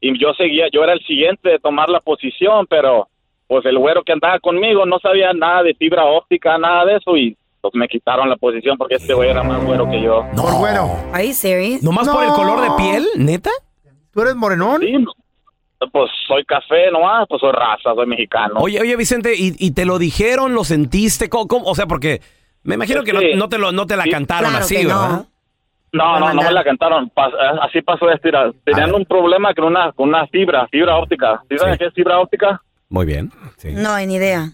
y 0.00 0.18
yo 0.20 0.32
seguía, 0.34 0.66
yo 0.72 0.82
era 0.82 0.92
el 0.92 1.00
siguiente 1.06 1.48
de 1.48 1.58
tomar 1.58 1.88
la 1.88 2.00
posición, 2.00 2.66
pero 2.68 3.08
pues 3.46 3.64
el 3.64 3.78
güero 3.78 4.02
que 4.02 4.12
andaba 4.12 4.38
conmigo 4.40 4.84
no 4.86 4.98
sabía 4.98 5.32
nada 5.32 5.62
de 5.62 5.74
fibra 5.74 6.04
óptica, 6.04 6.58
nada 6.58 6.84
de 6.84 6.96
eso 6.96 7.16
y 7.16 7.36
pues 7.60 7.74
me 7.74 7.88
quitaron 7.88 8.28
la 8.28 8.36
posición 8.36 8.76
porque 8.76 8.96
este 8.96 9.14
güey 9.14 9.30
era 9.30 9.42
más 9.42 9.64
güero 9.64 9.88
que 9.88 10.00
yo. 10.00 10.24
Por 10.36 10.54
güero. 10.58 10.90
Are 11.12 11.26
you 11.26 11.32
serious? 11.32 11.82
¿Nomás 11.82 12.08
por 12.08 12.22
el 12.22 12.30
color 12.30 12.60
de 12.60 12.70
piel? 12.76 13.06
¿Neta? 13.16 13.50
¿Tú 14.12 14.22
eres 14.22 14.36
morenón? 14.36 14.80
Sí, 14.80 14.94
pues 15.92 16.10
soy 16.26 16.44
café 16.44 16.90
nomás, 16.90 17.26
pues 17.28 17.40
soy 17.40 17.52
raza, 17.52 17.94
soy 17.94 18.06
mexicano. 18.06 18.54
Oye, 18.58 18.80
oye, 18.80 18.96
Vicente, 18.96 19.34
¿y, 19.36 19.54
y 19.58 19.72
te 19.72 19.84
lo 19.84 19.98
dijeron, 19.98 20.54
lo 20.54 20.64
sentiste? 20.64 21.28
¿Cómo, 21.28 21.46
cómo? 21.46 21.66
O 21.66 21.74
sea, 21.74 21.86
porque 21.86 22.20
me 22.62 22.74
imagino 22.76 23.02
que 23.04 23.12
no, 23.12 23.20
Sí. 23.20 23.30
no 23.36 23.48
te, 23.48 23.58
lo, 23.58 23.72
no 23.72 23.86
te 23.86 23.96
la 23.96 24.04
Sí. 24.04 24.10
cantaron 24.10 24.50
Claro 24.50 24.64
así. 24.64 24.76
¿verdad? 24.76 25.26
No, 25.92 26.20
no, 26.20 26.34
no 26.34 26.42
me 26.42 26.50
la 26.52 26.64
cantaron. 26.64 27.10
Pas- 27.10 27.32
eh, 27.32 27.58
así 27.62 27.80
pasó 27.82 28.10
esto. 28.10 28.28
Tenían 28.64 28.94
un 28.94 29.04
problema 29.06 29.54
con 29.54 29.64
una, 29.66 29.92
con 29.92 30.08
una 30.08 30.26
fibra, 30.26 30.66
fibra 30.68 30.96
óptica. 30.96 31.40
¿Sí 31.48 31.56
sabes 31.58 31.78
qué 31.78 31.86
es 31.86 31.94
fibra 31.94 32.18
óptica? 32.18 32.60
Muy 32.88 33.06
bien. 33.06 33.30
No, 33.74 33.96
ni 33.98 34.14
idea. 34.16 34.50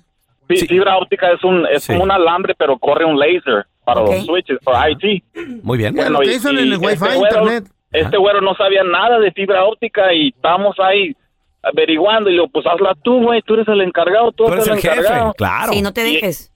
Sí, 0.48 0.66
Fibra 0.66 0.98
óptica 0.98 1.32
es 1.32 1.42
un 1.44 1.66
es 1.66 1.84
Sí. 1.84 1.92
como 1.92 2.04
un 2.04 2.10
alambre, 2.10 2.54
pero 2.58 2.78
corre 2.78 3.04
un 3.06 3.18
laser 3.18 3.64
para 3.84 4.02
los 4.02 4.24
switches, 4.26 4.58
para 4.62 4.90
IT. 4.90 5.24
Muy 5.62 5.78
bien. 5.78 5.94
Bueno, 5.94 6.22
y- 6.22 6.26
te 6.26 6.32
dicen 6.32 6.58
en 6.58 6.72
el 6.72 6.78
Wi-Fi, 6.78 7.04
este 7.06 7.18
internet. 7.18 7.64
Este 7.92 8.16
güero 8.16 8.40
no 8.40 8.54
sabía 8.54 8.82
nada 8.84 9.18
de 9.18 9.32
fibra 9.32 9.64
óptica 9.64 10.12
y 10.12 10.28
estábamos 10.28 10.76
ahí 10.80 11.14
averiguando 11.62 12.28
y 12.28 12.32
le 12.32 12.40
digo, 12.40 12.48
pues 12.52 12.66
hazla 12.66 12.94
tú, 13.02 13.22
güey, 13.22 13.42
tú 13.42 13.54
eres 13.54 13.68
el 13.68 13.80
encargado, 13.82 14.32
tú, 14.32 14.46
Tú 14.46 14.52
eres 14.54 14.66
el 14.66 14.74
jefe, 14.80 14.98
encargado. 15.00 15.32
claro. 15.34 15.72
Sí, 15.72 15.82
no 15.82 15.92
te 15.92 16.08
Y- 16.08 16.14
dejes. 16.14 16.50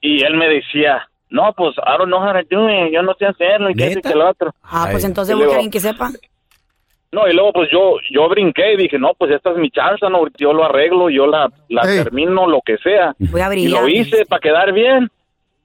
Y 0.00 0.22
él 0.22 0.36
me 0.36 0.48
decía, 0.48 1.08
no, 1.30 1.52
pues 1.56 1.74
I 1.78 1.96
don't 1.98 2.08
know 2.08 2.20
how 2.20 2.32
to 2.32 2.40
do 2.50 2.68
it, 2.68 2.92
yo 2.92 3.02
no 3.02 3.14
sé 3.14 3.26
hacerlo 3.26 3.70
y 3.70 3.74
que 3.74 3.86
eso 3.86 3.98
y 4.00 4.02
que 4.02 4.14
lo 4.14 4.28
otro. 4.28 4.50
Ah, 4.62 4.88
pues 4.90 5.04
entonces 5.04 5.34
Y 5.34 5.38
busca 5.38 5.52
alguien 5.54 5.70
que 5.70 5.80
sepa. 5.80 6.10
No, 7.10 7.28
y 7.28 7.32
luego 7.32 7.52
pues 7.52 7.70
yo 7.72 7.94
yo 8.10 8.28
brinqué 8.28 8.74
y 8.74 8.76
dije, 8.76 8.98
no, 8.98 9.12
pues 9.16 9.30
esta 9.30 9.52
es 9.52 9.56
mi 9.56 9.70
chance, 9.70 10.04
no, 10.10 10.24
yo 10.36 10.52
lo 10.52 10.64
arreglo, 10.64 11.08
yo 11.08 11.26
la, 11.28 11.48
la 11.68 11.82
termino, 11.82 12.46
lo 12.48 12.60
que 12.66 12.76
sea. 12.78 13.14
Voy 13.18 13.40
a 13.40 13.46
Y 13.46 13.48
brillar. 13.50 13.82
lo 13.82 13.88
hice 13.88 14.26
para 14.26 14.40
quedar 14.40 14.72
bien. 14.72 15.08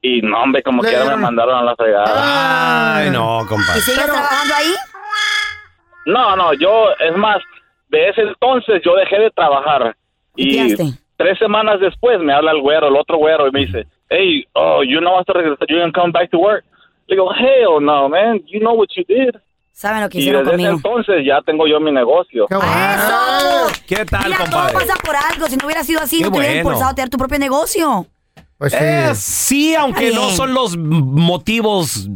Y 0.02 0.22
no, 0.22 0.42
hombre, 0.44 0.64
como 0.64 0.82
quiera 0.82 1.04
me 1.04 1.18
mandaron 1.18 1.58
a 1.58 1.64
la 1.64 1.76
fregada. 1.76 2.96
Ay, 3.00 3.10
no, 3.10 3.40
compa. 3.50 3.76
¿Y 3.78 3.82
sigues 3.82 4.06
trabajando 4.06 4.54
ahí? 4.56 4.74
No, 6.10 6.36
no, 6.36 6.54
yo, 6.54 6.88
es 7.00 7.16
más, 7.18 7.38
de 7.90 8.10
ese 8.10 8.22
entonces 8.22 8.82
yo 8.84 8.96
dejé 8.96 9.20
de 9.20 9.32
trabajar. 9.32 9.96
Y 10.36 10.76
tres 11.18 11.38
semanas 11.38 11.80
después 11.80 12.20
me 12.20 12.34
habla 12.34 12.52
el 12.52 12.62
güero, 12.62 12.88
el 12.88 12.96
otro 12.96 13.18
güero, 13.18 13.48
y 13.48 13.52
me 13.52 13.60
dice, 13.66 13.86
hey, 14.10 14.46
oh, 14.54 14.84
you 14.84 15.00
know 15.00 15.18
hasta 15.20 15.34
regresar, 15.34 15.68
you 15.68 15.78
gonna 15.78 15.92
come 15.92 16.12
back 16.12 16.30
to 16.32 16.38
work? 16.40 16.64
Le 17.08 17.16
digo, 17.16 17.32
hell 17.34 17.84
no, 17.84 18.08
man, 18.10 18.40
you 18.48 18.60
know 18.60 18.74
what 18.74 18.88
you 18.96 19.04
did. 19.08 19.36
Saben 19.72 20.02
lo 20.04 20.10
que 20.10 20.18
Y 20.18 20.22
hicieron 20.22 20.44
desde 20.44 20.56
ese 20.58 20.70
conmigo. 20.72 20.90
entonces 20.90 21.26
ya 21.26 21.42
tengo 21.42 21.66
yo 21.66 21.80
mi 21.80 21.92
negocio. 21.92 22.48
¿Qué 23.88 24.06
tal, 24.06 24.26
Mira, 24.26 24.38
compadre? 24.40 24.74
todo 24.74 24.80
pasa 24.80 24.94
por 25.06 25.16
algo. 25.16 25.48
Si 25.48 25.56
no 25.56 25.66
hubiera 25.66 25.84
sido 25.84 26.02
así, 26.02 26.18
Qué 26.18 26.24
no 26.26 26.32
te 26.32 26.38
hubiera 26.38 26.54
bueno. 26.56 26.68
impulsado 26.70 26.92
a 26.92 26.96
tener 26.96 27.10
tu 27.10 27.18
propio 27.18 27.40
negocio. 27.40 28.06
Pues 28.58 28.74
Eh, 28.74 29.12
sí, 29.16 29.74
aunque 29.76 30.10
Está 30.10 30.20
no 30.20 30.30
son 30.32 30.54
los 30.54 30.76
motivos, 30.78 32.10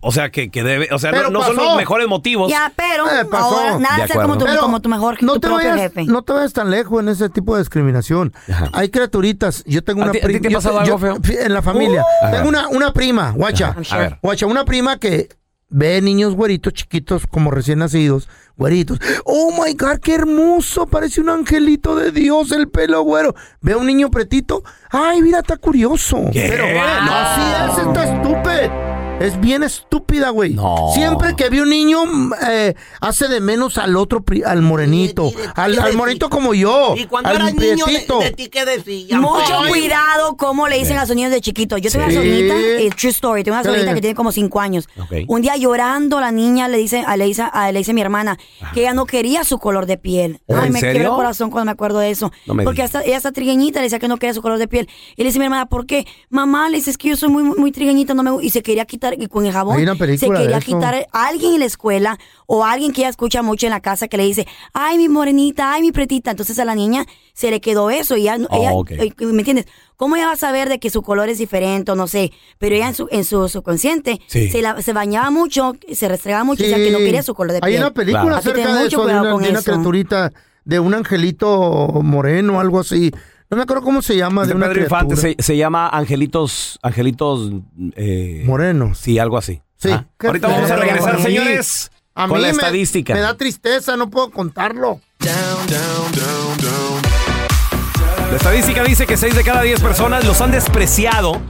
o 0.00 0.12
sea, 0.12 0.30
que, 0.30 0.50
que 0.50 0.62
debe, 0.62 0.88
o 0.92 0.98
sea, 0.98 1.10
no, 1.12 1.18
Pero 1.18 1.30
no 1.30 1.42
son 1.42 1.56
los 1.56 1.76
mejores 1.76 2.08
motivos. 2.08 2.50
Ya, 2.50 2.72
pero 2.74 3.06
Eh, 3.10 3.24
pasó. 3.30 3.44
ahora 3.58 3.78
nada 3.78 4.06
ser 4.06 4.16
como 4.16 4.38
tu, 4.38 4.44
acuerdo. 4.44 4.60
como 4.62 4.80
tu 4.80 4.88
mejor, 4.88 5.22
no 5.22 5.34
tu 5.34 5.40
te 5.40 5.48
propio 5.48 5.68
vayas, 5.68 5.80
jefe. 5.92 6.04
No 6.04 6.22
te 6.22 6.32
vayas 6.32 6.52
tan 6.52 6.70
lejos 6.70 7.00
en 7.02 7.08
ese 7.08 7.28
tipo 7.28 7.54
de 7.54 7.60
discriminación. 7.62 8.32
Hay 8.72 8.88
criaturitas. 8.88 9.62
Yo 9.66 9.82
tengo 9.84 10.02
¿A 10.02 10.04
una 10.04 10.12
prima. 10.12 10.40
te 10.40 10.48
ha 10.48 10.50
pasado 10.50 10.80
algo 10.80 10.98
feo? 10.98 11.18
En 11.40 11.52
la 11.52 11.62
familia. 11.62 12.02
Uh. 12.22 12.30
tengo 12.30 12.48
una, 12.48 12.68
una 12.68 12.92
prima, 12.92 13.32
guacha. 13.32 13.76
A 13.90 13.98
ver. 13.98 14.18
Guacha, 14.22 14.46
una 14.46 14.64
prima 14.64 14.98
que 14.98 15.28
ve 15.68 16.00
niños 16.00 16.34
güeritos 16.36 16.72
chiquitos 16.72 17.26
como 17.26 17.50
recién 17.50 17.80
nacidos. 17.80 18.28
Güeritos. 18.56 18.98
Oh 19.24 19.50
my 19.62 19.74
God, 19.74 19.98
qué 20.00 20.14
hermoso. 20.14 20.86
Parece 20.86 21.20
un 21.20 21.28
angelito 21.28 21.94
de 21.96 22.10
Dios 22.12 22.52
el 22.52 22.68
pelo 22.68 23.02
güero. 23.02 23.34
Ve 23.60 23.72
a 23.74 23.76
un 23.76 23.86
niño 23.86 24.10
pretito. 24.10 24.62
Ay, 24.90 25.20
mira, 25.20 25.40
está 25.40 25.56
curioso. 25.58 26.18
¿Qué? 26.32 26.46
Pero 26.48 26.64
No. 26.72 27.12
así 27.12 27.80
es, 27.80 27.86
está 27.86 28.04
estúpido. 28.04 28.85
Es 29.18 29.40
bien 29.40 29.62
estúpida, 29.62 30.28
güey. 30.28 30.52
No. 30.52 30.90
Siempre 30.92 31.34
que 31.34 31.48
ve 31.48 31.62
un 31.62 31.70
niño, 31.70 32.04
mm, 32.04 32.32
eh, 32.50 32.74
hace 33.00 33.28
de 33.28 33.40
menos 33.40 33.78
al 33.78 33.96
otro, 33.96 34.22
pri- 34.22 34.42
al 34.44 34.60
morenito. 34.60 35.32
Al, 35.54 35.78
al 35.78 35.94
morenito 35.94 36.28
como 36.28 36.52
yo. 36.52 36.94
Y 36.96 37.06
cuando 37.06 37.30
al 37.30 37.36
eras 37.36 37.54
niño, 37.54 37.76
de, 37.76 37.82
prietito. 37.84 38.18
de 38.20 38.30
ti, 38.32 38.48
¿qué 38.50 38.66
decían? 38.66 39.22
Mucho 39.22 39.58
Ay. 39.58 39.70
cuidado 39.70 40.36
cómo 40.36 40.68
le 40.68 40.76
dicen 40.78 40.98
a 40.98 41.06
los 41.06 41.16
niños 41.16 41.30
de 41.30 41.40
chiquito. 41.40 41.78
Yo 41.78 41.90
tengo 41.90 42.04
una 42.04 42.12
Sí. 42.12 42.18
sobrinita, 42.18 42.54
eh, 42.56 42.90
true 42.94 43.10
story, 43.10 43.42
tengo 43.42 43.54
una 43.56 43.62
Sí. 43.62 43.68
sobrinita 43.70 43.94
que 43.94 44.00
tiene 44.02 44.14
como 44.14 44.32
cinco 44.32 44.60
años. 44.60 44.86
Ok. 45.00 45.12
Un 45.28 45.40
día 45.40 45.56
llorando, 45.56 46.20
la 46.20 46.30
niña 46.30 46.68
le 46.68 46.76
dice, 46.76 47.02
a, 47.06 47.16
le 47.16 47.24
dice, 47.24 47.42
a- 47.50 47.72
le 47.72 47.78
dice 47.78 47.92
a 47.92 47.94
mi 47.94 48.02
hermana 48.02 48.36
que 48.74 48.80
ella 48.80 48.92
no 48.92 49.06
quería 49.06 49.44
su 49.44 49.58
color 49.58 49.86
de 49.86 49.96
piel. 49.96 50.40
¿Oh, 50.46 50.56
Ay, 50.56 50.66
en 50.66 50.72
me 50.74 50.80
serio? 50.80 50.92
quiebra 50.92 51.08
el 51.08 51.16
corazón 51.16 51.50
cuando 51.50 51.64
me 51.64 51.72
acuerdo 51.72 52.00
de 52.00 52.10
eso. 52.10 52.32
No 52.44 52.52
me 52.52 52.64
Porque 52.64 52.82
digas. 52.82 52.94
hasta, 52.96 53.08
ella 53.08 53.16
está 53.16 53.32
trigueñita, 53.32 53.78
le 53.80 53.84
decía 53.84 53.98
que 53.98 54.08
no 54.08 54.18
quería 54.18 54.34
su 54.34 54.42
color 54.42 54.58
de 54.58 54.68
piel. 54.68 54.88
Y 55.16 55.22
le 55.22 55.28
dice 55.30 55.38
a 55.38 55.40
mi 55.40 55.46
hermana, 55.46 55.64
¿por 55.66 55.86
qué? 55.86 56.06
Mamá, 56.28 56.68
le 56.68 56.76
dice, 56.76 56.90
es 56.90 56.98
que 56.98 57.08
yo 57.08 57.16
soy 57.16 57.30
muy, 57.30 57.42
muy 57.44 57.72
trigueñita 57.72 58.12
no 58.12 58.22
me, 58.22 58.30
gu-". 58.30 58.42
y 58.42 58.50
se 58.50 58.62
quería 58.62 58.84
quitar 58.84 59.05
quitar 59.14 59.22
y 59.22 59.28
con 59.28 59.46
el 59.46 59.52
jabón. 59.52 59.78
Se 60.18 60.28
quería 60.30 60.60
quitar 60.60 61.06
a 61.12 61.26
alguien 61.28 61.54
en 61.54 61.60
la 61.60 61.66
escuela 61.66 62.18
o 62.46 62.64
a 62.64 62.72
alguien 62.72 62.92
que 62.92 63.02
ella 63.02 63.10
escucha 63.10 63.42
mucho 63.42 63.66
en 63.66 63.70
la 63.70 63.80
casa 63.80 64.08
que 64.08 64.16
le 64.16 64.24
dice, 64.24 64.46
ay, 64.72 64.98
mi 64.98 65.08
morenita, 65.08 65.72
ay, 65.72 65.82
mi 65.82 65.92
pretita. 65.92 66.30
Entonces 66.30 66.58
a 66.58 66.64
la 66.64 66.74
niña 66.74 67.04
se 67.34 67.50
le 67.50 67.60
quedó 67.60 67.90
eso 67.90 68.16
y 68.16 68.22
ella, 68.22 68.38
Oh, 68.50 68.84
ella- 68.88 69.02
eh, 69.04 69.12
¿me 69.26 69.38
entiendes? 69.40 69.66
¿Cómo 69.96 70.16
ella 70.16 70.26
va 70.26 70.32
a 70.32 70.36
saber 70.36 70.68
de 70.68 70.78
que 70.78 70.90
su 70.90 71.02
color 71.02 71.28
es 71.28 71.38
diferente 71.38 71.90
o 71.92 71.94
no 71.94 72.06
sé? 72.06 72.32
Pero 72.58 72.74
ella 72.74 72.88
en 72.88 72.94
su, 72.94 73.08
en 73.10 73.24
su 73.24 73.48
subconsciente 73.48 74.20
Sí. 74.26 74.48
se, 74.50 74.60
la- 74.62 74.80
se 74.82 74.92
bañaba 74.92 75.30
mucho, 75.30 75.74
se 75.92 76.08
restregaba 76.08 76.44
mucho, 76.44 76.64
o 76.64 76.66
sea 76.66 76.76
Sí. 76.78 76.84
que 76.84 76.90
no 76.90 76.98
quería 76.98 77.22
su 77.22 77.34
color 77.34 77.52
de 77.54 77.60
piel. 77.60 77.72
Hay 77.74 77.78
una 77.78 77.92
película 77.92 78.32
que 78.34 78.38
acerca 78.50 78.74
de 78.74 78.82
mucho 78.84 78.86
eso, 79.02 79.06
de 79.06 79.12
una, 79.20 79.30
con 79.32 79.42
de 79.42 79.50
una 79.50 79.62
criaturita, 79.62 80.32
de 80.64 80.80
un 80.80 80.94
angelito 80.94 81.88
moreno, 82.02 82.60
algo 82.60 82.80
así. 82.80 83.12
No 83.50 83.56
me 83.56 83.62
acuerdo 83.62 83.82
cómo 83.84 84.02
se 84.02 84.16
llama, 84.16 84.42
de 84.42 84.48
De 84.48 84.54
una 84.54 84.66
Pedro 84.66 84.82
Infante 84.82 85.16
se, 85.16 85.36
se 85.38 85.56
llama 85.56 85.88
Angelitos, 85.88 86.78
Angelitos 86.82 87.52
eh, 87.94 88.42
Morenos. 88.44 88.98
Sí, 88.98 89.18
algo 89.18 89.38
así. 89.38 89.62
Sí. 89.76 89.90
Ah, 89.92 90.04
Ahorita 90.24 90.48
vamos 90.48 90.70
a 90.70 90.76
regresar, 90.76 91.14
a 91.14 91.18
mí- 91.18 91.22
señores, 91.22 91.90
a 92.14 92.26
con 92.26 92.38
mí 92.38 92.42
la 92.42 92.48
me- 92.48 92.52
estadística. 92.54 93.14
Me 93.14 93.20
da 93.20 93.36
tristeza, 93.36 93.96
no 93.96 94.10
puedo 94.10 94.30
contarlo. 94.30 95.00
La 98.30 98.36
estadística 98.36 98.82
dice 98.82 99.06
que 99.06 99.16
6 99.16 99.34
de 99.36 99.44
cada 99.44 99.62
10 99.62 99.80
personas 99.80 100.24
los 100.24 100.40
han 100.40 100.50
despreciado 100.50 101.40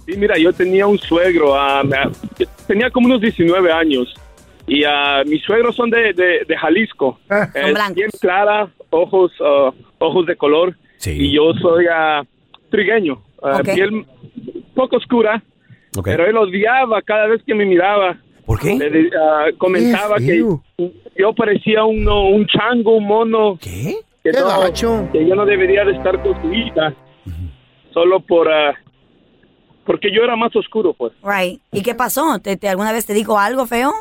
Sí, 0.06 0.16
mira, 0.18 0.38
yo 0.38 0.52
tenía 0.54 0.88
un 0.88 0.98
suegro, 0.98 1.56
ah, 1.60 1.84
tenía 2.68 2.90
como 2.90 3.08
unos 3.08 3.22
19 3.22 3.72
años 3.72 4.12
y 4.66 4.84
ah, 4.84 5.22
mis 5.26 5.44
suegros 5.44 5.76
son 5.76 5.90
de, 5.92 6.14
de, 6.14 6.46
de 6.48 6.58
Jalisco. 6.58 7.20
Eh, 7.30 7.74
bien 7.94 8.10
clara, 8.20 8.68
ojos 8.90 9.32
ah, 9.44 9.70
ojos 10.00 10.26
de 10.26 10.36
color 10.36 10.76
y 11.06 11.36
yo 11.36 11.54
soy 11.62 11.86
ah, 11.94 12.24
trigueño, 12.72 13.22
ah, 13.44 13.58
Ok. 13.60 13.66
piel 13.74 14.06
poco 14.80 14.96
oscura, 14.98 15.44
pero 16.04 16.26
él 16.26 16.38
odiaba 16.38 17.02
cada 17.02 17.28
vez 17.28 17.42
que 17.46 17.54
me 17.54 17.66
miraba. 17.66 18.18
¿Por 18.46 18.60
qué? 18.60 18.76
Le 18.78 18.90
de- 18.90 19.10
ah, 19.22 19.46
comentaba 19.58 20.16
Qué 20.18 20.26
que 20.78 20.92
yo 21.18 21.34
parecía 21.36 21.84
un, 21.84 22.08
un 22.08 22.48
chango, 22.48 22.96
un 22.98 23.06
mono. 23.06 23.58
¿Qué? 23.62 23.96
Que, 24.24 24.32
Qué 24.32 24.40
no- 24.40 25.12
que 25.12 25.28
yo 25.28 25.36
no 25.36 25.46
debería 25.46 25.84
de 25.86 25.94
estar 25.94 26.22
con 26.24 26.42
su 26.42 26.54
hija. 26.54 26.94
Solo 27.94 28.20
por... 28.22 28.48
ah, 28.52 28.74
porque 29.86 30.10
yo 30.14 30.24
era 30.24 30.36
más 30.36 30.56
oscuro, 30.56 30.94
pues. 30.94 31.14
Right. 31.24 31.60
¿Y 31.72 31.82
qué 31.82 31.96
pasó? 31.96 32.40
¿Te, 32.40 32.56
te- 32.58 32.70
alguna 32.70 32.92
vez 32.92 33.06
te 33.06 33.14
dijo 33.14 33.38
algo 33.40 33.66
feo? 33.66 33.92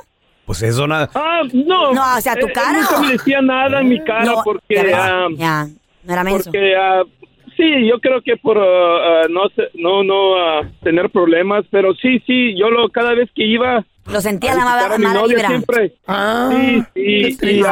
Pues 0.47 0.63
eso 0.63 0.87
nada. 0.87 1.11
Ah, 1.15 1.41
no. 1.53 1.93
No, 1.93 2.03
o 2.17 2.21
sea, 2.21 2.35
tu 2.37 2.47
él 2.47 2.53
cara. 2.53 2.79
nunca 2.81 3.01
me 3.01 3.13
decía 3.13 3.41
nada 3.43 3.81
en 3.81 3.89
mi 3.89 4.03
cara 4.05 4.25
No, 4.25 4.43
porque... 4.45 4.75
ya 4.77 4.83
ves, 4.83 4.95
ah, 4.97 5.27
ya, 5.37 5.67
no 6.05 6.13
era 6.13 6.25
menso. 6.25 6.51
porque 6.51 6.75
ah, 6.77 7.03
sí, 7.59 7.87
yo 7.87 7.99
creo 8.01 8.23
que 8.23 8.37
por 8.37 8.57
ah, 8.57 8.63
ah, 8.63 9.27
no 9.29 9.43
no 9.75 10.03
no 10.03 10.37
ah, 10.37 10.63
tener 10.83 11.11
problemas, 11.11 11.67
pero 11.71 11.93
sí, 11.95 12.21
sí, 12.27 12.57
yo 12.57 12.71
lo 12.71 12.89
cada 12.89 13.15
vez 13.15 13.29
que 13.35 13.45
iba 13.45 13.85
Lo 14.11 14.21
sentía 14.21 14.53
a 14.53 14.57
la 14.57 14.65
mala, 14.65 14.95
a 14.95 14.99
mi 14.99 15.05
mala 15.05 15.21
novia 15.21 15.37
vibra. 15.37 15.49
siempre 15.49 15.93
Ah, 16.07 16.49
sí, 16.51 17.33
sí, 17.35 17.63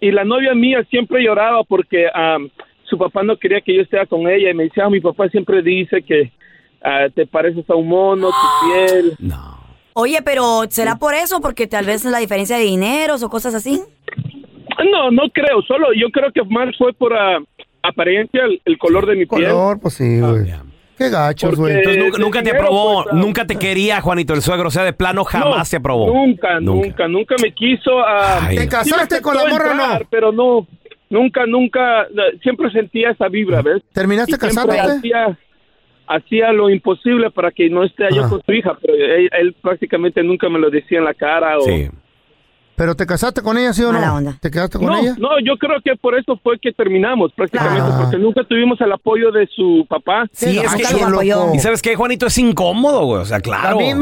y, 0.00 0.10
la 0.10 0.24
novia 0.24 0.54
mía 0.54 0.84
siempre 0.90 1.22
lloraba 1.22 1.64
porque 1.64 2.06
ah, 2.12 2.38
su 2.84 2.98
papá 2.98 3.22
no 3.22 3.36
quería 3.38 3.60
que 3.60 3.74
yo 3.74 3.82
esté 3.82 4.04
con 4.06 4.28
ella 4.28 4.50
y 4.50 4.54
me 4.54 4.64
decía, 4.64 4.84
"Ah, 4.84 4.90
mi 4.90 5.00
papá 5.00 5.28
siempre 5.28 5.62
dice 5.62 6.02
que 6.02 6.32
ah, 6.82 7.06
te 7.14 7.26
pareces 7.26 7.68
a 7.70 7.74
un 7.74 7.88
mono, 7.88 8.28
tu 8.28 8.66
piel. 8.66 9.16
Oye, 9.94 10.18
pero 10.22 10.64
¿será 10.68 10.96
por 10.96 11.14
eso? 11.14 11.40
Porque 11.40 11.66
tal 11.66 11.86
vez 11.86 12.04
la 12.04 12.18
diferencia 12.18 12.58
de 12.58 12.64
dineros 12.64 13.22
o 13.22 13.30
cosas 13.30 13.54
así. 13.54 13.80
No, 14.92 15.10
no 15.10 15.22
creo, 15.32 15.62
solo 15.62 15.86
yo 15.94 16.10
creo 16.10 16.30
que 16.32 16.44
más 16.44 16.76
fue 16.76 16.92
por 16.92 17.14
ah, 17.14 17.38
apariencia 17.88 18.44
el, 18.44 18.60
el 18.64 18.78
color 18.78 19.06
de 19.06 19.16
mi 19.16 19.26
piel. 19.26 19.50
Color, 19.50 19.80
pues 19.80 19.94
sí, 19.94 20.20
güey. 20.20 20.52
Qué 20.96 21.10
gachos, 21.10 21.56
güey. 21.56 21.76
Entonces 21.76 22.02
nunca, 22.02 22.18
nunca 22.18 22.38
te 22.38 22.44
dinero, 22.46 22.64
aprobó, 22.64 23.02
pues, 23.04 23.14
ah. 23.14 23.16
nunca 23.16 23.46
te 23.46 23.56
quería, 23.56 24.00
Juanito, 24.00 24.32
el 24.32 24.40
suegro. 24.40 24.68
O 24.68 24.70
sea, 24.70 24.84
de 24.84 24.94
plano 24.94 25.24
jamás 25.24 25.58
No, 25.58 25.70
te 25.70 25.76
aprobó. 25.76 26.06
Nunca, 26.06 26.60
nunca, 26.60 27.08
nunca, 27.08 27.34
me 27.42 27.52
quiso. 27.52 28.00
ah, 28.00 28.46
Ay. 28.48 28.56
¿Te 28.56 28.62
sí 28.62 28.68
casaste 28.68 29.20
con 29.20 29.36
la 29.36 29.46
morra 29.46 29.72
o 29.72 29.74
no? 29.74 30.06
Pero 30.10 30.32
no, 30.32 30.66
nunca, 31.10 31.44
nunca, 31.46 32.06
siempre 32.42 32.70
sentía 32.70 33.10
esa 33.10 33.28
vibra, 33.28 33.60
¿ves? 33.60 33.82
¿Terminaste 33.92 34.38
casándote? 34.38 34.80
Hacía, 34.80 35.38
hacía 36.06 36.52
lo 36.52 36.70
imposible 36.70 37.30
para 37.30 37.50
que 37.50 37.68
no 37.68 37.84
esté 37.84 38.04
yo 38.14 38.26
con 38.30 38.42
su 38.42 38.52
hija, 38.52 38.78
pero 38.80 38.94
él, 38.94 39.28
él 39.38 39.54
prácticamente 39.60 40.22
nunca 40.22 40.48
me 40.48 40.58
lo 40.58 40.70
decía 40.70 40.98
en 40.98 41.04
la 41.04 41.14
cara. 41.14 41.58
O... 41.58 41.62
Sí. 41.62 41.90
¿Pero 42.76 42.94
te 42.94 43.06
casaste 43.06 43.40
con 43.42 43.56
ella, 43.56 43.72
sí 43.72 43.82
o 43.82 43.90
no? 43.92 44.34
¿Te 44.40 44.50
quedaste 44.50 44.78
con 44.78 44.88
No, 44.88 44.98
ella? 44.98 45.14
no, 45.18 45.30
yo 45.44 45.56
creo 45.58 45.80
que 45.82 45.96
por 45.96 46.18
eso 46.18 46.38
fue 46.42 46.58
que 46.60 46.72
terminamos 46.72 47.32
prácticamente, 47.34 47.88
Ah. 47.90 47.98
porque 48.02 48.18
nunca 48.18 48.44
tuvimos 48.44 48.80
el 48.80 48.92
apoyo 48.92 49.32
de 49.32 49.46
su 49.54 49.86
papá. 49.88 50.26
Sí, 50.32 50.58
es 50.58 50.74
que. 50.74 50.82
¿Y 51.54 51.58
sabes 51.58 51.80
qué, 51.82 51.96
Juanito? 51.96 52.26
Es 52.26 52.36
incómodo, 52.38 53.06
güey. 53.06 53.22
O 53.22 53.24
sea, 53.24 53.40
claro. 53.40 53.78
Pero 53.78 53.96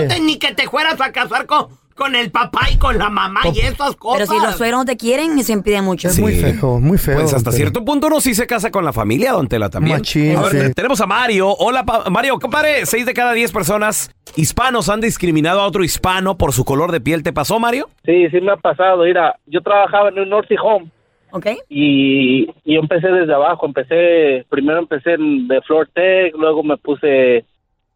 no 0.00 0.08
te- 0.08 0.20
ni 0.20 0.38
que 0.38 0.54
te 0.54 0.68
fueras 0.68 1.00
a 1.00 1.12
casar 1.12 1.46
con, 1.46 1.68
con 1.94 2.14
el 2.16 2.30
papá 2.30 2.62
y 2.72 2.76
con 2.76 2.98
la 2.98 3.08
mamá 3.08 3.40
y 3.54 3.60
esas 3.60 3.96
cosas. 3.96 4.28
Pero 4.28 4.40
si 4.40 4.46
los 4.46 4.56
suegros 4.56 4.80
no 4.80 4.84
te 4.84 4.96
quieren, 4.96 5.42
se 5.42 5.52
impide 5.52 5.80
mucho. 5.82 6.08
Es 6.08 6.18
muy 6.18 6.34
feo, 6.34 6.80
muy 6.80 6.98
feo. 6.98 7.16
Pues 7.20 7.32
hasta 7.34 7.52
cierto 7.52 7.84
punto 7.84 8.08
uno 8.08 8.20
sí 8.20 8.34
se 8.34 8.46
casa 8.46 8.70
con 8.70 8.84
la 8.84 8.92
familia, 8.92 9.32
don 9.32 9.46
Tela, 9.48 9.70
también. 9.70 9.98
Machín, 9.98 10.36
A 10.36 10.42
ver, 10.42 10.66
sí. 10.68 10.74
tenemos 10.74 11.00
a 11.00 11.06
Mario. 11.06 11.50
Hola, 11.50 11.84
pa- 11.84 12.10
Mario, 12.10 12.38
compadre. 12.38 12.84
Seis 12.86 13.06
de 13.06 13.14
cada 13.14 13.32
diez 13.32 13.52
personas 13.52 14.10
hispanos 14.36 14.88
han 14.88 15.00
discriminado 15.00 15.60
a 15.60 15.66
otro 15.66 15.84
hispano 15.84 16.36
por 16.36 16.52
su 16.52 16.64
color 16.64 16.90
de 16.92 17.00
piel. 17.00 17.22
¿Te 17.22 17.32
pasó, 17.32 17.58
Mario? 17.60 17.88
Sí, 18.04 18.28
sí 18.30 18.40
me 18.40 18.52
ha 18.52 18.56
pasado. 18.56 19.04
Mira, 19.04 19.36
yo 19.46 19.60
trabajaba 19.62 20.08
en 20.08 20.18
un 20.18 20.28
Norty 20.30 20.56
Home. 20.62 20.90
Ok. 21.30 21.46
Y, 21.68 22.48
y 22.64 22.74
yo 22.74 22.80
empecé 22.80 23.08
desde 23.08 23.34
abajo. 23.34 23.66
Empecé, 23.66 24.44
primero 24.48 24.78
empecé 24.78 25.14
en, 25.14 25.48
de 25.48 25.60
Floor 25.62 25.88
Tech, 25.92 26.32
luego 26.38 26.62
me 26.62 26.76
puse, 26.76 27.44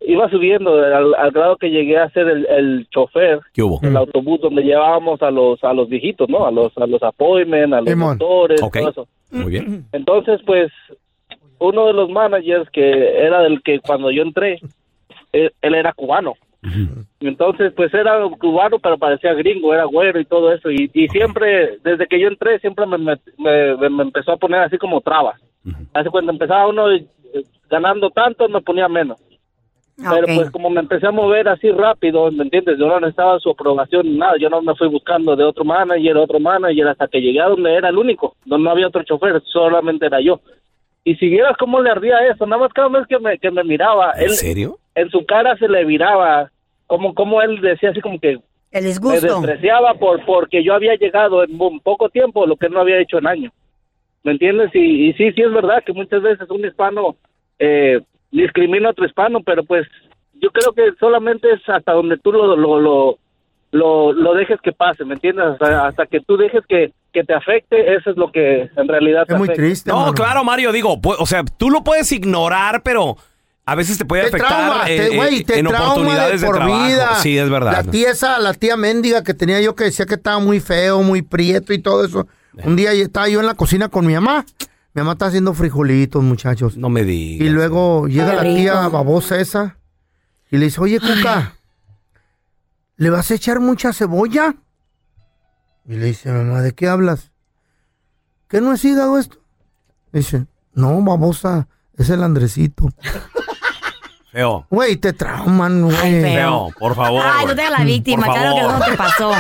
iba 0.01 0.29
subiendo 0.31 0.75
al, 0.75 1.15
al 1.15 1.31
grado 1.33 1.57
que 1.57 1.71
llegué 1.71 1.99
a 1.99 2.09
ser 2.11 2.29
el, 2.29 2.47
el 2.47 2.87
chofer 2.91 3.41
del 3.83 3.97
autobús 3.97 4.41
donde 4.41 4.63
llevábamos 4.63 5.21
a 5.23 5.31
los 5.31 5.63
a 5.65 5.73
los 5.73 5.89
viejitos, 5.89 6.29
¿no? 6.29 6.47
A 6.47 6.51
los 6.51 6.77
a 6.79 6.87
los 6.87 7.03
appointments, 7.03 7.73
a 7.75 7.81
los 7.81 7.87
doctores, 8.19 8.63
Ok. 8.63 8.77
todo 8.79 8.89
eso. 8.91 9.09
Muy 9.33 9.51
bien. 9.51 9.85
Entonces, 9.93 10.41
pues, 10.47 10.71
uno 11.59 11.87
de 11.87 11.93
los 11.93 12.09
managers 12.11 12.71
que 12.71 12.89
era 13.27 13.43
del 13.43 13.61
que 13.63 13.81
cuando 13.81 14.11
yo 14.11 14.23
entré, 14.23 14.61
él, 15.33 15.53
él 15.61 15.75
era 15.75 15.93
cubano. 15.93 16.35
Entonces, 17.21 17.73
pues 17.75 17.93
era 17.95 18.19
cubano, 18.41 18.79
pero 18.79 18.99
parecía 18.99 19.33
gringo, 19.35 19.73
era 19.75 19.85
güero 19.85 20.21
y 20.21 20.25
todo 20.25 20.53
eso. 20.53 20.71
Y, 20.71 20.91
y 20.95 21.09
siempre, 21.09 21.79
desde 21.85 22.07
que 22.07 22.21
yo 22.21 22.29
entré, 22.29 22.59
siempre 22.61 22.87
me, 22.87 22.99
me, 22.99 23.17
me- 23.39 23.91
me 23.91 24.03
empezó 24.03 24.33
a 24.33 24.37
poner 24.37 24.61
así 24.61 24.79
como 24.79 25.01
trabas. 25.01 25.41
Así 25.93 26.09
cuando 26.09 26.33
empezaba 26.33 26.67
uno 26.69 26.91
eh, 26.91 27.05
ganando 27.69 28.11
tanto, 28.11 28.49
me 28.49 28.61
ponía 28.61 28.89
menos. 28.89 29.19
Pero 29.99 30.27
ok. 30.27 30.33
pues 30.37 30.51
como 30.53 30.71
me 30.71 30.81
empecé 30.81 31.09
a 31.09 31.11
mover 31.11 31.49
así 31.49 31.71
rápido, 31.73 32.31
¿me 32.31 32.45
entiendes? 32.45 32.79
Yo 32.79 32.87
no 32.87 33.01
necesitaba 33.01 33.41
su 33.41 33.51
aprobación 33.51 34.07
ni 34.07 34.17
nada. 34.17 34.35
Yo 34.39 34.49
no 34.49 34.63
me 34.63 34.75
fui 34.77 34.87
buscando 34.89 35.35
de 35.35 35.43
otro 35.43 35.65
manager, 35.65 36.17
otro 36.17 36.39
manager, 36.39 36.87
hasta 36.89 37.09
que 37.09 37.21
llegué 37.21 37.41
a 37.41 37.49
donde 37.49 37.75
era 37.75 37.89
el 37.89 37.99
único, 37.99 38.37
donde 38.45 38.65
no 38.65 38.71
había 38.71 38.87
otro 38.87 39.03
chofer, 39.03 39.43
solamente 39.47 40.07
era 40.07 40.21
yo. 40.21 40.41
Y 41.03 41.17
si 41.17 41.29
vieras 41.29 41.57
cómo 41.59 41.81
le 41.83 41.91
ardía 41.91 42.19
eso, 42.29 42.47
nada 42.47 42.63
más 42.63 42.73
cada 42.73 42.89
vez 42.89 43.07
que 43.09 43.19
me, 43.19 43.39
que 43.39 43.51
me 43.51 43.65
miraba, 43.65 44.13
¿En 44.17 44.25
él, 44.25 44.31
serio? 44.31 44.79
en 44.95 45.11
su 45.11 45.25
cara 45.27 45.57
se 45.57 45.69
le 45.69 45.85
viraba, 45.85 46.51
como, 46.87 47.13
como 47.15 47.43
él 47.43 47.61
decía 47.61 47.91
así 47.91 48.01
como 48.01 48.21
que 48.21 48.33
El 48.33 48.41
me 48.73 48.81
disgusto. 48.83 49.21
despreciaba 49.41 49.95
por 49.95 50.25
porque 50.25 50.63
yo 50.63 50.75
había 50.75 50.95
llegado 50.95 51.43
en 51.43 51.61
un 51.61 51.81
poco 51.81 52.09
tiempo 52.09 52.47
lo 52.47 52.57
que 52.57 52.67
él 52.67 52.73
no 52.73 52.81
había 52.81 53.01
hecho 53.01 53.19
en 53.19 53.27
años. 53.27 53.53
¿Me 54.23 54.33
entiendes? 54.33 54.71
Y, 54.75 55.09
y 55.09 55.13
sí, 55.15 55.33
sí 55.33 55.43
es 55.43 55.53
verdad 55.53 55.83
que 55.85 55.93
muchas 55.93 56.21
veces 56.23 56.49
un 56.51 56.65
hispano 56.65 57.17
eh, 57.59 58.01
discrimina 58.31 58.89
a 58.89 58.93
otro 58.93 59.07
hispano, 59.07 59.41
pero 59.45 59.65
pues 59.65 59.87
yo 60.41 60.51
creo 60.51 60.73
que 60.73 60.97
solamente 60.99 61.49
es 61.53 61.61
hasta 61.69 61.93
donde 61.93 62.17
tú 62.19 62.33
lo, 62.33 62.57
lo, 62.57 62.81
lo, 62.81 63.19
lo, 63.73 64.13
lo 64.13 64.35
dejes 64.35 64.61
que 64.63 64.73
pase, 64.73 65.05
¿me 65.05 65.15
entiendes? 65.15 65.45
Hasta, 65.47 65.87
hasta 65.89 66.07
que 66.07 66.21
tú 66.21 66.37
dejes 66.37 66.63
que, 66.69 66.93
que 67.13 67.25
te 67.25 67.35
afecte, 67.35 67.95
eso 67.95 68.11
es 68.11 68.17
lo 68.17 68.31
que 68.31 68.71
en 68.77 68.89
realidad 68.89 69.27
te 69.27 69.35
afecta. 69.35 69.93
No, 69.93 70.13
claro, 70.13 70.45
Mario, 70.45 70.73
digo, 70.73 71.01
o 71.03 71.27
sea, 71.27 71.43
tú 71.45 71.71
lo 71.71 71.83
puedes 71.83 72.11
ignorar, 72.13 72.83
pero 72.83 73.17
a 73.67 73.75
veces 73.75 73.99
te 73.99 74.05
puede 74.07 74.23
Te 74.23 74.29
afectar 74.29 74.49
trauma, 74.49 74.91
eh, 74.91 74.97
te, 74.97 75.37
eh, 75.37 75.45
te 75.45 75.59
en 75.59 75.67
trauma 75.67 75.93
oportunidades 75.93 76.33
de 76.33 76.39
de, 76.39 76.47
por 76.47 76.57
trabajo. 76.57 76.87
vida. 76.87 77.15
Sí, 77.17 77.37
es 77.37 77.51
verdad. 77.51 77.73
La 77.73 77.85
tía 77.91 78.11
esa, 78.11 78.39
la 78.39 78.55
tía 78.55 78.77
mendiga 78.77 79.23
que 79.23 79.35
tenía 79.35 79.61
yo 79.61 79.75
que 79.75 79.85
decía 79.85 80.07
que 80.07 80.15
estaba 80.15 80.39
muy 80.39 80.61
feo, 80.61 81.03
muy 81.03 81.21
prieto 81.23 81.73
y 81.75 81.79
todo 81.79 82.05
eso. 82.05 82.27
Un 82.65 82.77
día 82.77 82.93
estaba 82.93 83.29
yo 83.29 83.41
en 83.41 83.47
la 83.47 83.55
cocina 83.55 83.89
con 83.89 84.07
mi 84.07 84.15
mamá. 84.15 84.45
Mi 84.99 85.05
mamá 85.05 85.13
está 85.13 85.27
haciendo 85.27 85.55
frijolitos, 85.55 86.25
muchachos. 86.25 86.77
No 86.77 86.89
me 86.89 87.05
digas. 87.05 87.47
Y 87.47 87.51
luego 87.51 88.09
llega 88.09 88.35
la 88.35 88.43
tía 88.43 88.89
babosa 88.89 89.39
esa 89.39 89.77
y 90.51 90.57
le 90.57 90.65
dice, 90.65 90.81
oye, 90.81 90.99
Cuca, 90.99 91.55
¿le 92.97 93.09
vas 93.09 93.31
a 93.31 93.35
echar 93.35 93.61
mucha 93.61 93.93
cebolla? 93.93 94.57
Y 95.87 95.95
le 95.95 96.07
dice, 96.07 96.33
mamá, 96.33 96.63
¿de 96.63 96.75
qué 96.75 96.89
hablas? 96.89 97.31
¿Qué 98.49 98.61
no 98.61 98.73
es 98.73 98.85
hígado 98.85 99.21
esto? 99.21 99.39
Dice, 100.13 100.49
no, 100.73 101.01
babosa, 101.01 101.69
es 101.97 102.11
el 102.11 102.25
Andresito. 102.25 102.89
Feo. 104.33 104.67
Güey, 104.69 104.97
te 104.97 105.13
trauman, 105.13 105.81
güey. 105.85 105.97
Ay, 105.97 106.23
Feo, 106.23 106.71
por 106.77 106.97
favor. 106.97 107.23
Ay, 107.25 107.47
no 107.47 107.55
te 107.55 107.63
hagas 107.63 107.79
la 107.79 107.85
víctima, 107.85 108.27
Por 108.27 108.35
claro 108.35 108.57
que 108.57 108.63
favor. 108.63 108.79
no 108.81 108.85
te 108.85 108.97
pasó. 108.97 109.33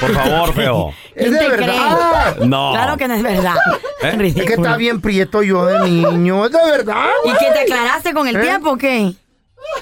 Por 0.00 0.14
favor, 0.14 0.54
feo. 0.54 0.94
Es 1.14 1.30
de 1.30 1.38
te 1.38 1.48
verdad. 1.48 2.36
No. 2.38 2.72
Claro 2.72 2.96
que 2.96 3.06
no 3.08 3.14
es 3.14 3.22
verdad. 3.22 3.54
¿Eh? 4.02 4.32
Es 4.36 4.44
que 4.46 4.54
está 4.54 4.76
bien 4.76 5.00
prieto 5.00 5.42
yo 5.42 5.66
de 5.66 5.80
niño. 5.88 6.46
Es 6.46 6.52
de 6.52 6.58
verdad, 6.70 7.06
¿Y 7.24 7.32
que 7.32 7.50
te 7.52 7.60
aclaraste 7.60 8.14
con 8.14 8.26
el 8.26 8.36
¿Eh? 8.36 8.40
tiempo 8.40 8.70
o 8.72 8.76
qué? 8.76 9.12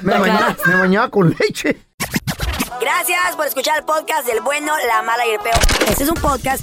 Me, 0.00 0.12
¿Te 0.12 0.18
baña- 0.18 0.34
aclaraste? 0.34 0.68
me 0.70 0.74
bañaba 0.80 1.08
con 1.10 1.36
leche. 1.38 1.78
Gracias 2.80 3.36
por 3.36 3.46
escuchar 3.46 3.78
el 3.78 3.84
podcast 3.84 4.26
del 4.26 4.40
bueno, 4.40 4.72
la 4.86 5.02
mala 5.02 5.26
y 5.26 5.30
el 5.30 5.40
peor. 5.40 5.58
Este 5.88 6.04
es 6.04 6.08
un 6.08 6.14
podcast 6.16 6.62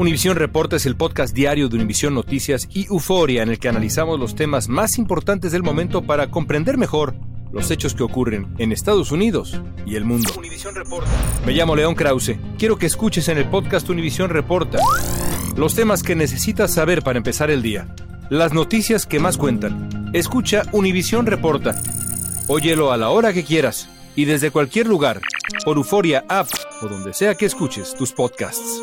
Univisión 0.00 0.34
Reporta 0.34 0.76
es 0.76 0.86
el 0.86 0.96
podcast 0.96 1.34
diario 1.34 1.68
de 1.68 1.76
Univisión 1.76 2.14
Noticias 2.14 2.66
y 2.72 2.86
Euforia 2.86 3.42
en 3.42 3.50
el 3.50 3.58
que 3.58 3.68
analizamos 3.68 4.18
los 4.18 4.34
temas 4.34 4.66
más 4.66 4.96
importantes 4.96 5.52
del 5.52 5.62
momento 5.62 6.00
para 6.00 6.30
comprender 6.30 6.78
mejor 6.78 7.14
los 7.52 7.70
hechos 7.70 7.94
que 7.94 8.02
ocurren 8.02 8.48
en 8.56 8.72
Estados 8.72 9.12
Unidos 9.12 9.60
y 9.84 9.96
el 9.96 10.06
mundo. 10.06 10.30
Me 11.44 11.52
llamo 11.52 11.76
León 11.76 11.94
Krause. 11.94 12.38
Quiero 12.56 12.78
que 12.78 12.86
escuches 12.86 13.28
en 13.28 13.36
el 13.36 13.50
podcast 13.50 13.90
Univisión 13.90 14.30
Reporta 14.30 14.78
los 15.54 15.74
temas 15.74 16.02
que 16.02 16.16
necesitas 16.16 16.72
saber 16.72 17.02
para 17.02 17.18
empezar 17.18 17.50
el 17.50 17.60
día. 17.60 17.94
Las 18.30 18.54
noticias 18.54 19.04
que 19.04 19.20
más 19.20 19.36
cuentan. 19.36 20.10
Escucha 20.14 20.62
Univisión 20.72 21.26
Reporta. 21.26 21.78
Óyelo 22.46 22.90
a 22.90 22.96
la 22.96 23.10
hora 23.10 23.34
que 23.34 23.44
quieras 23.44 23.90
y 24.16 24.24
desde 24.24 24.50
cualquier 24.50 24.86
lugar 24.86 25.20
por 25.62 25.76
Euforia 25.76 26.24
App 26.26 26.48
o 26.80 26.86
donde 26.88 27.12
sea 27.12 27.34
que 27.34 27.44
escuches 27.44 27.94
tus 27.94 28.12
podcasts. 28.12 28.82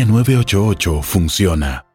línea 0.01 0.05
988 0.05 1.01
funciona. 1.03 1.90